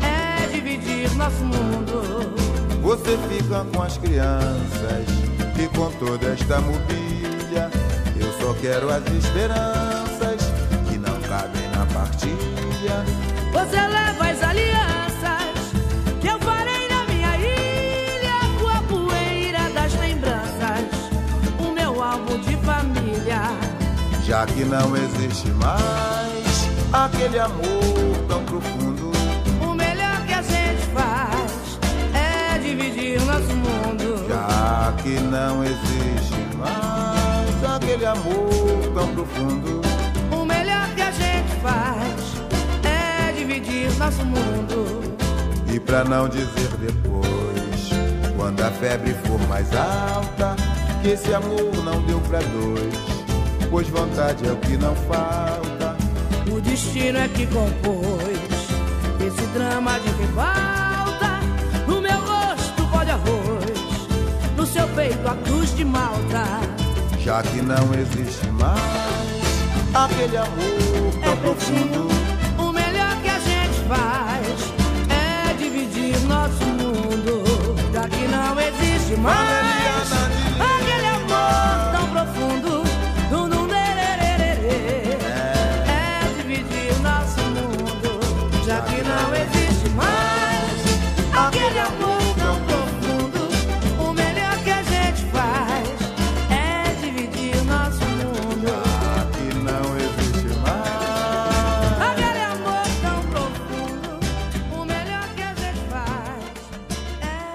é 0.02 0.46
dividir 0.46 1.14
nosso 1.16 1.44
mundo. 1.44 2.32
Você 2.82 3.18
fica 3.28 3.64
com 3.72 3.82
as 3.82 3.98
crianças 3.98 5.06
e 5.58 5.68
com 5.76 5.90
toda 5.92 6.28
esta 6.28 6.60
mobília. 6.60 7.70
Eu 8.18 8.32
só 8.40 8.54
quero 8.54 8.90
as 8.90 9.04
esperanças 9.12 10.40
que 10.88 10.96
não 10.96 11.20
cabem 11.22 11.68
na 11.76 11.84
partilha. 11.92 13.04
Você 13.52 13.76
leva 13.76 14.30
as 14.30 14.42
alianças 14.42 15.18
Já 24.28 24.44
que 24.44 24.62
não 24.62 24.94
existe 24.94 25.48
mais 25.52 26.68
aquele 26.92 27.38
amor 27.38 28.14
tão 28.28 28.44
profundo. 28.44 29.10
O 29.59 29.72
melhor 29.72 30.20
que 30.26 30.34
a 30.34 30.42
gente 30.42 30.82
faz 30.92 31.78
é 32.12 32.59
dividir 32.59 33.22
nosso 33.22 33.56
mundo. 33.56 34.28
Já 34.28 34.92
que 35.02 35.18
não 35.18 35.64
existe 35.64 36.56
mais 36.59 37.74
aquele 37.74 38.05
amor 38.05 38.92
tão 38.92 39.09
profundo. 39.14 39.80
O 40.30 40.44
melhor 40.44 40.86
que 40.94 41.00
a 41.00 41.10
gente 41.10 41.60
faz 41.62 42.34
é 42.84 43.32
dividir 43.32 43.90
nosso 43.96 44.26
mundo. 44.26 45.16
E 45.72 45.80
pra 45.80 46.05
não 46.05 46.28
dizer 46.28 46.68
depois, 46.78 47.90
quando 48.36 48.60
a 48.60 48.70
febre 48.72 49.14
for 49.24 49.40
mais 49.48 49.74
alta, 49.74 50.55
que 51.00 51.12
esse 51.12 51.32
amor 51.32 51.82
não 51.82 52.02
deu 52.02 52.20
pra 52.28 52.40
dois, 52.40 53.18
pois 53.70 53.89
vontade 53.89 54.47
é 54.47 54.53
o 54.53 54.57
que 54.57 54.77
não 54.77 54.95
falta. 54.95 55.97
O 56.51 56.61
destino 56.61 57.19
é 57.19 57.28
que 57.28 57.47
compôs 57.47 58.39
esse 59.27 59.47
drama 59.53 59.99
de 60.01 60.09
rivalta. 60.11 61.40
No 61.86 62.01
meu 62.01 62.19
rosto, 62.19 62.86
pó 62.90 63.05
de 63.05 63.11
arroz, 63.11 63.78
no 64.57 64.66
seu 64.66 64.86
peito, 64.89 65.27
a 65.28 65.35
cruz 65.36 65.74
de 65.77 65.85
malta. 65.85 66.45
Já 67.20 67.43
que 67.43 67.61
não 67.61 67.93
existe 67.95 68.47
mais 68.53 69.39
aquele 69.95 70.36
amor 70.36 71.12
tão 71.23 71.36
profundo. 71.39 72.09
O 72.59 72.73
melhor 72.73 73.16
que 73.23 73.28
a 73.28 73.39
gente 73.39 73.81
faz 73.86 74.73
é 75.11 75.55
dividir 75.55 76.19
nosso 76.27 76.65
mundo. 76.65 77.77
Já 77.93 78.09
que 78.09 78.28
não 78.28 78.59
existe 78.61 79.16
mais 79.20 79.68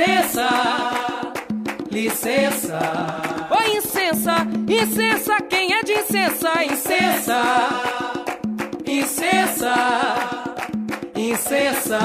Licença, 0.00 0.48
licença. 1.90 2.78
Oi, 3.50 3.76
incensa, 3.76 4.36
incensa, 4.66 5.40
quem 5.42 5.74
é 5.74 5.82
de 5.82 5.92
incensa? 5.92 6.64
Incensa, 6.64 7.42
incensa, 8.86 9.74
incensa. 11.14 11.98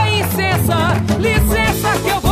Oi, 0.00 0.18
incensa, 0.20 0.78
licença 1.20 2.00
que 2.02 2.08
eu 2.08 2.25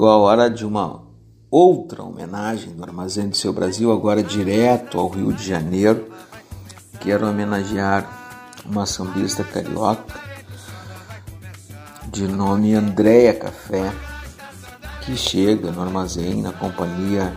chegou 0.00 0.08
a 0.08 0.16
hora 0.16 0.48
de 0.48 0.64
uma 0.64 1.02
outra 1.50 2.02
homenagem 2.02 2.72
do 2.72 2.82
Armazém 2.82 3.28
do 3.28 3.36
Seu 3.36 3.52
Brasil, 3.52 3.92
agora 3.92 4.22
direto 4.22 4.98
ao 4.98 5.10
Rio 5.10 5.30
de 5.30 5.46
Janeiro. 5.46 6.10
Quero 7.00 7.28
homenagear 7.28 8.08
uma 8.64 8.86
sambista 8.86 9.44
carioca 9.44 10.18
de 12.10 12.26
nome 12.26 12.74
Andréia 12.74 13.34
Café, 13.34 13.92
que 15.02 15.14
chega 15.18 15.70
no 15.70 15.82
armazém 15.82 16.40
na 16.40 16.52
companhia 16.54 17.36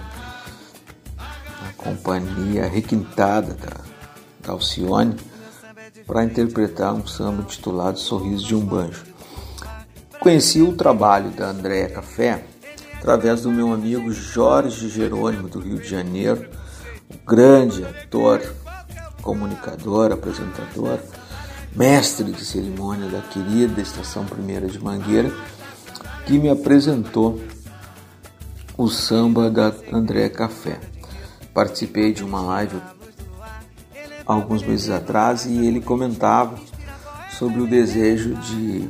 na 1.18 1.74
companhia 1.76 2.66
requintada 2.66 3.56
da, 3.56 3.82
da 4.40 4.54
Alcione 4.54 5.18
para 6.08 6.24
interpretar 6.24 6.94
um 6.94 7.06
samba 7.06 7.42
intitulado 7.42 8.00
Sorriso 8.00 8.48
de 8.48 8.56
um 8.56 8.62
Banjo. 8.62 9.04
Conheci 10.22 10.62
o 10.62 10.72
trabalho 10.78 11.30
da 11.32 11.50
Andréia 11.50 11.90
Café 11.90 12.53
através 13.04 13.42
do 13.42 13.52
meu 13.52 13.74
amigo 13.74 14.14
Jorge 14.14 14.88
Jerônimo 14.88 15.50
do 15.50 15.60
Rio 15.60 15.78
de 15.78 15.90
Janeiro, 15.90 16.48
o 17.14 17.30
grande 17.30 17.84
ator, 17.84 18.42
comunicador, 19.22 20.14
apresentador, 20.14 21.00
mestre 21.76 22.32
de 22.32 22.46
cerimônia 22.46 23.10
da 23.10 23.20
querida 23.20 23.82
Estação 23.82 24.24
Primeira 24.24 24.68
de 24.68 24.82
Mangueira, 24.82 25.30
que 26.26 26.40
me 26.40 26.50
apresentou 26.50 27.42
o 28.78 28.88
samba 28.88 29.52
da 29.52 29.74
Andréa 29.92 30.30
Café. 30.30 30.80
Participei 31.54 32.14
de 32.14 32.24
uma 32.24 32.42
live 32.42 32.82
alguns 34.26 34.64
meses 34.64 34.90
atrás 34.90 35.46
e 35.46 35.66
ele 35.66 35.82
comentava 35.82 36.58
sobre 37.38 37.60
o 37.60 37.68
desejo 37.68 38.36
de 38.36 38.88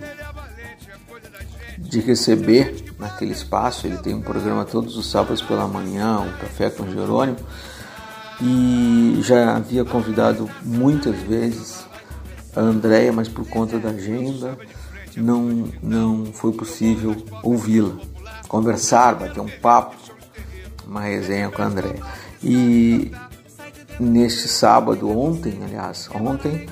de 1.80 2.00
receber 2.00 2.93
naquele 3.04 3.34
espaço. 3.34 3.86
Ele 3.86 3.98
tem 3.98 4.16
um 4.16 4.22
programa 4.22 4.66
todos 4.66 4.98
os 4.98 5.10
sábados 5.12 5.42
pela 5.42 5.68
manhã, 5.68 6.22
o 6.22 6.40
Café 6.40 6.70
com 6.70 6.90
Jerônimo, 6.90 7.38
e 8.42 9.20
já 9.22 9.58
havia 9.58 9.86
convidado 9.86 10.50
muitas 10.64 11.16
vezes 11.18 11.86
a 12.56 12.62
Andréia, 12.62 13.12
mas 13.12 13.28
por 13.28 13.48
conta 13.48 13.78
da 13.78 13.90
agenda 13.90 14.58
não, 15.16 15.68
não 15.82 16.26
foi 16.34 16.52
possível 16.54 17.16
ouvi-la, 17.44 17.96
conversar, 18.48 19.16
bater 19.16 19.40
um 19.40 19.50
papo, 19.62 19.96
uma 20.88 21.02
resenha 21.02 21.50
com 21.50 21.62
a 21.62 21.66
Andréia. 21.66 22.02
E 22.42 23.12
neste 24.00 24.48
sábado, 24.48 25.10
ontem, 25.10 25.60
aliás, 25.64 26.10
ontem, 26.14 26.68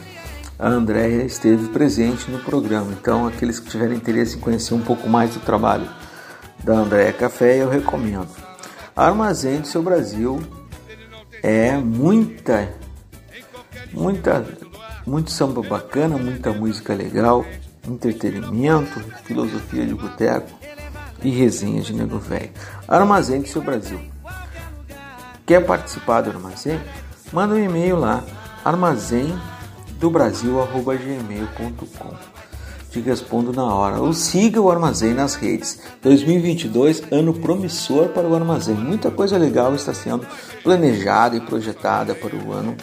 a 0.57 0.67
Andréia 0.67 1.23
esteve 1.23 1.69
presente 1.69 2.29
no 2.29 2.39
programa. 2.39 2.91
Então, 2.91 3.27
aqueles 3.27 3.59
que 3.59 3.69
tiverem 3.69 3.97
interesse 3.97 4.37
em 4.37 4.39
conhecer 4.39 4.73
um 4.73 4.81
pouco 4.81 5.09
mais 5.09 5.33
do 5.33 5.39
trabalho 5.39 5.87
da 6.63 6.73
Andréia 6.73 7.13
Café, 7.13 7.57
eu 7.57 7.69
recomendo. 7.69 8.27
Armazém 8.95 9.61
do 9.61 9.67
Seu 9.67 9.81
Brasil 9.81 10.39
é 11.41 11.75
muita, 11.77 12.71
muita, 13.91 14.45
muito 15.05 15.31
samba 15.31 15.63
bacana, 15.63 16.17
muita 16.17 16.51
música 16.51 16.93
legal, 16.93 17.45
entretenimento, 17.87 18.99
filosofia 19.23 19.85
de 19.85 19.95
boteco 19.95 20.49
e 21.23 21.29
resenha 21.29 21.81
de 21.81 21.93
nego 21.93 22.19
velho. 22.19 22.51
Armazém 22.87 23.41
do 23.41 23.47
Seu 23.47 23.61
Brasil. 23.61 23.99
Quer 25.45 25.65
participar 25.65 26.21
do 26.21 26.29
armazém? 26.29 26.79
Manda 27.33 27.55
um 27.55 27.59
e-mail 27.59 27.97
lá, 27.97 28.23
armazém 28.63 29.37
do 29.99 30.09
Brasil@gmail.com. 30.09 32.30
Te 32.91 32.99
respondo 32.99 33.53
na 33.53 33.63
hora. 33.63 34.01
Ou 34.01 34.13
siga 34.13 34.59
o 34.59 34.69
Armazém 34.69 35.13
nas 35.13 35.35
redes. 35.35 35.79
2022, 36.01 37.03
ano 37.09 37.33
promissor 37.33 38.09
para 38.09 38.27
o 38.27 38.35
Armazém. 38.35 38.75
Muita 38.75 39.09
coisa 39.09 39.37
legal 39.37 39.73
está 39.73 39.93
sendo 39.93 40.27
planejada 40.61 41.37
e 41.37 41.41
projetada 41.41 42.13
para 42.13 42.35
o 42.35 42.51
ano 42.51 42.75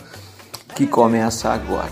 que 0.75 0.87
começa 0.87 1.51
agora. 1.51 1.91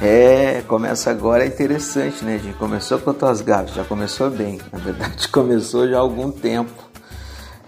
É, 0.00 0.62
começa 0.66 1.10
agora 1.10 1.44
é 1.44 1.48
interessante, 1.48 2.24
né, 2.24 2.38
gente? 2.38 2.56
Começou 2.56 2.98
com 2.98 3.26
as 3.26 3.42
gaves, 3.42 3.74
já 3.74 3.84
começou 3.84 4.30
bem. 4.30 4.58
Na 4.72 4.78
verdade, 4.78 5.28
começou 5.28 5.86
já 5.86 5.98
há 5.98 6.00
algum 6.00 6.30
tempo. 6.30 6.72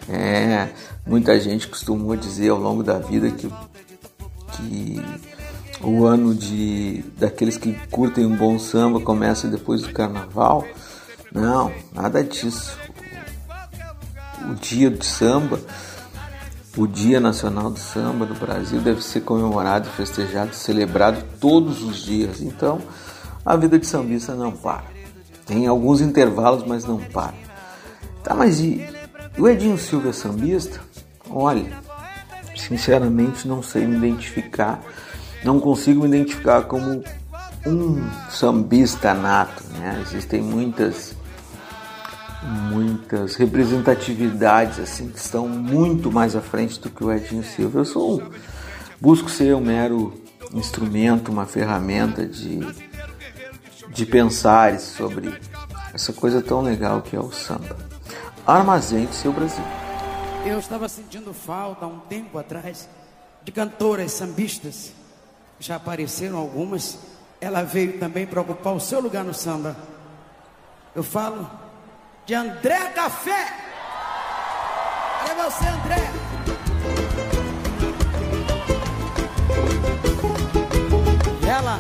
É, 0.09 0.71
muita 1.07 1.39
gente 1.39 1.69
costumou 1.69 2.17
dizer 2.17 2.49
ao 2.49 2.59
longo 2.59 2.83
da 2.83 2.99
vida 2.99 3.31
que, 3.31 3.53
que 4.53 5.03
o 5.83 6.07
ano 6.07 6.35
de 6.35 7.05
daqueles 7.19 7.57
que 7.57 7.73
curtem 7.91 8.25
um 8.25 8.37
bom 8.37 8.59
samba 8.59 9.01
começa 9.01 9.49
depois 9.49 9.83
do 9.83 9.93
carnaval. 9.93 10.67
Não, 11.33 11.73
nada 11.93 12.23
disso. 12.23 12.77
O 14.51 14.55
dia 14.55 14.91
do 14.91 15.05
samba, 15.05 15.61
o 16.77 16.87
Dia 16.87 17.21
Nacional 17.21 17.71
do 17.71 17.79
Samba 17.79 18.27
no 18.27 18.35
Brasil 18.35 18.81
deve 18.81 19.03
ser 19.03 19.21
comemorado, 19.21 19.89
festejado, 19.91 20.55
celebrado 20.55 21.23
todos 21.39 21.83
os 21.83 21.99
dias. 21.99 22.41
Então, 22.41 22.81
a 23.45 23.57
vida 23.57 23.79
de 23.79 23.87
sambista 23.87 24.35
não 24.35 24.53
para. 24.53 24.85
Tem 25.47 25.67
alguns 25.67 26.01
intervalos, 26.01 26.65
mas 26.67 26.85
não 26.85 26.99
para. 26.99 27.35
Tá, 28.25 28.35
mas 28.35 28.61
e 28.61 28.85
o 29.39 29.49
Edinho 29.49 29.79
Silva 29.79 30.11
é 30.11 30.13
sambista? 30.13 30.81
Olha, 31.29 31.79
sinceramente 32.57 33.47
não 33.47 33.63
sei 33.63 33.87
me 33.87 33.97
identificar 33.97 34.83
não 35.45 35.59
consigo 35.59 36.03
me 36.03 36.09
identificar 36.09 36.63
como 36.63 37.03
um 37.67 38.11
sambista 38.31 39.15
nato, 39.15 39.63
né? 39.79 40.01
Existem 40.03 40.41
muitas 40.41 41.15
muitas 42.71 43.37
representatividades 43.37 44.81
assim 44.81 45.09
que 45.09 45.19
estão 45.19 45.49
muito 45.49 46.11
mais 46.11 46.35
à 46.35 46.41
frente 46.41 46.81
do 46.81 46.91
que 46.91 47.05
o 47.05 47.13
Edinho 47.13 47.45
Silva. 47.45 47.81
Eu 47.81 47.85
sou 47.85 48.21
um, 48.21 48.31
busco 49.01 49.31
ser 49.31 49.55
um 49.55 49.61
mero 49.61 50.13
instrumento, 50.53 51.31
uma 51.31 51.47
ferramenta 51.47 52.27
de 52.27 52.61
de 53.93 54.07
pensar 54.07 54.81
sobre 54.81 55.39
essa 55.93 56.13
coisa 56.13 56.41
tão 56.41 56.63
legal 56.63 57.03
que 57.03 57.15
é 57.15 57.21
o 57.21 57.31
samba. 57.31 57.77
Armazém 58.47 59.05
do 59.05 59.15
seu 59.15 59.33
Brasil. 59.33 59.65
Eu 60.45 60.59
estava 60.59 60.89
sentindo 60.89 61.33
falta 61.35 61.85
há 61.85 61.89
um 61.89 62.01
tempo 62.01 62.39
atrás 62.39 62.89
de 63.45 63.53
cantoras 63.53 64.11
sambistas 64.13 64.93
já 65.63 65.77
apareceram 65.77 66.39
algumas. 66.39 66.99
Ela 67.41 67.63
veio 67.63 67.99
também 67.99 68.27
para 68.27 68.41
ocupar 68.41 68.75
o 68.75 68.81
seu 68.81 69.01
lugar 69.01 69.25
no 69.25 69.33
samba. 69.33 69.77
Eu 70.95 71.05
falo 71.05 71.49
de 72.27 72.35
André 72.35 72.89
Café. 72.91 73.47
Olha 75.23 75.51
você, 75.51 75.65
André. 75.69 76.11
Ela. 81.49 81.79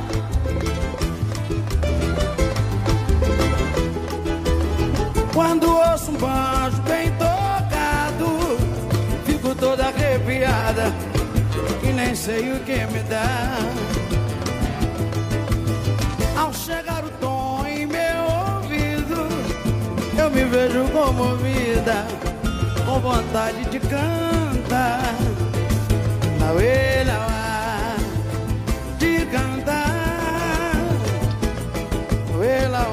Quando 5.34 5.64
ouço 5.68 6.10
um 6.10 6.14
banjo 6.14 6.81
nem 12.04 12.14
sei 12.16 12.52
o 12.52 12.58
que 12.60 12.84
me 12.92 13.00
dá. 13.04 13.48
Ao 16.36 16.52
chegar 16.52 17.04
o 17.04 17.10
tom 17.20 17.64
em 17.66 17.86
meu 17.86 18.22
ouvido, 18.54 19.28
eu 20.18 20.30
me 20.30 20.44
vejo 20.44 20.84
comovida, 20.90 22.04
com 22.84 22.98
vontade 23.00 23.64
de 23.66 23.78
cantar. 23.78 25.14
Na 26.40 26.52
uela, 26.52 27.96
de 28.98 29.24
cantar. 29.26 30.74
Uela, 32.36 32.84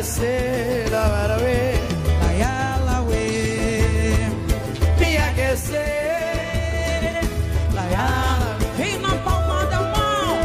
aquecer 0.00 0.88
da 0.88 1.08
para 1.10 1.36
ver. 1.36 1.78
Laiá, 2.22 2.78
lauê. 2.86 4.28
Me 4.98 5.18
aquecer. 5.18 5.80
Laiá, 7.74 8.56
vem 8.78 8.98
na 8.98 9.14
palma 9.16 9.66
da 9.66 9.80
mão, 9.80 10.38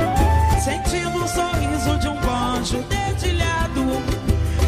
sentindo 0.61 1.23
o 1.23 1.27
sorriso 1.27 1.97
de 1.99 2.07
um 2.09 2.19
banjo 2.19 2.83
dedilhado, 2.89 4.01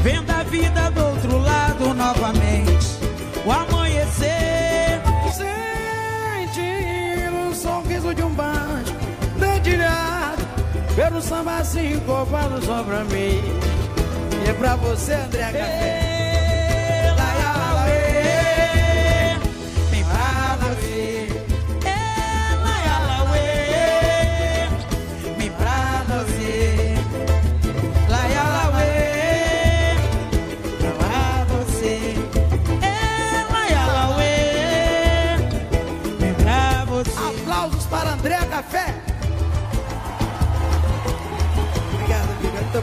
vendo 0.03 0.31
a 0.31 0.43
vida 0.43 0.89
do 0.91 1.05
outro 1.05 1.38
lado 1.38 1.93
novamente. 1.93 2.88
O 3.45 3.51
amanhecer, 3.51 5.01
Sentindo 6.47 7.49
o 7.49 7.55
sorriso 7.55 8.14
de 8.14 8.23
um 8.23 8.34
banjo 8.34 8.93
dedilhado 9.39 10.45
Pelo 10.95 11.22
samba 11.22 11.57
assim 11.59 11.97
copado 12.05 12.61
só 12.65 12.84
pra 12.84 13.05
mim 13.05 13.41
E 13.77 13.77
é 14.48 14.53
pra 14.53 14.76
você, 14.78 15.14
André 15.14 15.52
Café 15.52 16.07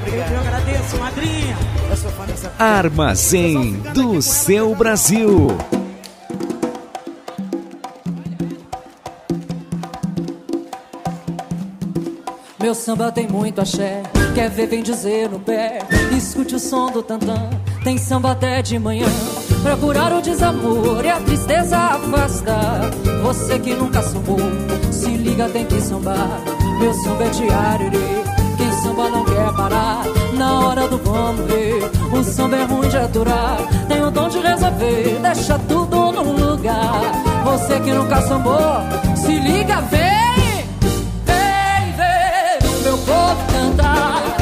obrigado 0.07 0.33
Eu 0.33 0.41
agradeço, 0.41 0.97
madrinha. 0.99 1.57
Eu 1.91 1.97
sou 1.97 2.11
fã 2.13 2.25
dessa 2.27 2.53
Armazém 2.59 3.73
do 3.95 4.21
seu 4.21 4.75
Brasil. 4.75 5.49
Meu 12.61 12.75
samba 12.75 13.13
tem 13.13 13.29
muito 13.29 13.61
axé, 13.61 14.03
quer 14.35 14.49
ver, 14.49 14.67
vem 14.67 14.83
dizer 14.83 15.29
no 15.29 15.39
pé. 15.39 15.81
Escute 16.17 16.55
o 16.55 16.59
som 16.59 16.91
do 16.91 17.03
tantã, 17.03 17.51
tem 17.83 17.99
samba 17.99 18.31
até 18.33 18.63
de 18.63 18.79
manhã. 18.79 19.07
Pra 19.63 19.77
curar 19.77 20.13
o 20.13 20.23
desamor 20.23 21.05
e 21.05 21.11
a 21.11 21.21
tristeza 21.21 21.77
afastar. 21.77 22.91
Você 23.23 23.59
que 23.59 23.75
nunca 23.75 24.01
sambou, 24.01 24.39
se 24.91 25.11
liga, 25.11 25.47
tem 25.51 25.67
que 25.67 25.79
sambar. 25.81 26.41
Meu 26.81 26.95
samba 26.95 27.25
é 27.25 27.31
diário, 27.31 27.91
Na 30.45 30.61
hora 30.61 30.87
do 30.87 30.99
vamos 30.99 31.47
ver, 31.47 31.91
o 32.13 32.23
samba 32.23 32.57
é 32.57 32.65
ruim 32.65 32.87
de 32.87 32.99
aturar. 32.99 33.57
Tem 33.89 34.05
o 34.05 34.11
dom 34.11 34.29
de 34.29 34.41
resolver, 34.41 35.19
deixa 35.23 35.59
tudo 35.61 36.13
no 36.13 36.33
lugar. 36.33 37.01
Você 37.45 37.81
que 37.81 37.91
nunca 37.91 38.21
sambou, 38.21 38.61
se 39.17 39.39
liga, 39.39 39.81
vem! 39.91 40.67
Vem 41.25 41.93
ver 41.97 42.59
o 42.63 42.83
meu 42.83 42.99
povo 42.99 43.43
cantar. 43.51 44.34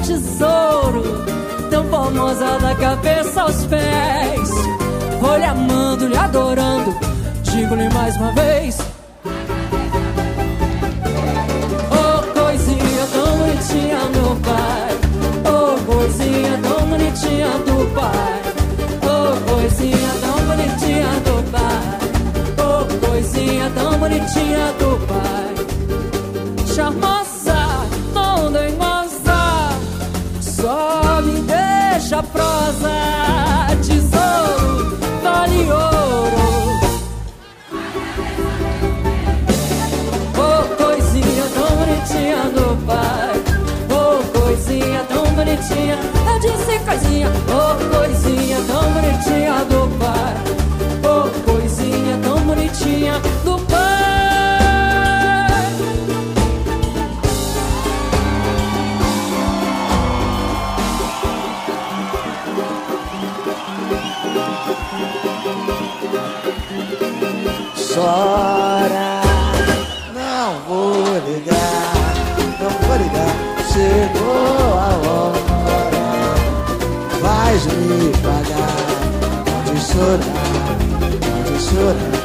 Tesouro. 0.00 1.02
Tão 1.70 1.84
formosa 1.88 2.58
da 2.58 2.74
cabeça 2.74 3.42
aos 3.42 3.66
pés. 3.66 4.50
Vou 5.20 5.36
lhe 5.36 5.44
amando, 5.44 6.08
lhe 6.08 6.16
adorando. 6.16 6.94
Digo-lhe 7.42 7.88
mais 7.90 8.16
uma 8.16 8.32
vez. 8.32 8.78
Chora, 68.00 69.20
não 70.14 70.48
vou 70.66 70.94
ligar, 71.28 72.14
não 72.58 72.70
vou 72.70 72.96
ligar. 72.96 73.34
Chegou 73.70 74.72
a 74.72 74.88
hora, 75.06 75.44
vais 77.20 77.62
me 77.66 78.10
devagar. 78.10 78.80
Pode 79.44 79.80
chorar, 79.84 80.38
pode 81.44 81.56
chorar, 81.62 82.19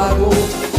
Você 0.00 0.69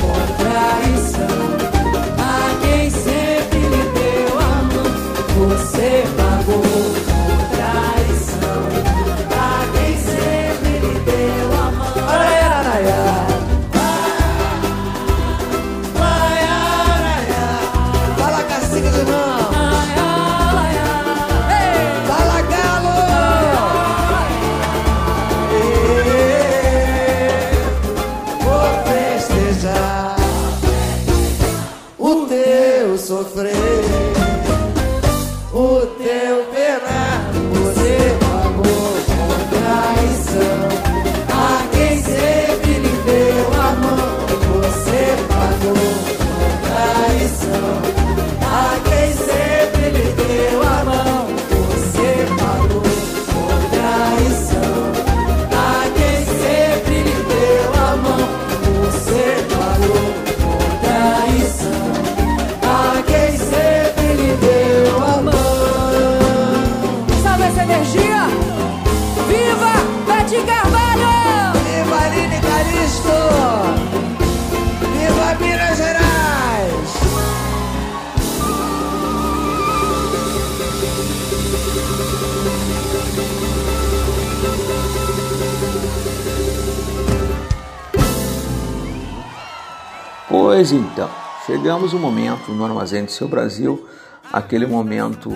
Pois 90.61 90.71
então, 90.71 91.09
chegamos 91.47 91.91
o 91.91 91.97
momento 91.97 92.51
no 92.51 92.63
Armazém 92.63 93.03
do 93.03 93.11
Seu 93.11 93.27
Brasil, 93.27 93.89
aquele 94.31 94.67
momento 94.67 95.31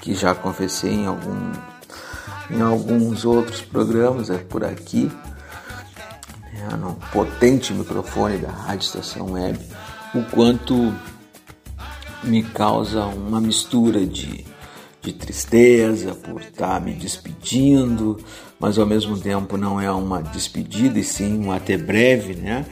que 0.00 0.14
já 0.14 0.34
confessei 0.34 0.94
em, 0.94 1.06
algum, 1.06 1.52
em 2.50 2.62
alguns 2.62 3.26
outros 3.26 3.60
programas 3.60 4.30
é 4.30 4.38
por 4.38 4.64
aqui, 4.64 5.12
né, 6.54 6.76
no 6.80 6.94
potente 7.12 7.74
microfone 7.74 8.38
da 8.38 8.50
Rádio 8.50 8.86
Estação 8.86 9.32
Web, 9.32 9.58
o 10.14 10.22
quanto 10.30 10.94
me 12.22 12.42
causa 12.42 13.04
uma 13.04 13.38
mistura 13.38 14.06
de, 14.06 14.46
de 15.02 15.12
tristeza 15.12 16.14
por 16.14 16.40
estar 16.40 16.80
me 16.80 16.94
despedindo, 16.94 18.18
mas 18.58 18.78
ao 18.78 18.86
mesmo 18.86 19.18
tempo 19.18 19.58
não 19.58 19.78
é 19.78 19.90
uma 19.90 20.22
despedida 20.22 20.98
e 20.98 21.04
sim 21.04 21.38
um 21.38 21.52
até 21.52 21.76
breve, 21.76 22.34
né? 22.34 22.64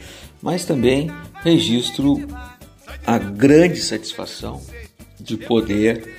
Mas 0.42 0.64
também 0.64 1.10
registro 1.42 2.26
a 3.06 3.16
grande 3.16 3.80
satisfação 3.80 4.60
de 5.18 5.36
poder 5.36 6.16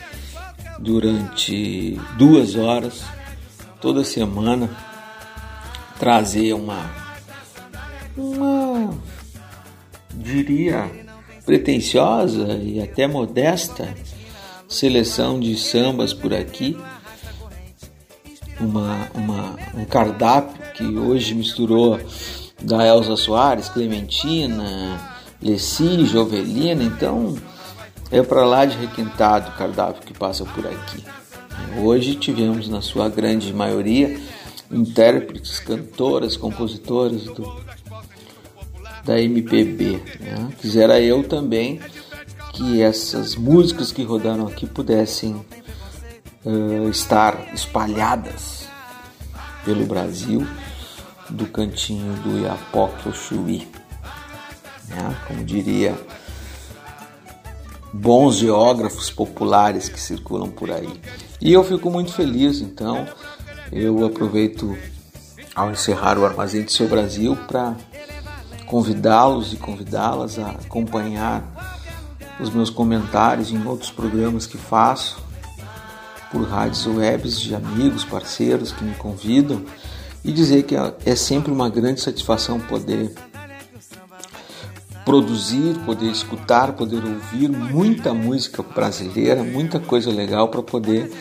durante 0.80 2.00
duas 2.18 2.56
horas 2.56 3.04
toda 3.82 4.04
semana 4.04 4.70
trazer 6.00 6.54
uma 6.54 7.04
uma 8.16 8.98
diria 10.14 10.90
pretensiosa 11.46 12.54
e 12.62 12.82
até 12.82 13.08
modesta 13.08 13.94
seleção 14.68 15.40
de 15.40 15.58
sambas 15.58 16.14
por 16.14 16.34
aqui. 16.34 16.78
Uma, 18.60 19.10
uma 19.14 19.56
um 19.76 19.84
cardápio 19.84 20.62
que 20.74 20.84
hoje 20.84 21.34
misturou 21.34 22.00
da 22.62 22.86
Elza 22.86 23.16
Soares, 23.16 23.70
Clementina, 23.70 25.00
Leci, 25.42 26.06
Jovelina, 26.06 26.84
então 26.84 27.36
é 28.12 28.22
para 28.22 28.46
lá 28.46 28.66
de 28.66 28.78
requintado 28.78 29.50
o 29.50 29.54
cardápio 29.54 30.04
que 30.04 30.14
passa 30.14 30.46
por 30.46 30.66
aqui. 30.66 31.04
Hoje 31.78 32.16
tivemos, 32.16 32.68
na 32.68 32.82
sua 32.82 33.10
grande 33.10 33.52
maioria, 33.54 34.20
intérpretes, 34.72 35.60
cantoras, 35.60 36.38
compositoras 36.38 37.24
do, 37.24 37.62
da 39.04 39.20
MPB. 39.20 40.02
Né? 40.20 40.50
Quisera 40.60 41.00
eu 41.02 41.24
também 41.24 41.80
que 42.54 42.82
essas 42.82 43.36
músicas 43.36 43.92
que 43.92 44.04
rodaram 44.04 44.48
aqui 44.48 44.68
pudessem 44.68 45.44
uh, 46.46 46.90
estar 46.90 47.52
espalhadas 47.54 48.68
pelo 49.66 49.86
Brasil, 49.86 50.46
do 51.30 51.46
cantinho 51.48 52.14
do 52.22 52.40
Iapoque 52.40 53.08
ao 53.08 53.14
Chuí. 53.14 53.68
Né? 54.88 55.16
Como 55.28 55.44
diria 55.44 55.98
bons 57.94 58.38
geógrafos 58.38 59.12
populares 59.12 59.88
que 59.88 60.00
circulam 60.00 60.50
por 60.50 60.72
aí. 60.72 61.00
E 61.40 61.54
eu 61.54 61.64
fico 61.64 61.92
muito 61.92 62.12
feliz, 62.14 62.60
então 62.60 63.08
eu 63.72 64.04
aproveito 64.06 64.76
ao 65.56 65.72
encerrar 65.72 66.18
o 66.18 66.26
Armazém 66.26 66.64
do 66.64 66.72
Seu 66.72 66.88
Brasil 66.88 67.38
para 67.48 67.76
convidá-los 68.66 69.54
e 69.54 69.58
convidá-las 69.58 70.40
a 70.40 70.50
acompanhar 70.50 71.44
os 72.40 72.50
meus 72.50 72.72
comentários 72.72 73.52
em 73.52 73.64
outros 73.66 73.92
programas 73.92 74.48
que 74.48 74.58
faço 74.58 75.22
por 76.32 76.48
rádios 76.48 76.88
webs 76.88 77.40
de 77.40 77.54
amigos, 77.54 78.04
parceiros 78.04 78.72
que 78.72 78.84
me 78.84 78.96
convidam 78.96 79.64
e 80.24 80.32
dizer 80.32 80.64
que 80.64 80.76
é 81.06 81.16
sempre 81.16 81.52
uma 81.52 81.70
grande 81.70 82.02
satisfação 82.02 82.60
poder 82.60 83.14
produzir, 85.04 85.78
poder 85.86 86.10
escutar, 86.10 86.74
poder 86.74 87.04
ouvir 87.04 87.50
muita 87.50 88.14
música 88.14 88.64
brasileira, 88.64 89.44
muita 89.44 89.80
coisa 89.80 90.10
legal 90.10 90.48
para 90.48 90.64
poder 90.64 91.12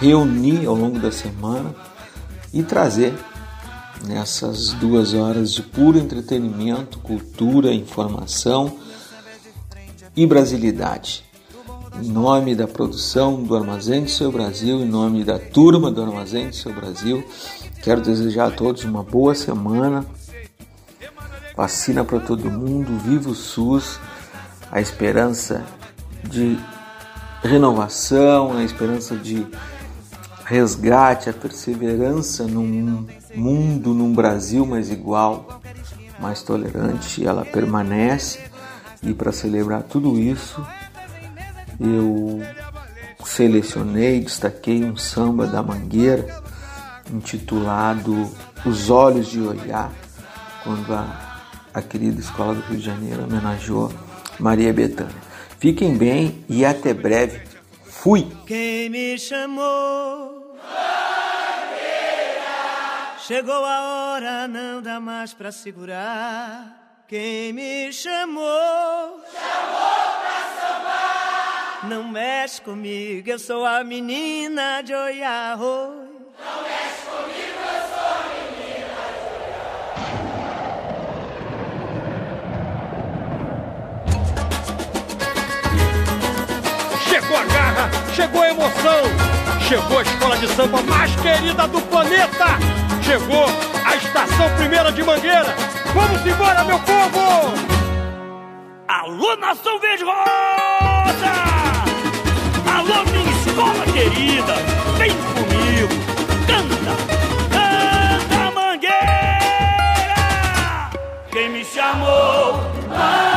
reunir 0.00 0.66
ao 0.66 0.74
longo 0.74 0.98
da 0.98 1.12
semana 1.12 1.74
e 2.52 2.62
trazer 2.62 3.14
nessas 4.06 4.72
duas 4.74 5.14
horas 5.14 5.52
de 5.52 5.62
puro 5.62 5.98
entretenimento, 5.98 6.98
cultura, 6.98 7.72
informação 7.72 8.76
e 10.16 10.26
brasilidade. 10.26 11.24
Em 12.00 12.08
nome 12.08 12.54
da 12.54 12.68
produção 12.68 13.42
do 13.42 13.56
Armazém 13.56 14.04
do 14.04 14.10
Seu 14.10 14.30
Brasil, 14.30 14.80
em 14.80 14.88
nome 14.88 15.24
da 15.24 15.38
turma 15.38 15.90
do 15.90 16.02
Armazém 16.02 16.48
do 16.48 16.54
Seu 16.54 16.72
Brasil, 16.72 17.24
quero 17.82 18.00
desejar 18.00 18.48
a 18.48 18.50
todos 18.50 18.84
uma 18.84 19.02
boa 19.02 19.34
semana. 19.34 20.04
Vacina 21.56 22.04
para 22.04 22.20
todo 22.20 22.50
mundo, 22.50 22.98
viva 22.98 23.30
o 23.30 23.34
SUS, 23.34 23.98
a 24.70 24.80
esperança 24.80 25.64
de 26.22 26.58
renovação, 27.42 28.56
a 28.56 28.62
esperança 28.62 29.16
de 29.16 29.46
resgate, 30.44 31.28
a 31.28 31.32
perseverança 31.32 32.46
num 32.46 33.06
mundo, 33.34 33.92
num 33.92 34.12
Brasil 34.12 34.64
mais 34.64 34.90
igual, 34.90 35.60
mais 36.20 36.42
tolerante, 36.42 37.26
ela 37.26 37.44
permanece. 37.44 38.40
E 39.02 39.14
para 39.14 39.32
celebrar 39.32 39.82
tudo 39.82 40.18
isso, 40.18 40.64
eu 41.80 42.40
selecionei, 43.24 44.20
destaquei 44.20 44.84
um 44.84 44.96
samba 44.96 45.46
da 45.46 45.62
Mangueira 45.62 46.47
intitulado 47.12 48.30
Os 48.64 48.90
Olhos 48.90 49.28
de 49.28 49.40
Oiá, 49.40 49.90
quando 50.64 50.92
a, 50.92 51.40
a 51.72 51.82
querida 51.82 52.20
Escola 52.20 52.54
do 52.54 52.60
Rio 52.62 52.78
de 52.78 52.84
Janeiro 52.84 53.24
homenageou 53.24 53.92
Maria 54.38 54.72
Bethânia. 54.72 55.14
Fiquem 55.58 55.96
bem 55.96 56.44
e 56.48 56.64
até 56.64 56.94
breve. 56.94 57.42
Fui! 57.84 58.26
Quem 58.46 58.88
me 58.88 59.18
chamou? 59.18 60.56
Chegou 63.28 63.62
a 63.62 64.14
hora, 64.14 64.48
não 64.48 64.80
dá 64.80 64.98
mais 64.98 65.34
pra 65.34 65.52
segurar. 65.52 67.04
Quem 67.06 67.52
me 67.52 67.92
chamou? 67.92 69.20
Chamou 69.30 70.18
pra 70.22 70.48
sambar. 70.60 71.88
Não 71.90 72.08
mexe 72.08 72.62
comigo, 72.62 73.28
eu 73.28 73.38
sou 73.38 73.66
a 73.66 73.84
menina 73.84 74.80
de 74.80 74.94
Oiarro. 74.94 76.08
Não 76.38 76.62
mexe 76.62 76.87
Chegou 87.08 87.36
a 87.38 87.44
garra, 87.44 87.90
chegou 88.14 88.42
a 88.42 88.50
emoção, 88.50 89.02
chegou 89.66 89.98
a 89.98 90.02
escola 90.02 90.36
de 90.36 90.46
samba 90.48 90.82
mais 90.82 91.14
querida 91.16 91.66
do 91.66 91.80
planeta. 91.80 92.58
Chegou 93.02 93.46
a 93.84 93.96
estação 93.96 94.50
primeira 94.56 94.92
de 94.92 95.02
Mangueira. 95.02 95.54
Vamos 95.94 96.26
embora, 96.26 96.64
meu 96.64 96.78
povo! 96.80 97.54
Alô, 98.86 99.36
nação 99.36 99.78
verde 99.80 100.04
rosa! 100.04 101.32
Alô, 102.76 103.04
minha 103.10 103.30
escola 103.40 103.84
querida! 103.86 104.54
Vem 104.98 105.12
comigo! 105.32 105.88
Canta! 106.46 106.92
Canta, 107.50 108.50
Mangueira! 108.50 108.94
Quem 111.32 111.48
me 111.48 111.64
chamou? 111.64 112.60
Mangueira! 112.88 113.27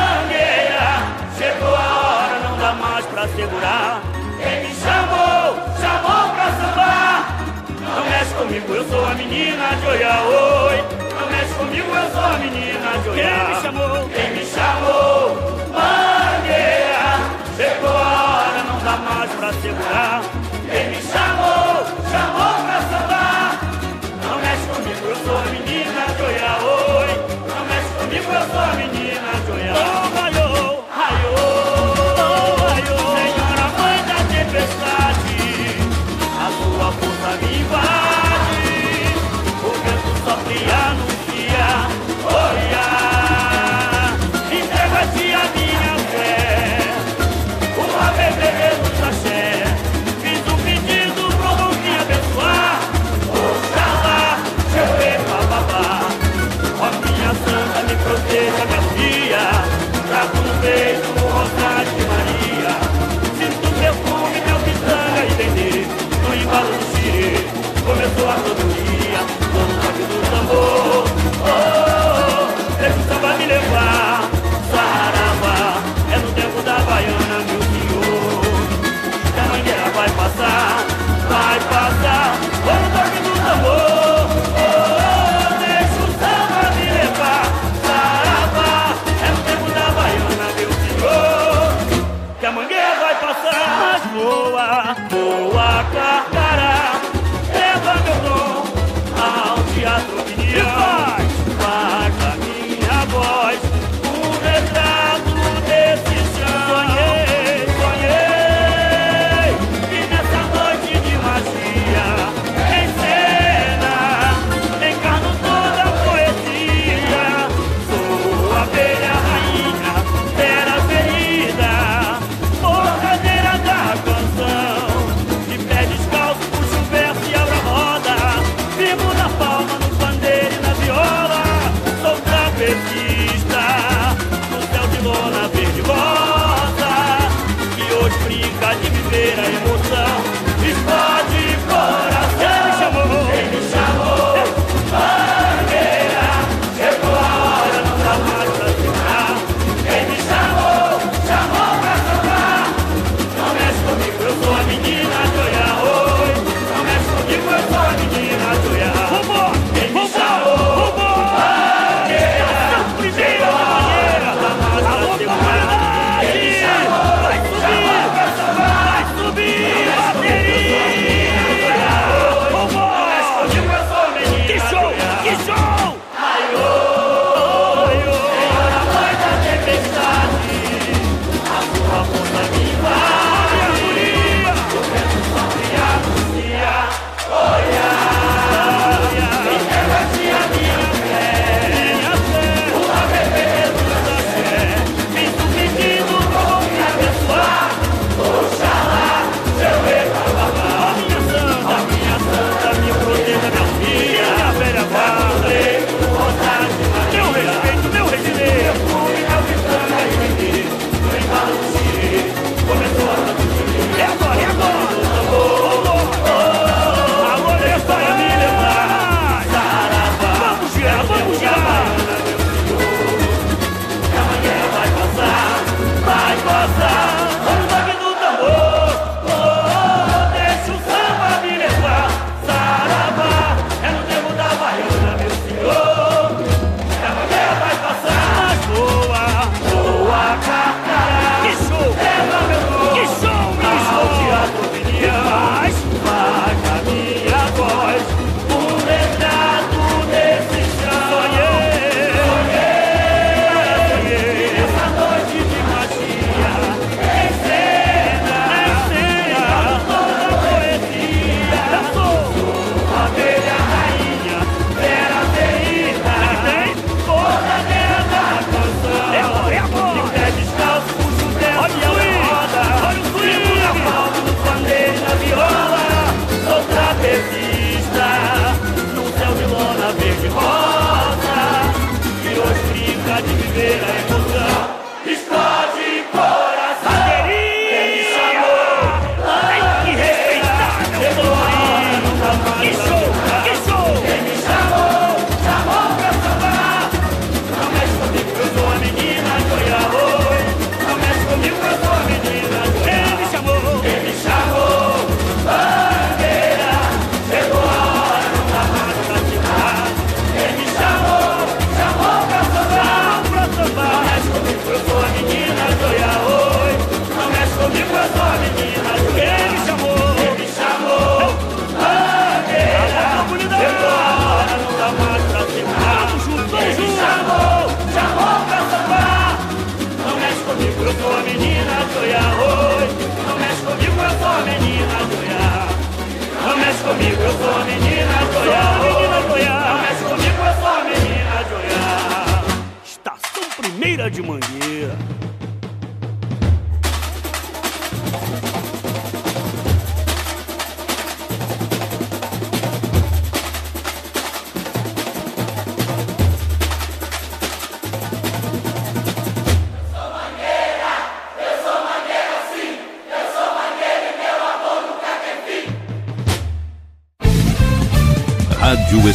Comigo, 8.52 8.74
eu 8.74 8.84
sou 8.88 9.04
a 9.06 9.14
menina 9.14 9.74
de 9.76 9.86
Oiá, 9.86 10.22
oi! 10.24 10.84
Não 11.18 11.30
mexe 11.30 11.54
comigo, 11.54 11.88
eu 11.88 12.10
sou 12.10 12.20
a 12.20 12.36
menina 12.36 12.98
de 13.02 13.08
Oiá. 13.08 13.46
Quem 13.46 13.54
me 13.54 13.62
chamou? 13.62 14.08
Quem 14.10 14.30
me 14.30 14.44
chamou? 14.44 15.11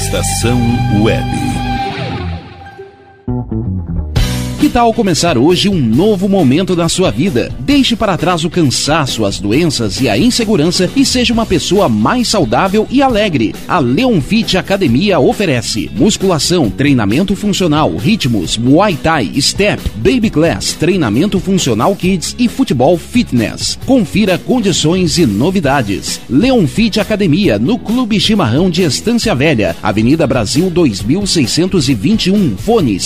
Estação 0.08 0.58
Web. 1.04 1.47
Tal 4.78 4.94
começar 4.94 5.40
hoje 5.40 5.68
um 5.68 5.82
novo 5.82 6.30
momento 6.30 6.76
na 6.76 6.88
sua 6.88 7.10
vida? 7.10 7.52
Deixe 7.58 7.95
para 7.95 8.16
trás 8.16 8.45
o 8.45 8.49
cansaço, 8.49 9.26
as 9.26 9.40
doenças 9.40 9.99
e 9.99 10.08
a 10.08 10.16
insegurança 10.16 10.88
e 10.95 11.04
seja 11.04 11.34
uma 11.34 11.48
pessoa 11.48 11.90
mais 11.90 12.28
saudável 12.28 12.86
e 12.91 13.02
alegre. 13.02 13.56
A 13.68 13.80
Leon 13.80 14.22
Fit 14.22 14.56
Academia 14.56 15.20
oferece 15.20 15.90
musculação, 15.95 16.70
treinamento 16.70 17.36
funcional, 17.36 17.95
ritmos, 17.98 18.56
muay 18.56 18.95
thai, 18.95 19.41
step, 19.41 19.82
baby 19.95 20.30
class, 20.30 20.74
treinamento 20.74 21.40
funcional 21.40 21.95
kids 21.95 22.36
e 22.38 22.48
futebol 22.48 22.99
fitness. 22.99 23.80
Confira 23.84 24.38
condições 24.38 25.18
e 25.18 25.26
novidades. 25.26 26.22
Leon 26.30 26.68
Fit 26.68 26.99
Academia 26.99 27.58
no 27.58 27.80
Clube 27.80 28.20
Chimarrão 28.20 28.70
de 28.70 28.84
Estância 28.84 29.34
Velha, 29.34 29.76
Avenida 29.82 30.28
Brasil 30.28 30.70
2621, 30.70 32.56
fone 32.58 32.99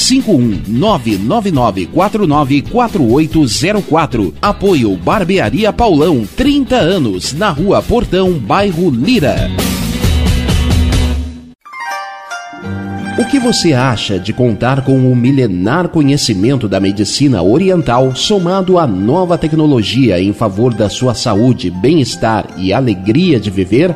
51999494804. 1.62 4.34
Apoio 4.42 4.96
Barbearia 4.96 5.72
Paulão, 5.72 6.28
30 6.36 6.76
anos, 6.76 7.34
na 7.34 7.50
Rua 7.50 7.80
Portão, 7.82 8.34
bairro 8.34 8.90
Lira. 8.90 9.50
O 13.20 13.26
que 13.26 13.40
você 13.40 13.74
acha 13.74 14.18
de 14.18 14.32
contar 14.34 14.84
com 14.84 15.12
o 15.12 15.16
milenar 15.16 15.90
conhecimento 15.90 16.68
da 16.68 16.80
medicina 16.80 17.44
oriental 17.44 18.16
somado 18.16 18.80
à 18.80 18.88
nova 18.88 19.38
tecnologia 19.38 20.20
em 20.20 20.34
favor 20.34 20.74
da 20.74 20.90
sua 20.90 21.14
saúde, 21.14 21.70
bem-estar 21.70 22.48
e 22.58 22.74
alegria 22.74 23.40
de 23.40 23.52
viver? 23.52 23.96